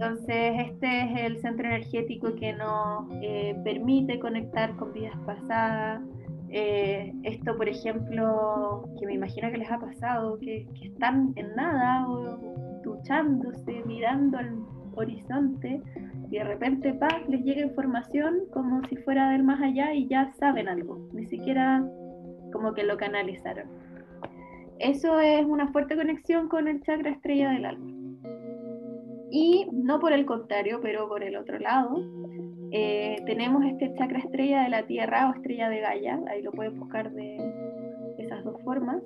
Entonces, 0.01 0.53
este 0.71 1.03
es 1.03 1.25
el 1.25 1.41
centro 1.41 1.67
energético 1.67 2.33
que 2.33 2.53
nos 2.53 3.05
eh, 3.21 3.55
permite 3.63 4.17
conectar 4.17 4.75
con 4.75 4.93
vidas 4.93 5.15
pasadas. 5.27 6.01
Eh, 6.49 7.13
esto, 7.21 7.55
por 7.55 7.69
ejemplo, 7.69 8.89
que 8.99 9.05
me 9.05 9.13
imagino 9.13 9.51
que 9.51 9.59
les 9.59 9.69
ha 9.69 9.77
pasado, 9.77 10.39
que, 10.39 10.67
están 10.81 11.33
en 11.35 11.55
nada 11.55 12.09
o 12.09 12.39
duchándose, 12.83 13.83
mirando 13.85 14.39
al 14.39 14.65
horizonte 14.95 15.79
y 16.31 16.35
de 16.35 16.43
repente 16.45 16.97
les 17.27 17.43
llega 17.43 17.61
información 17.61 18.39
como 18.51 18.83
si 18.87 18.95
fuera 18.97 19.29
del 19.29 19.43
más 19.43 19.61
allá 19.61 19.93
y 19.93 20.07
ya 20.07 20.33
saben 20.39 20.67
algo, 20.67 20.97
ni 21.13 21.27
siquiera 21.27 21.85
como 22.51 22.73
que 22.73 22.83
lo 22.85 22.97
canalizaron. 22.97 23.67
Eso 24.79 25.19
es 25.19 25.45
una 25.45 25.71
fuerte 25.71 25.95
conexión 25.95 26.49
con 26.49 26.67
el 26.67 26.81
chakra 26.81 27.11
estrella 27.11 27.51
del 27.51 27.65
alma. 27.65 27.90
Y 29.31 29.65
no 29.71 29.99
por 29.99 30.11
el 30.11 30.25
contrario, 30.25 30.79
pero 30.81 31.07
por 31.07 31.23
el 31.23 31.37
otro 31.37 31.57
lado, 31.57 31.95
eh, 32.71 33.15
tenemos 33.25 33.63
este 33.65 33.93
chakra 33.95 34.19
estrella 34.19 34.63
de 34.63 34.69
la 34.69 34.83
Tierra 34.83 35.29
o 35.29 35.33
estrella 35.33 35.69
de 35.69 35.79
Gaia, 35.79 36.19
ahí 36.29 36.41
lo 36.41 36.51
pueden 36.51 36.77
buscar 36.77 37.11
de 37.13 37.37
esas 38.17 38.43
dos 38.43 38.61
formas, 38.63 39.01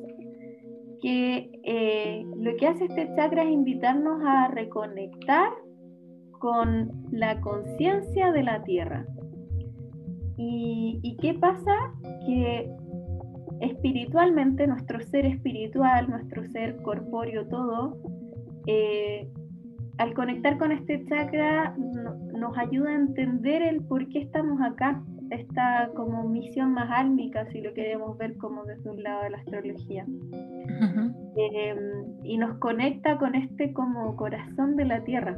que 1.01 1.51
eh, 1.63 2.23
lo 2.37 2.55
que 2.57 2.67
hace 2.67 2.85
este 2.85 3.13
chakra 3.15 3.43
es 3.43 3.51
invitarnos 3.51 4.21
a 4.25 4.47
reconectar 4.47 5.49
con 6.39 6.91
la 7.11 7.39
conciencia 7.41 8.31
de 8.31 8.43
la 8.43 8.63
Tierra. 8.63 9.05
¿Y, 10.37 10.99
¿Y 11.03 11.17
qué 11.17 11.35
pasa? 11.35 11.75
Que 12.25 12.69
espiritualmente, 13.61 14.67
nuestro 14.67 14.99
ser 15.01 15.25
espiritual, 15.25 16.09
nuestro 16.09 16.43
ser 16.45 16.77
corpóreo, 16.81 17.47
todo, 17.47 17.97
eh, 18.67 19.29
al 19.97 20.13
conectar 20.13 20.57
con 20.57 20.71
este 20.71 21.05
chakra 21.05 21.75
nos 21.77 22.57
ayuda 22.57 22.89
a 22.89 22.95
entender 22.95 23.61
el 23.61 23.81
por 23.83 24.07
qué 24.09 24.19
estamos 24.19 24.59
acá, 24.61 25.01
esta 25.29 25.89
como 25.95 26.27
misión 26.27 26.73
más 26.73 26.89
álmica, 26.91 27.45
si 27.51 27.61
lo 27.61 27.73
queremos 27.73 28.17
ver 28.17 28.37
como 28.37 28.65
desde 28.65 28.89
un 28.89 29.01
lado 29.01 29.23
de 29.23 29.29
la 29.31 29.37
astrología. 29.37 30.05
Em, 31.37 31.77
y 32.23 32.37
nos 32.37 32.57
conecta 32.57 33.17
con 33.17 33.35
este 33.35 33.73
como 33.73 34.15
corazón 34.15 34.75
de 34.75 34.85
la 34.85 35.03
tierra. 35.03 35.37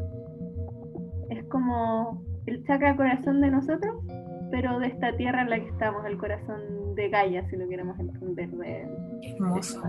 Es 1.29 1.43
como 1.45 2.23
el 2.45 2.63
chakra 2.65 2.95
corazón 2.95 3.41
de 3.41 3.51
nosotros, 3.51 4.03
pero 4.51 4.79
de 4.79 4.87
esta 4.87 5.15
tierra 5.17 5.41
en 5.41 5.49
la 5.49 5.59
que 5.59 5.69
estamos, 5.69 6.05
el 6.05 6.17
corazón 6.17 6.95
de 6.95 7.09
Gaia, 7.09 7.47
si 7.49 7.57
lo 7.57 7.67
queremos 7.67 7.99
entender. 7.99 8.49
De, 8.49 8.87
Hermoso. 9.23 9.81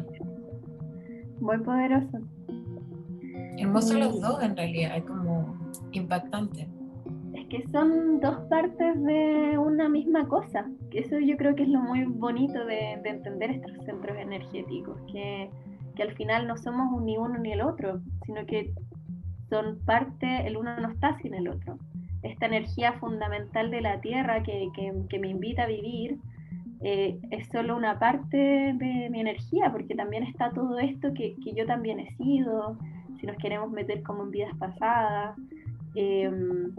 Muy 1.40 1.58
poderoso. 1.58 2.20
Hermoso 3.58 3.98
los 3.98 4.20
dos 4.20 4.42
en 4.42 4.56
realidad, 4.56 4.96
es 4.96 5.04
como 5.04 5.56
impactante. 5.92 6.68
Es 7.34 7.46
que 7.48 7.66
son 7.68 8.20
dos 8.20 8.36
partes 8.48 9.02
de 9.02 9.58
una 9.58 9.88
misma 9.88 10.26
cosa. 10.28 10.66
Que 10.90 11.00
eso 11.00 11.18
yo 11.18 11.36
creo 11.36 11.54
que 11.54 11.64
es 11.64 11.68
lo 11.68 11.80
muy 11.80 12.04
bonito 12.04 12.64
de, 12.64 12.92
entender 13.04 13.50
estos 13.50 13.84
centros 13.84 14.16
energéticos, 14.18 15.00
que, 15.12 15.50
que, 15.94 16.02
al 16.02 16.14
final 16.14 16.46
no 16.46 16.56
somos 16.56 17.02
ni 17.02 17.16
uno 17.16 17.38
ni 17.38 17.52
el 17.52 17.62
otro, 17.62 18.00
sino 18.24 18.44
que 18.46 18.72
son 19.48 19.78
parte, 19.84 20.46
el 20.46 20.56
uno 20.56 20.78
no 20.80 20.90
está 20.90 21.18
sin 21.18 21.34
el 21.34 21.48
otro. 21.48 21.78
Esta 22.22 22.46
energía 22.46 22.94
fundamental 22.94 23.70
de 23.70 23.80
la 23.80 24.00
Tierra 24.00 24.42
que, 24.42 24.68
que 25.08 25.18
me 25.18 25.28
invita 25.28 25.64
a 25.64 25.66
vivir, 25.66 26.18
eh, 26.80 27.18
es 27.30 27.48
solo 27.48 27.76
una 27.76 27.98
parte 27.98 28.36
de 28.36 29.08
mi 29.10 29.20
energía, 29.20 29.72
porque 29.72 29.96
también 29.96 30.22
está 30.22 30.50
todo 30.50 30.78
esto 30.78 31.12
que, 31.12 31.34
que, 31.42 31.52
yo 31.52 31.66
también 31.66 31.98
he 31.98 32.14
sido, 32.16 32.78
si 33.20 33.26
nos 33.26 33.36
queremos 33.36 33.70
meter 33.70 34.02
como 34.02 34.24
en 34.24 34.30
vidas 34.30 34.56
pasadas, 34.58 35.36
em, 35.94 36.72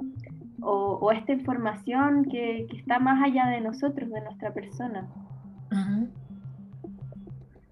o, 0.62 1.12
esta 1.12 1.32
información 1.32 2.26
que, 2.26 2.68
está 2.78 3.00
más 3.00 3.24
allá 3.24 3.48
de 3.48 3.62
nosotros, 3.62 4.10
de 4.10 4.22
nuestra 4.22 4.54
persona. 4.54 5.08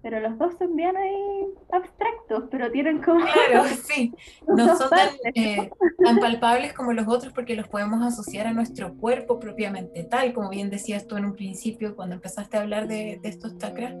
Pero 0.00 0.20
los 0.20 0.38
dos 0.38 0.54
son 0.58 0.76
bien 0.76 0.96
ahí 0.96 1.46
abstractos, 1.72 2.44
pero 2.50 2.70
tienen 2.70 3.02
como... 3.02 3.20
Claro, 3.20 3.64
sí. 3.82 4.14
No 4.46 4.76
son 4.76 4.88
eh, 5.34 5.70
tan, 6.02 6.18
palpables 6.18 6.72
como 6.72 6.92
los 6.92 7.08
otros 7.08 7.32
porque 7.32 7.56
los 7.56 7.68
podemos 7.68 8.00
asociar 8.02 8.46
a 8.46 8.52
nuestro 8.52 8.94
cuerpo 8.94 9.38
propiamente 9.40 10.04
tal, 10.04 10.32
como 10.32 10.50
bien 10.50 10.70
decías 10.70 11.06
tú 11.06 11.16
en 11.16 11.24
un 11.24 11.34
principio 11.34 11.96
cuando 11.96 12.14
empezaste 12.14 12.56
a 12.56 12.60
hablar 12.60 12.86
de, 12.86 13.18
de 13.20 13.28
estos 13.28 13.58
chakras 13.58 13.94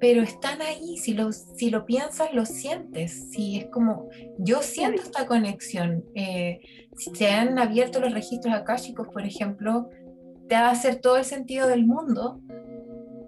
pero 0.00 0.22
están 0.22 0.62
ahí, 0.62 0.96
si 0.98 1.14
lo, 1.14 1.32
si 1.32 1.70
lo 1.70 1.86
piensas, 1.86 2.32
lo 2.32 2.46
sientes, 2.46 3.30
si 3.30 3.58
es 3.58 3.66
como, 3.66 4.08
yo 4.38 4.62
siento 4.62 5.02
esta 5.02 5.26
conexión, 5.26 6.04
eh, 6.14 6.60
si 6.96 7.14
se 7.14 7.30
han 7.30 7.58
abierto 7.58 8.00
los 8.00 8.12
registros 8.12 8.54
akáshicos, 8.54 9.08
por 9.08 9.24
ejemplo, 9.24 9.88
te 10.48 10.54
va 10.54 10.68
a 10.68 10.70
hacer 10.70 10.96
todo 10.96 11.16
el 11.16 11.24
sentido 11.24 11.66
del 11.68 11.86
mundo 11.86 12.40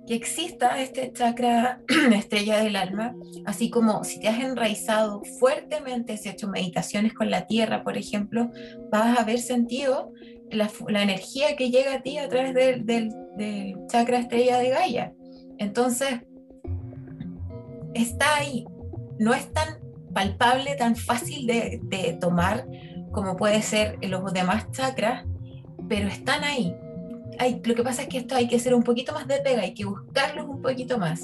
que 0.07 0.15
exista 0.15 0.81
este 0.81 1.13
chakra 1.13 1.83
estrella 2.15 2.59
del 2.59 2.77
alma, 2.77 3.15
así 3.45 3.69
como 3.69 4.05
si 4.05 4.21
te 4.21 4.29
has 4.29 4.41
enraizado 4.41 5.23
fuertemente, 5.39 6.17
si 6.17 6.29
has 6.29 6.35
hecho 6.35 6.49
meditaciones 6.49 7.13
con 7.13 7.31
la 7.31 7.47
tierra, 7.47 7.85
por 7.85 7.99
ejemplo, 7.99 8.51
vas 8.91 9.19
a 9.19 9.25
ver 9.25 9.39
sentido 9.39 10.13
la, 10.51 10.71
la 10.89 11.03
energía 11.03 11.57
que 11.57 11.71
llega 11.71 11.95
a 11.95 12.03
ti 12.03 12.17
a 12.17 12.29
través 12.29 12.55
del, 12.55 12.87
del, 12.87 13.11
del 13.37 13.77
chakra 13.89 14.19
estrella 14.19 14.59
de 14.59 14.71
Gaia. 14.71 15.13
Entonces, 15.59 16.21
está 17.99 18.37
ahí. 18.37 18.65
No 19.19 19.35
es 19.35 19.53
tan 19.53 19.79
palpable, 20.15 20.75
tan 20.77 20.97
fácil 20.97 21.47
de, 21.47 22.19
tomar 22.21 22.67
como 23.13 23.37
puede 23.37 23.63
ser 23.63 23.99
los 24.03 24.33
demás 24.33 24.71
chakras, 24.71 25.25
pero 25.89 26.09
están 26.09 26.45
ahí. 26.45 26.75
Hay, 27.39 27.61
lo 27.65 27.75
que 27.75 27.83
pasa 27.83 28.03
es 28.03 28.09
que 28.09 28.19
esto 28.19 28.35
hay 28.35 28.49
que 28.49 28.57
hacer 28.57 28.75
un 28.75 28.83
poquito 28.83 29.13
más 29.13 29.27
de 29.27 29.39
pega, 29.41 29.63
hay 29.63 29.75
que 29.75 29.85
buscarlos 29.85 30.47
un 30.47 30.61
poquito 30.61 30.99
más. 30.99 31.23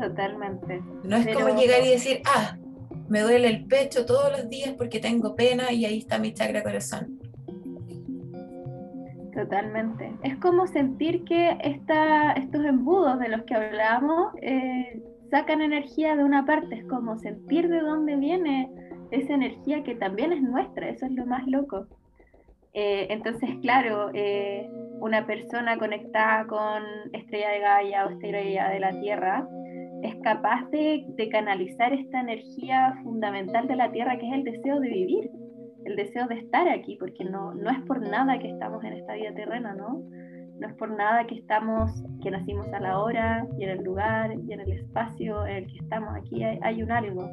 Totalmente. 0.00 0.82
No 1.04 1.16
es 1.16 1.34
como 1.34 1.56
llegar 1.56 1.82
y 1.84 1.90
decir, 1.90 2.22
ah, 2.26 2.56
me 3.08 3.20
duele 3.20 3.48
el 3.48 3.66
pecho 3.66 4.04
todos 4.04 4.30
los 4.32 4.48
días 4.48 4.74
porque 4.76 4.98
tengo 4.98 5.36
pena 5.36 5.72
y 5.72 5.84
ahí 5.84 5.98
está 5.98 6.18
mi 6.18 6.32
chakra 6.32 6.62
corazón. 6.62 7.20
Totalmente. 9.34 10.16
Es 10.22 10.36
como 10.38 10.66
sentir 10.66 11.24
que 11.24 11.58
esta, 11.62 12.32
estos 12.32 12.64
embudos 12.64 13.18
de 13.18 13.28
los 13.28 13.42
que 13.42 13.54
hablamos 13.54 14.32
eh, 14.40 15.02
sacan 15.30 15.60
energía 15.60 16.16
de 16.16 16.24
una 16.24 16.44
parte, 16.44 16.76
es 16.76 16.84
como 16.84 17.18
sentir 17.18 17.68
de 17.68 17.80
dónde 17.80 18.16
viene 18.16 18.70
esa 19.10 19.34
energía 19.34 19.82
que 19.82 19.94
también 19.94 20.32
es 20.32 20.42
nuestra, 20.42 20.88
eso 20.88 21.06
es 21.06 21.12
lo 21.12 21.26
más 21.26 21.46
loco. 21.46 21.86
Eh, 22.74 23.06
entonces, 23.10 23.50
claro, 23.62 24.10
eh, 24.12 24.68
una 25.00 25.26
persona 25.26 25.78
conectada 25.78 26.46
con 26.46 26.82
estrella 27.12 27.50
de 27.50 27.60
Gaia 27.60 28.06
o 28.06 28.10
estrella 28.10 28.68
de 28.68 28.80
la 28.80 29.00
Tierra 29.00 29.48
es 30.02 30.14
capaz 30.22 30.68
de, 30.70 31.06
de, 31.16 31.28
canalizar 31.30 31.92
esta 31.92 32.20
energía 32.20 32.98
fundamental 33.02 33.66
de 33.66 33.76
la 33.76 33.90
Tierra 33.90 34.18
que 34.18 34.28
es 34.28 34.34
el 34.34 34.44
deseo 34.44 34.78
de 34.78 34.90
vivir, 34.90 35.30
el 35.86 35.96
deseo 35.96 36.26
de 36.26 36.34
estar 36.34 36.68
aquí, 36.68 36.96
porque 36.96 37.24
no, 37.24 37.54
no 37.54 37.70
es 37.70 37.80
por 37.86 38.00
nada 38.00 38.38
que 38.38 38.50
estamos 38.50 38.84
en 38.84 38.92
esta 38.92 39.14
vida 39.14 39.32
terrena, 39.34 39.74
¿no? 39.74 40.02
No 40.58 40.68
es 40.68 40.74
por 40.74 40.90
nada 40.90 41.26
que 41.26 41.34
estamos, 41.34 41.90
que 42.22 42.30
nacimos 42.30 42.66
a 42.72 42.80
la 42.80 42.98
hora 42.98 43.46
y 43.58 43.64
en 43.64 43.70
el 43.70 43.84
lugar 43.84 44.32
y 44.32 44.52
en 44.52 44.60
el 44.60 44.72
espacio 44.72 45.46
en 45.46 45.56
el 45.56 45.66
que 45.66 45.78
estamos 45.78 46.14
aquí 46.16 46.42
hay, 46.42 46.82
un 46.82 46.90
algo. 46.90 47.28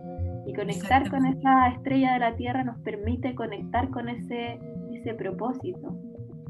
Y 0.46 0.54
conectar 0.54 1.10
con 1.10 1.26
esa 1.26 1.70
estrella 1.70 2.14
de 2.14 2.20
la 2.20 2.36
Tierra 2.36 2.64
nos 2.64 2.78
permite 2.80 3.34
conectar 3.34 3.90
con 3.92 4.10
ese, 4.10 4.60
ese 4.94 5.14
propósito, 5.14 5.98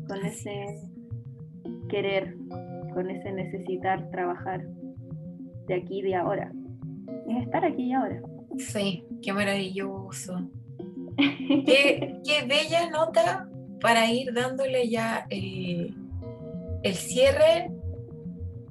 con 0.08 0.26
ese 0.26 0.80
querer, 1.90 2.36
con 2.94 3.10
ese 3.12 3.32
necesitar 3.32 4.10
trabajar 4.10 4.66
de 5.68 5.76
aquí 5.76 6.00
y 6.00 6.02
de 6.02 6.16
ahora. 6.16 6.52
Es 7.30 7.44
estar 7.44 7.64
aquí 7.66 7.84
y 7.84 7.94
ahora. 7.94 8.20
Sí, 8.58 9.06
qué 9.22 9.32
maravilloso. 9.32 10.50
qué, 11.18 12.20
qué 12.26 12.48
bella 12.48 12.90
nota 12.90 13.48
para 13.80 14.10
ir 14.12 14.34
dándole 14.34 14.90
ya 14.90 15.28
el, 15.30 16.03
el 16.84 16.96
cierre 16.96 17.72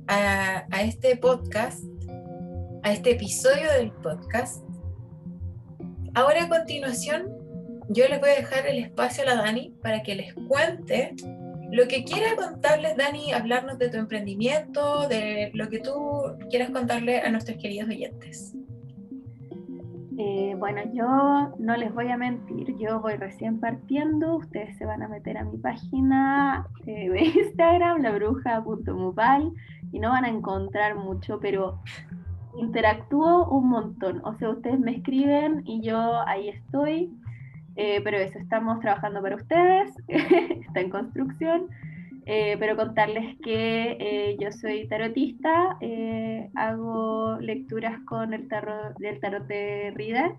a, 0.07 0.67
este 0.83 1.17
podcast, 1.17 1.83
a 2.83 2.93
este 2.93 3.13
episodio 3.13 3.73
del 3.73 3.91
podcast. 3.91 4.63
Ahora 6.15 6.45
a 6.45 6.49
continuación, 6.49 7.29
yo 7.89 8.07
les 8.09 8.21
voy 8.21 8.31
a 8.31 8.35
dejar 8.35 8.67
el 8.67 8.79
espacio 8.79 9.23
a 9.25 9.27
la 9.27 9.37
Dani 9.37 9.75
para 9.83 10.03
que 10.03 10.15
les 10.15 10.35
cuente 10.35 11.15
lo 11.71 11.89
que 11.89 12.05
quiera 12.05 12.37
contarles, 12.37 12.99
Dani, 12.99 13.33
hablarnos 13.33 13.79
de 13.79 13.89
tu 13.89 13.97
emprendimiento, 13.97 15.09
de 15.09 15.51
lo 15.55 15.71
que 15.71 15.79
tú 15.79 15.95
quieras 16.51 16.69
contarle 16.69 17.21
a 17.21 17.31
nuestros 17.31 17.57
queridos 17.57 17.89
oyentes. 17.89 18.53
Eh, 20.19 20.55
bueno, 20.59 20.83
yo 20.93 21.55
no 21.59 21.77
les 21.77 21.93
voy 21.95 22.09
a 22.09 22.19
mentir, 22.19 22.77
yo 22.77 23.01
voy 23.01 23.15
recién 23.17 23.61
partiendo, 23.61 24.37
ustedes 24.37 24.77
se 24.77 24.85
van 24.85 25.03
a 25.03 25.09
meter 25.09 25.39
a 25.39 25.45
mi 25.45 25.57
página 25.57 26.67
eh, 26.87 27.09
de 27.09 27.21
Instagram, 27.41 28.03
labruja.mupal, 28.03 29.53
y 29.91 30.01
no 30.01 30.11
van 30.11 30.25
a 30.25 30.29
encontrar 30.29 30.97
mucho, 30.97 31.39
pero 31.41 31.81
interactúo 32.59 33.49
un 33.49 33.71
montón. 33.71 34.21
O 34.25 34.35
sea, 34.35 34.51
ustedes 34.51 34.79
me 34.79 34.97
escriben 34.97 35.63
y 35.65 35.81
yo 35.81 36.21
ahí 36.27 36.51
estoy, 36.51 37.11
eh, 37.77 38.03
pero 38.05 38.19
eso, 38.19 38.39
estamos 38.39 38.81
trabajando 38.81 39.23
para 39.23 39.37
ustedes, 39.37 39.95
está 40.09 40.81
en 40.81 40.91
construcción. 40.91 41.69
Eh, 42.25 42.57
pero 42.59 42.77
contarles 42.77 43.37
que 43.43 43.97
eh, 43.99 44.37
yo 44.39 44.53
soy 44.53 44.87
tarotista, 44.87 45.77
eh, 45.81 46.49
hago 46.55 47.37
lecturas 47.41 47.99
con 48.07 48.33
el 48.33 48.49
tarot, 48.49 48.97
del 48.99 49.19
tarot 49.19 49.47
de 49.49 49.93
Rider 49.97 50.35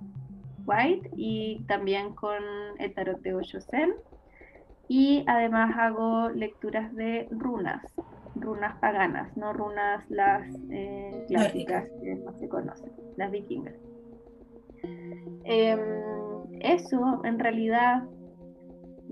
White 0.66 1.10
y 1.18 1.62
también 1.68 2.16
con 2.16 2.42
el 2.80 2.94
tarot 2.94 3.20
de 3.22 3.34
Osho 3.34 3.60
Y 4.88 5.26
además 5.28 5.76
hago 5.78 6.30
lecturas 6.30 6.96
de 6.96 7.28
runas, 7.32 7.84
runas 8.36 8.78
paganas, 8.80 9.36
no 9.36 9.52
runas 9.52 10.10
las 10.10 10.48
clásicas 11.28 11.90
que 12.02 12.16
no 12.16 12.32
se 12.40 12.48
conocen, 12.48 12.92
las 13.18 13.30
vikingas. 13.30 13.76
Em, 15.44 15.80
eso 16.62 17.22
en 17.26 17.40
realidad 17.40 18.04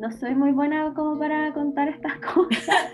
no 0.02 0.12
soy 0.12 0.34
muy 0.34 0.52
buena 0.52 0.94
como 0.96 1.18
para 1.20 1.54
contar 1.54 1.88
estas 1.88 2.14
cosas. 2.34 2.92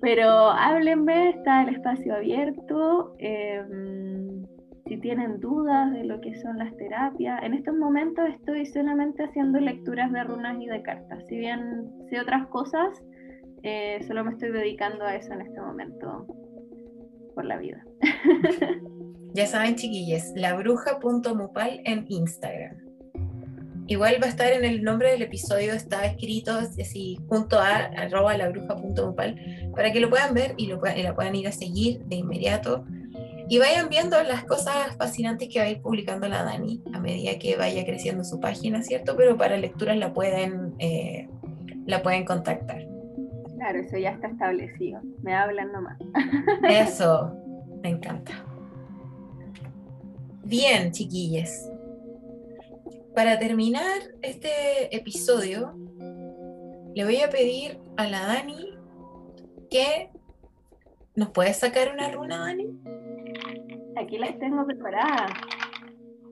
Pero 0.00 0.28
háblenme, 0.50 1.30
está 1.30 1.62
el 1.62 1.74
espacio 1.74 2.14
abierto. 2.14 3.14
Em, 3.18 4.42
si 4.86 4.98
tienen 4.98 5.40
dudas 5.40 5.92
de 5.92 6.04
lo 6.04 6.20
que 6.20 6.34
son 6.40 6.58
las 6.58 6.74
terapias, 6.76 7.42
en 7.42 7.54
estos 7.54 7.76
momentos 7.76 8.24
estoy 8.28 8.66
solamente 8.66 9.24
haciendo 9.24 9.60
lecturas 9.60 10.10
de 10.12 10.24
runas 10.24 10.60
y 10.60 10.66
de 10.66 10.82
cartas. 10.82 11.24
Si 11.28 11.36
bien 11.36 11.90
sé 12.08 12.20
otras 12.20 12.46
cosas, 12.48 13.02
eh, 13.62 14.02
solo 14.06 14.24
me 14.24 14.32
estoy 14.32 14.50
dedicando 14.50 15.04
a 15.04 15.14
eso 15.14 15.32
en 15.32 15.42
este 15.42 15.60
momento 15.60 16.26
por 17.34 17.44
la 17.44 17.58
vida. 17.58 17.84
Ya 19.36 19.46
saben, 19.46 19.74
chiquillas, 19.74 20.32
labruja.mupal 20.36 21.80
en 21.84 22.04
Instagram. 22.08 22.83
Igual 23.86 24.16
va 24.22 24.26
a 24.26 24.30
estar 24.30 24.50
en 24.52 24.64
el 24.64 24.82
nombre 24.82 25.10
del 25.10 25.22
episodio, 25.22 25.74
está 25.74 26.06
escrito 26.06 26.52
así 26.52 27.18
junto 27.28 27.58
a 27.58 27.76
arroba 27.96 28.36
labruja.upal 28.36 29.70
para 29.76 29.92
que 29.92 30.00
lo 30.00 30.08
puedan 30.08 30.32
ver 30.32 30.54
y, 30.56 30.68
lo 30.68 30.80
puedan, 30.80 30.98
y 30.98 31.02
la 31.02 31.14
puedan 31.14 31.34
ir 31.34 31.48
a 31.48 31.52
seguir 31.52 32.02
de 32.04 32.16
inmediato 32.16 32.84
y 33.48 33.58
vayan 33.58 33.88
viendo 33.88 34.22
las 34.22 34.44
cosas 34.44 34.96
fascinantes 34.96 35.48
que 35.52 35.58
va 35.58 35.66
a 35.66 35.70
ir 35.70 35.82
publicando 35.82 36.28
la 36.28 36.44
Dani 36.44 36.82
a 36.94 36.98
medida 36.98 37.38
que 37.38 37.56
vaya 37.56 37.84
creciendo 37.84 38.24
su 38.24 38.40
página, 38.40 38.82
¿cierto? 38.82 39.16
Pero 39.16 39.36
para 39.36 39.58
lecturas 39.58 39.98
la 39.98 40.14
pueden, 40.14 40.74
eh, 40.78 41.28
la 41.86 42.02
pueden 42.02 42.24
contactar. 42.24 42.86
Claro, 43.56 43.80
eso 43.80 43.98
ya 43.98 44.10
está 44.10 44.28
establecido. 44.28 45.00
Me 45.22 45.34
hablan 45.34 45.72
nomás. 45.72 45.98
Eso, 46.68 47.36
me 47.82 47.90
encanta. 47.90 48.32
Bien, 50.42 50.90
chiquilles. 50.90 51.70
Para 53.14 53.38
terminar 53.38 54.00
este 54.22 54.94
episodio, 54.94 55.72
le 56.94 57.04
voy 57.04 57.20
a 57.20 57.30
pedir 57.30 57.78
a 57.96 58.08
la 58.08 58.26
Dani 58.26 58.70
que 59.70 60.10
nos 61.14 61.30
puede 61.30 61.54
sacar 61.54 61.92
una 61.94 62.10
runa, 62.10 62.38
Dani. 62.38 62.76
Aquí 63.96 64.18
las 64.18 64.36
tengo 64.40 64.66
preparadas. 64.66 65.30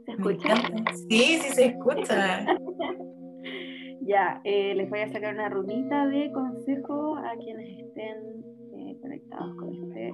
¿Se 0.06 0.12
escucha? 0.12 0.54
Sí, 1.08 1.38
sí 1.38 1.54
se 1.54 1.66
escucha. 1.66 2.46
ya, 4.00 4.40
eh, 4.42 4.74
les 4.74 4.90
voy 4.90 5.00
a 5.00 5.08
sacar 5.08 5.34
una 5.34 5.48
runita 5.48 6.08
de 6.08 6.32
consejo 6.32 7.16
a 7.16 7.36
quienes 7.36 7.78
estén 7.78 8.44
eh, 8.76 8.98
conectados 9.00 9.54
con 9.54 9.72
este 9.72 10.12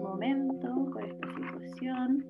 momento, 0.00 0.68
con 0.92 1.04
esta 1.04 1.26
situación. 1.34 2.29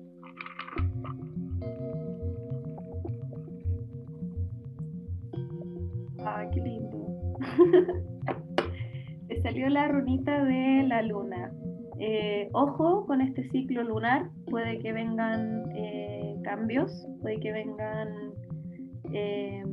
Ay, 6.25 6.47
qué 6.53 6.61
lindo. 6.61 6.97
Le 9.29 9.41
salió 9.41 9.69
la 9.69 9.87
runita 9.87 10.43
de 10.43 10.83
la 10.87 11.01
luna. 11.01 11.51
Eh, 11.99 12.49
ojo 12.53 13.05
con 13.05 13.21
este 13.21 13.47
ciclo 13.49 13.83
lunar, 13.83 14.29
puede 14.49 14.79
que 14.79 14.91
vengan 14.91 15.71
eh, 15.75 16.35
cambios, 16.43 17.07
puede 17.21 17.39
que 17.39 17.51
vengan 17.51 18.33
eh, 19.13 19.63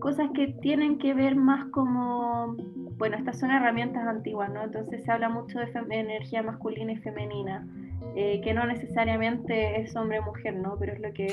cosas 0.00 0.30
que 0.34 0.48
tienen 0.60 0.98
que 0.98 1.14
ver 1.14 1.36
más 1.36 1.66
como, 1.70 2.56
bueno, 2.96 3.16
estas 3.16 3.38
son 3.38 3.50
herramientas 3.50 4.06
antiguas, 4.06 4.50
¿no? 4.52 4.64
Entonces 4.64 5.04
se 5.04 5.10
habla 5.10 5.28
mucho 5.28 5.58
de 5.58 5.70
energía 5.90 6.42
masculina 6.42 6.92
y 6.92 6.96
femenina, 6.96 7.66
que 8.14 8.52
no 8.52 8.66
necesariamente 8.66 9.80
es 9.80 9.94
hombre-mujer, 9.94 10.56
¿no? 10.56 10.76
Pero 10.80 10.94
es 10.94 11.00
lo 11.00 11.12
que 11.12 11.28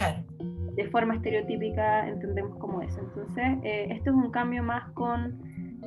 de 0.76 0.90
forma 0.90 1.16
estereotípica 1.16 2.08
entendemos 2.08 2.58
como 2.60 2.82
eso. 2.82 3.00
Entonces, 3.00 3.60
esto 3.64 4.10
es 4.10 4.16
un 4.16 4.32
cambio 4.32 4.64
más 4.64 4.92
con 4.92 5.40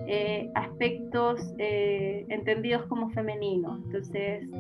eh, 0.07 0.51
aspectos 0.55 1.41
eh, 1.59 2.25
entendidos 2.29 2.87
como 2.87 3.11
femeninos. 3.11 3.83
Entonces, 3.85 4.51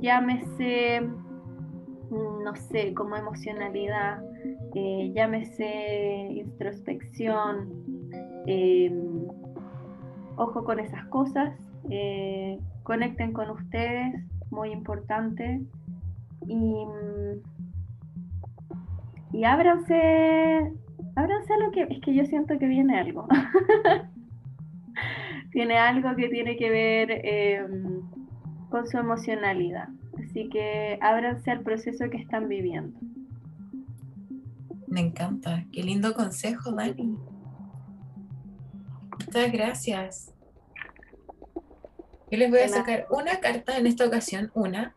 llámese, 0.00 1.00
no 2.10 2.54
sé, 2.54 2.94
como 2.94 3.16
emocionalidad, 3.16 4.22
eh, 4.74 5.10
llámese 5.14 6.28
introspección, 6.34 7.68
ojo 10.36 10.64
con 10.64 10.78
esas 10.78 11.04
cosas, 11.06 11.58
conecten 12.82 13.32
con 13.32 13.50
ustedes, 13.50 14.14
muy 14.50 14.70
importante, 14.70 15.62
y, 16.46 16.86
y 19.34 19.44
ábranse, 19.44 20.72
ábranse 21.16 21.52
a 21.52 21.58
lo 21.58 21.72
que, 21.72 21.82
es 21.90 22.00
que 22.02 22.14
yo 22.14 22.24
siento 22.24 22.56
que 22.56 22.66
viene 22.66 23.00
algo. 23.00 23.26
tiene 25.52 25.76
algo 25.76 26.14
que 26.14 26.28
tiene 26.28 26.56
que 26.56 26.70
ver 26.70 27.20
em, 27.24 28.00
con 28.70 28.86
su 28.86 28.96
emocionalidad. 28.96 29.88
Así 30.22 30.48
que 30.50 30.98
ábranse 31.00 31.50
al 31.50 31.62
proceso 31.62 32.08
que 32.10 32.18
están 32.18 32.48
viviendo. 32.48 32.96
Me 34.86 35.00
encanta. 35.00 35.64
Qué 35.72 35.82
lindo 35.82 36.14
consejo, 36.14 36.70
Dani. 36.70 37.18
Muchas 39.26 39.52
gracias. 39.52 40.34
Yo 42.30 42.38
les 42.38 42.50
voy 42.50 42.60
a 42.60 42.68
sacar 42.68 43.06
una 43.10 43.40
carta 43.40 43.78
en 43.78 43.88
esta 43.88 44.06
ocasión, 44.06 44.52
una, 44.54 44.94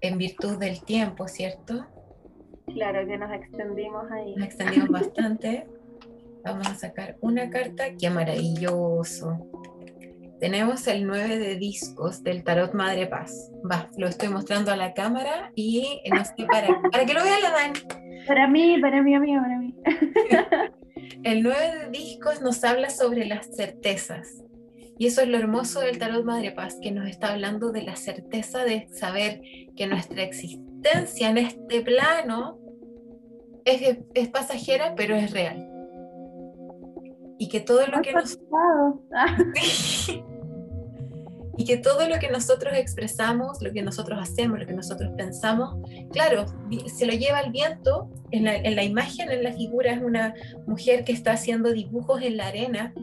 en 0.00 0.16
virtud 0.16 0.56
del 0.56 0.82
tiempo, 0.82 1.28
¿cierto? 1.28 1.86
Claro, 2.74 3.06
que 3.06 3.18
nos 3.18 3.32
extendimos 3.32 4.10
ahí. 4.10 4.34
Nos 4.36 4.46
extendimos 4.46 4.88
bastante. 4.88 5.66
Vamos 6.44 6.66
a 6.68 6.74
sacar 6.74 7.16
una 7.20 7.50
carta. 7.50 7.84
¡Qué 7.98 8.10
maravilloso! 8.10 9.46
Tenemos 10.40 10.86
el 10.86 11.06
9 11.06 11.38
de 11.38 11.56
discos 11.56 12.22
del 12.22 12.42
Tarot 12.44 12.72
Madre 12.72 13.06
Paz. 13.06 13.52
Va, 13.70 13.90
lo 13.98 14.08
estoy 14.08 14.30
mostrando 14.30 14.72
a 14.72 14.76
la 14.76 14.94
cámara 14.94 15.52
y 15.54 16.00
no 16.10 16.24
sé 16.24 16.46
para, 16.50 16.80
para 16.90 17.04
que 17.04 17.12
lo 17.12 17.22
vea 17.22 17.40
la 17.40 17.50
Dani. 17.50 17.80
Para 18.26 18.48
mí, 18.48 18.80
para 18.80 19.02
mí, 19.02 19.14
amigo, 19.14 19.42
para 19.42 19.58
mí. 19.58 19.74
el 21.24 21.42
9 21.42 21.58
de 21.78 21.90
discos 21.90 22.40
nos 22.40 22.64
habla 22.64 22.88
sobre 22.88 23.26
las 23.26 23.54
certezas. 23.54 24.42
Y 25.00 25.06
eso 25.06 25.22
es 25.22 25.28
lo 25.28 25.38
hermoso 25.38 25.80
del 25.80 25.98
Tarot 25.98 26.24
Madre 26.24 26.52
Paz, 26.52 26.76
que 26.80 26.92
nos 26.92 27.08
está 27.08 27.32
hablando 27.32 27.72
de 27.72 27.82
la 27.82 27.96
certeza 27.96 28.64
de 28.64 28.86
saber 28.92 29.40
que 29.74 29.88
nuestra 29.88 30.22
existencia 30.22 31.30
en 31.30 31.38
este 31.38 31.80
plano 31.80 32.60
es, 33.64 33.98
es 34.14 34.28
pasajera, 34.28 34.94
pero 34.94 35.16
es 35.16 35.32
real 35.32 35.70
y 37.40 37.48
que 37.48 37.60
todo 37.60 37.86
lo 37.86 38.02
que 38.02 38.12
nos 38.12 38.38
y 41.56 41.64
que 41.64 41.78
todo 41.78 42.06
lo 42.06 42.18
que 42.18 42.30
nosotros 42.30 42.74
expresamos, 42.76 43.62
lo 43.62 43.72
que 43.72 43.82
nosotros 43.82 44.18
hacemos, 44.20 44.58
lo 44.60 44.66
que 44.66 44.74
nosotros 44.74 45.12
pensamos, 45.16 45.74
claro, 46.12 46.44
se 46.86 47.06
lo 47.06 47.14
lleva 47.14 47.40
el 47.40 47.50
viento. 47.50 48.10
En 48.30 48.44
la, 48.44 48.56
en 48.56 48.76
la 48.76 48.84
imagen, 48.84 49.30
en 49.30 49.42
la 49.42 49.52
figura, 49.52 49.92
es 49.92 50.02
una 50.02 50.34
mujer 50.66 51.02
que 51.04 51.12
está 51.12 51.32
haciendo 51.32 51.72
dibujos 51.72 52.22
en 52.22 52.36
la 52.36 52.46
arena. 52.48 52.94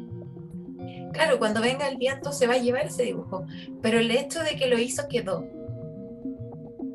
Claro, 1.17 1.39
cuando 1.39 1.61
venga 1.61 1.87
el 1.87 1.97
viento 1.97 2.31
se 2.31 2.45
va 2.45 2.53
a 2.53 2.59
llevar 2.59 2.85
ese 2.85 3.01
dibujo, 3.01 3.43
pero 3.81 3.97
el 3.97 4.11
hecho 4.11 4.43
de 4.43 4.55
que 4.55 4.67
lo 4.67 4.77
hizo 4.77 5.07
quedó. 5.07 5.47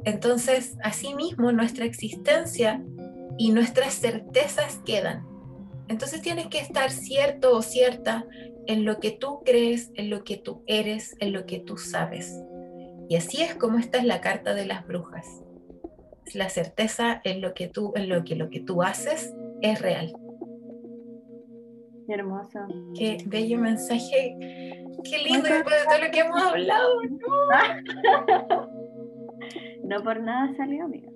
Entonces, 0.05 0.77
asimismo, 0.85 1.51
nuestra 1.51 1.87
existencia 1.87 2.81
y 3.37 3.51
nuestras 3.51 3.95
certezas 3.95 4.79
quedan. 4.87 5.27
Entonces 5.89 6.23
tienes 6.23 6.47
que 6.47 6.61
estar 6.61 6.93
cierto 6.93 7.57
o 7.57 7.62
cierta 7.62 8.25
en 8.68 8.85
lo 8.85 9.01
que 9.01 9.11
tú 9.11 9.41
crees, 9.45 9.91
en 9.97 10.09
lo 10.09 10.23
que 10.23 10.37
tú 10.37 10.62
eres, 10.68 11.16
en 11.18 11.33
lo 11.33 11.45
que 11.45 11.59
tú 11.59 11.77
sabes. 11.77 12.33
Y 13.09 13.16
así 13.16 13.43
es 13.43 13.57
como 13.57 13.79
esta 13.79 13.99
es 13.99 14.05
la 14.05 14.20
carta 14.20 14.55
de 14.55 14.66
las 14.66 14.87
brujas. 14.87 15.27
La 16.33 16.49
certeza 16.49 17.20
en 17.25 17.41
lo 17.41 17.55
que 17.55 17.66
tú, 17.66 17.93
en 17.97 18.09
lo 18.09 18.23
que 18.23 18.37
lo 18.37 18.51
que 18.51 18.61
tú 18.61 18.85
haces 18.85 19.35
es 19.62 19.83
real. 19.83 20.14
Hermoso. 22.09 22.61
Qué 22.96 23.18
bello 23.26 23.59
mensaje. 23.59 24.36
Qué 25.05 25.18
lindo 25.18 25.48
después 25.48 25.74
de 25.76 25.86
todo 25.86 26.05
lo 26.05 26.11
que 26.11 26.20
hemos 26.20 26.42
hablado. 26.42 27.00
No, 29.84 30.00
por 30.03 30.22
nada 30.22 30.55
salió, 30.57 30.84
amiga. 30.84 31.11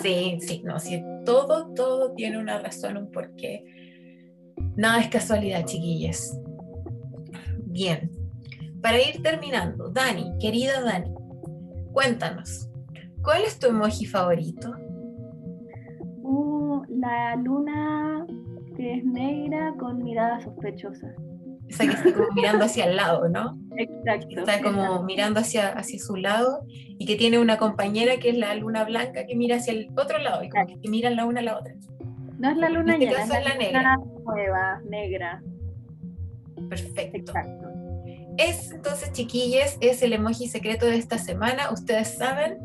sí, 0.00 0.38
sí, 0.40 0.62
no, 0.64 0.78
sí, 0.78 1.02
todo, 1.26 1.74
todo 1.74 2.14
tiene 2.14 2.38
una 2.38 2.60
razón, 2.60 2.96
un 2.96 3.10
porqué 3.10 3.64
Nada 4.76 5.00
es 5.00 5.08
casualidad, 5.08 5.64
chiquillas. 5.64 6.40
Bien, 7.64 8.10
para 8.80 8.98
ir 8.98 9.20
terminando, 9.22 9.90
Dani, 9.90 10.38
querida 10.38 10.80
Dani, 10.80 11.12
cuéntanos, 11.92 12.70
¿cuál 13.22 13.42
es 13.42 13.58
tu 13.58 13.66
emoji 13.66 14.06
favorito? 14.06 14.72
Uh, 16.22 16.84
la 16.88 17.34
luna 17.34 18.24
que 18.78 18.94
es 18.94 19.04
negra 19.04 19.74
con 19.76 20.02
mirada 20.04 20.40
sospechosa. 20.40 21.08
Esa 21.68 21.84
que 21.84 21.92
está 21.92 22.12
como 22.14 22.32
mirando 22.32 22.64
hacia 22.64 22.84
el 22.86 22.96
lado, 22.96 23.28
¿no? 23.28 23.58
Exacto. 23.76 24.38
Está 24.38 24.62
como 24.62 25.02
mirando 25.02 25.40
hacia, 25.40 25.70
hacia 25.70 25.98
su 25.98 26.16
lado 26.16 26.64
y 26.70 27.04
que 27.04 27.16
tiene 27.16 27.40
una 27.40 27.58
compañera 27.58 28.18
que 28.18 28.30
es 28.30 28.38
la 28.38 28.54
luna 28.54 28.84
blanca 28.84 29.26
que 29.26 29.34
mira 29.34 29.56
hacia 29.56 29.72
el 29.72 29.90
otro 29.96 30.18
lado 30.18 30.44
y 30.44 30.48
como 30.48 30.80
que 30.80 30.88
miran 30.88 31.16
la 31.16 31.26
una 31.26 31.40
a 31.40 31.42
la 31.42 31.58
otra. 31.58 31.74
No 32.38 32.50
es 32.50 32.56
la 32.56 32.70
luna 32.70 32.94
este 32.94 33.06
llena, 33.06 33.22
es 33.22 33.28
la, 33.28 33.54
negra. 33.56 33.96
nueva, 34.24 34.80
negra. 34.88 35.42
Perfecto. 36.70 37.18
Exacto. 37.18 37.68
Es 38.38 38.70
entonces, 38.70 39.10
chiquilles, 39.10 39.76
es 39.80 40.00
el 40.02 40.12
emoji 40.12 40.46
secreto 40.46 40.86
de 40.86 40.96
esta 40.96 41.18
semana. 41.18 41.72
Ustedes 41.72 42.16
saben, 42.16 42.58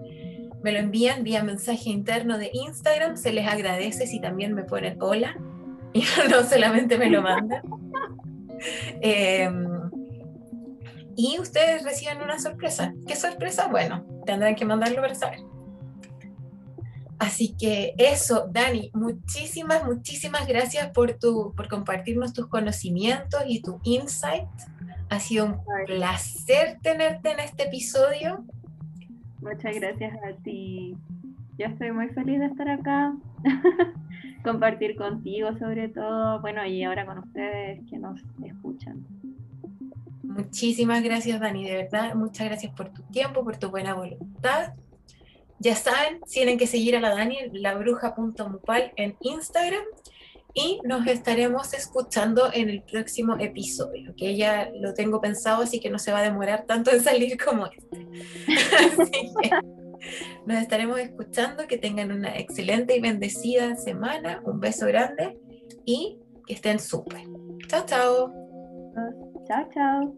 me 0.64 0.72
lo 0.72 0.78
envían 0.78 1.24
vía 1.24 1.44
mensaje 1.44 1.90
interno 1.90 2.38
de 2.38 2.52
Instagram. 2.54 3.18
Se 3.18 3.34
les 3.34 3.48
agradece 3.48 4.06
si 4.06 4.22
también 4.22 4.54
me 4.54 4.64
ponen 4.64 5.02
hola 5.02 5.36
y 6.00 6.04
no 6.30 6.44
solamente 6.44 6.98
me 6.98 7.10
lo 7.10 7.22
mandan. 7.22 7.62
Em, 9.02 9.92
y 11.18 11.38
ustedes 11.38 11.84
reciben 11.84 12.22
una 12.22 12.40
sorpresa. 12.40 12.94
¿Qué 13.06 13.16
sorpresa? 13.16 13.68
Bueno, 13.68 14.06
tendrán 14.26 14.56
que 14.56 14.64
mandarlo 14.64 15.02
para 15.02 15.16
saber. 15.16 15.40
Así 17.20 17.56
que 17.58 17.94
eso, 17.98 18.48
Dani, 18.52 18.90
muchísimas, 18.94 19.86
muchísimas 19.86 20.48
gracias 20.48 20.90
por, 20.92 21.14
tu, 21.14 21.54
por 21.56 21.68
compartirnos 21.68 22.34
tus 22.34 22.48
conocimientos 22.48 23.44
y 23.48 23.62
tu 23.62 23.80
insight. 23.84 24.48
Ha 25.10 25.20
sido 25.20 25.46
un 25.46 25.58
placer 25.86 26.80
tenerte 26.82 27.32
en 27.32 27.40
este 27.40 27.64
episodio. 27.64 28.46
Muchas 29.42 29.76
gracias 29.76 30.14
a 30.24 30.42
ti. 30.44 30.98
Yo 31.58 31.68
estoy 31.68 31.92
muy 31.92 32.10
feliz 32.10 32.40
de 32.40 32.48
estar 32.48 32.68
acá, 32.68 33.14
compartir 34.44 34.96
contigo 34.96 35.58
sobre 35.58 35.90
todo, 35.90 36.42
bueno, 36.42 36.66
y 36.66 36.84
ahora 36.84 37.06
con 37.06 37.20
ustedes 37.20 37.80
que 37.90 37.98
nos 37.98 38.20
escuchan. 38.44 39.06
Muchísimas 40.24 41.04
gracias, 41.04 41.40
Dani, 41.40 41.64
de 41.64 41.76
verdad, 41.76 42.16
muchas 42.16 42.48
gracias 42.48 42.74
por 42.74 42.90
tu 42.90 43.02
tiempo, 43.04 43.44
por 43.44 43.58
tu 43.58 43.70
buena 43.70 43.94
voluntad. 43.94 44.74
Ya 45.60 45.76
saben, 45.76 46.20
tienen 46.30 46.58
que 46.58 46.68
seguir 46.68 46.96
a 46.96 47.00
la 47.00 47.10
Dani, 47.10 47.38
labruja.mupal 47.54 48.92
en 48.96 49.16
Instagram 49.22 49.84
y 50.54 50.80
nos 50.84 51.08
estaremos 51.08 51.74
escuchando 51.74 52.52
en 52.54 52.70
el 52.70 52.84
próximo 52.84 53.38
episodio, 53.40 54.14
que 54.16 54.36
ya 54.36 54.70
lo 54.80 54.94
tengo 54.94 55.20
pensado, 55.20 55.64
así 55.64 55.80
que 55.80 55.90
no 55.90 56.00
se 56.00 56.12
va 56.12 56.20
a 56.20 56.24
demorar 56.24 56.66
tanto 56.66 56.92
en 56.92 57.02
salir 57.02 57.38
como 57.44 57.68
este. 57.68 58.08
Nos 60.46 60.62
estaremos 60.62 61.00
escuchando, 61.00 61.68
que 61.68 61.78
tengan 61.78 62.12
una 62.12 62.38
excelente 62.38 62.96
y 62.96 63.02
bendecida 63.02 63.76
semana, 63.76 64.42
un 64.46 64.60
beso 64.60 64.86
grande 64.88 65.38
y 65.86 66.20
que 66.46 66.54
estén 66.54 66.80
súper. 66.80 67.24
Chao, 67.68 67.86
chao. 67.86 68.34
Chao, 69.48 69.70
chao. 69.74 70.18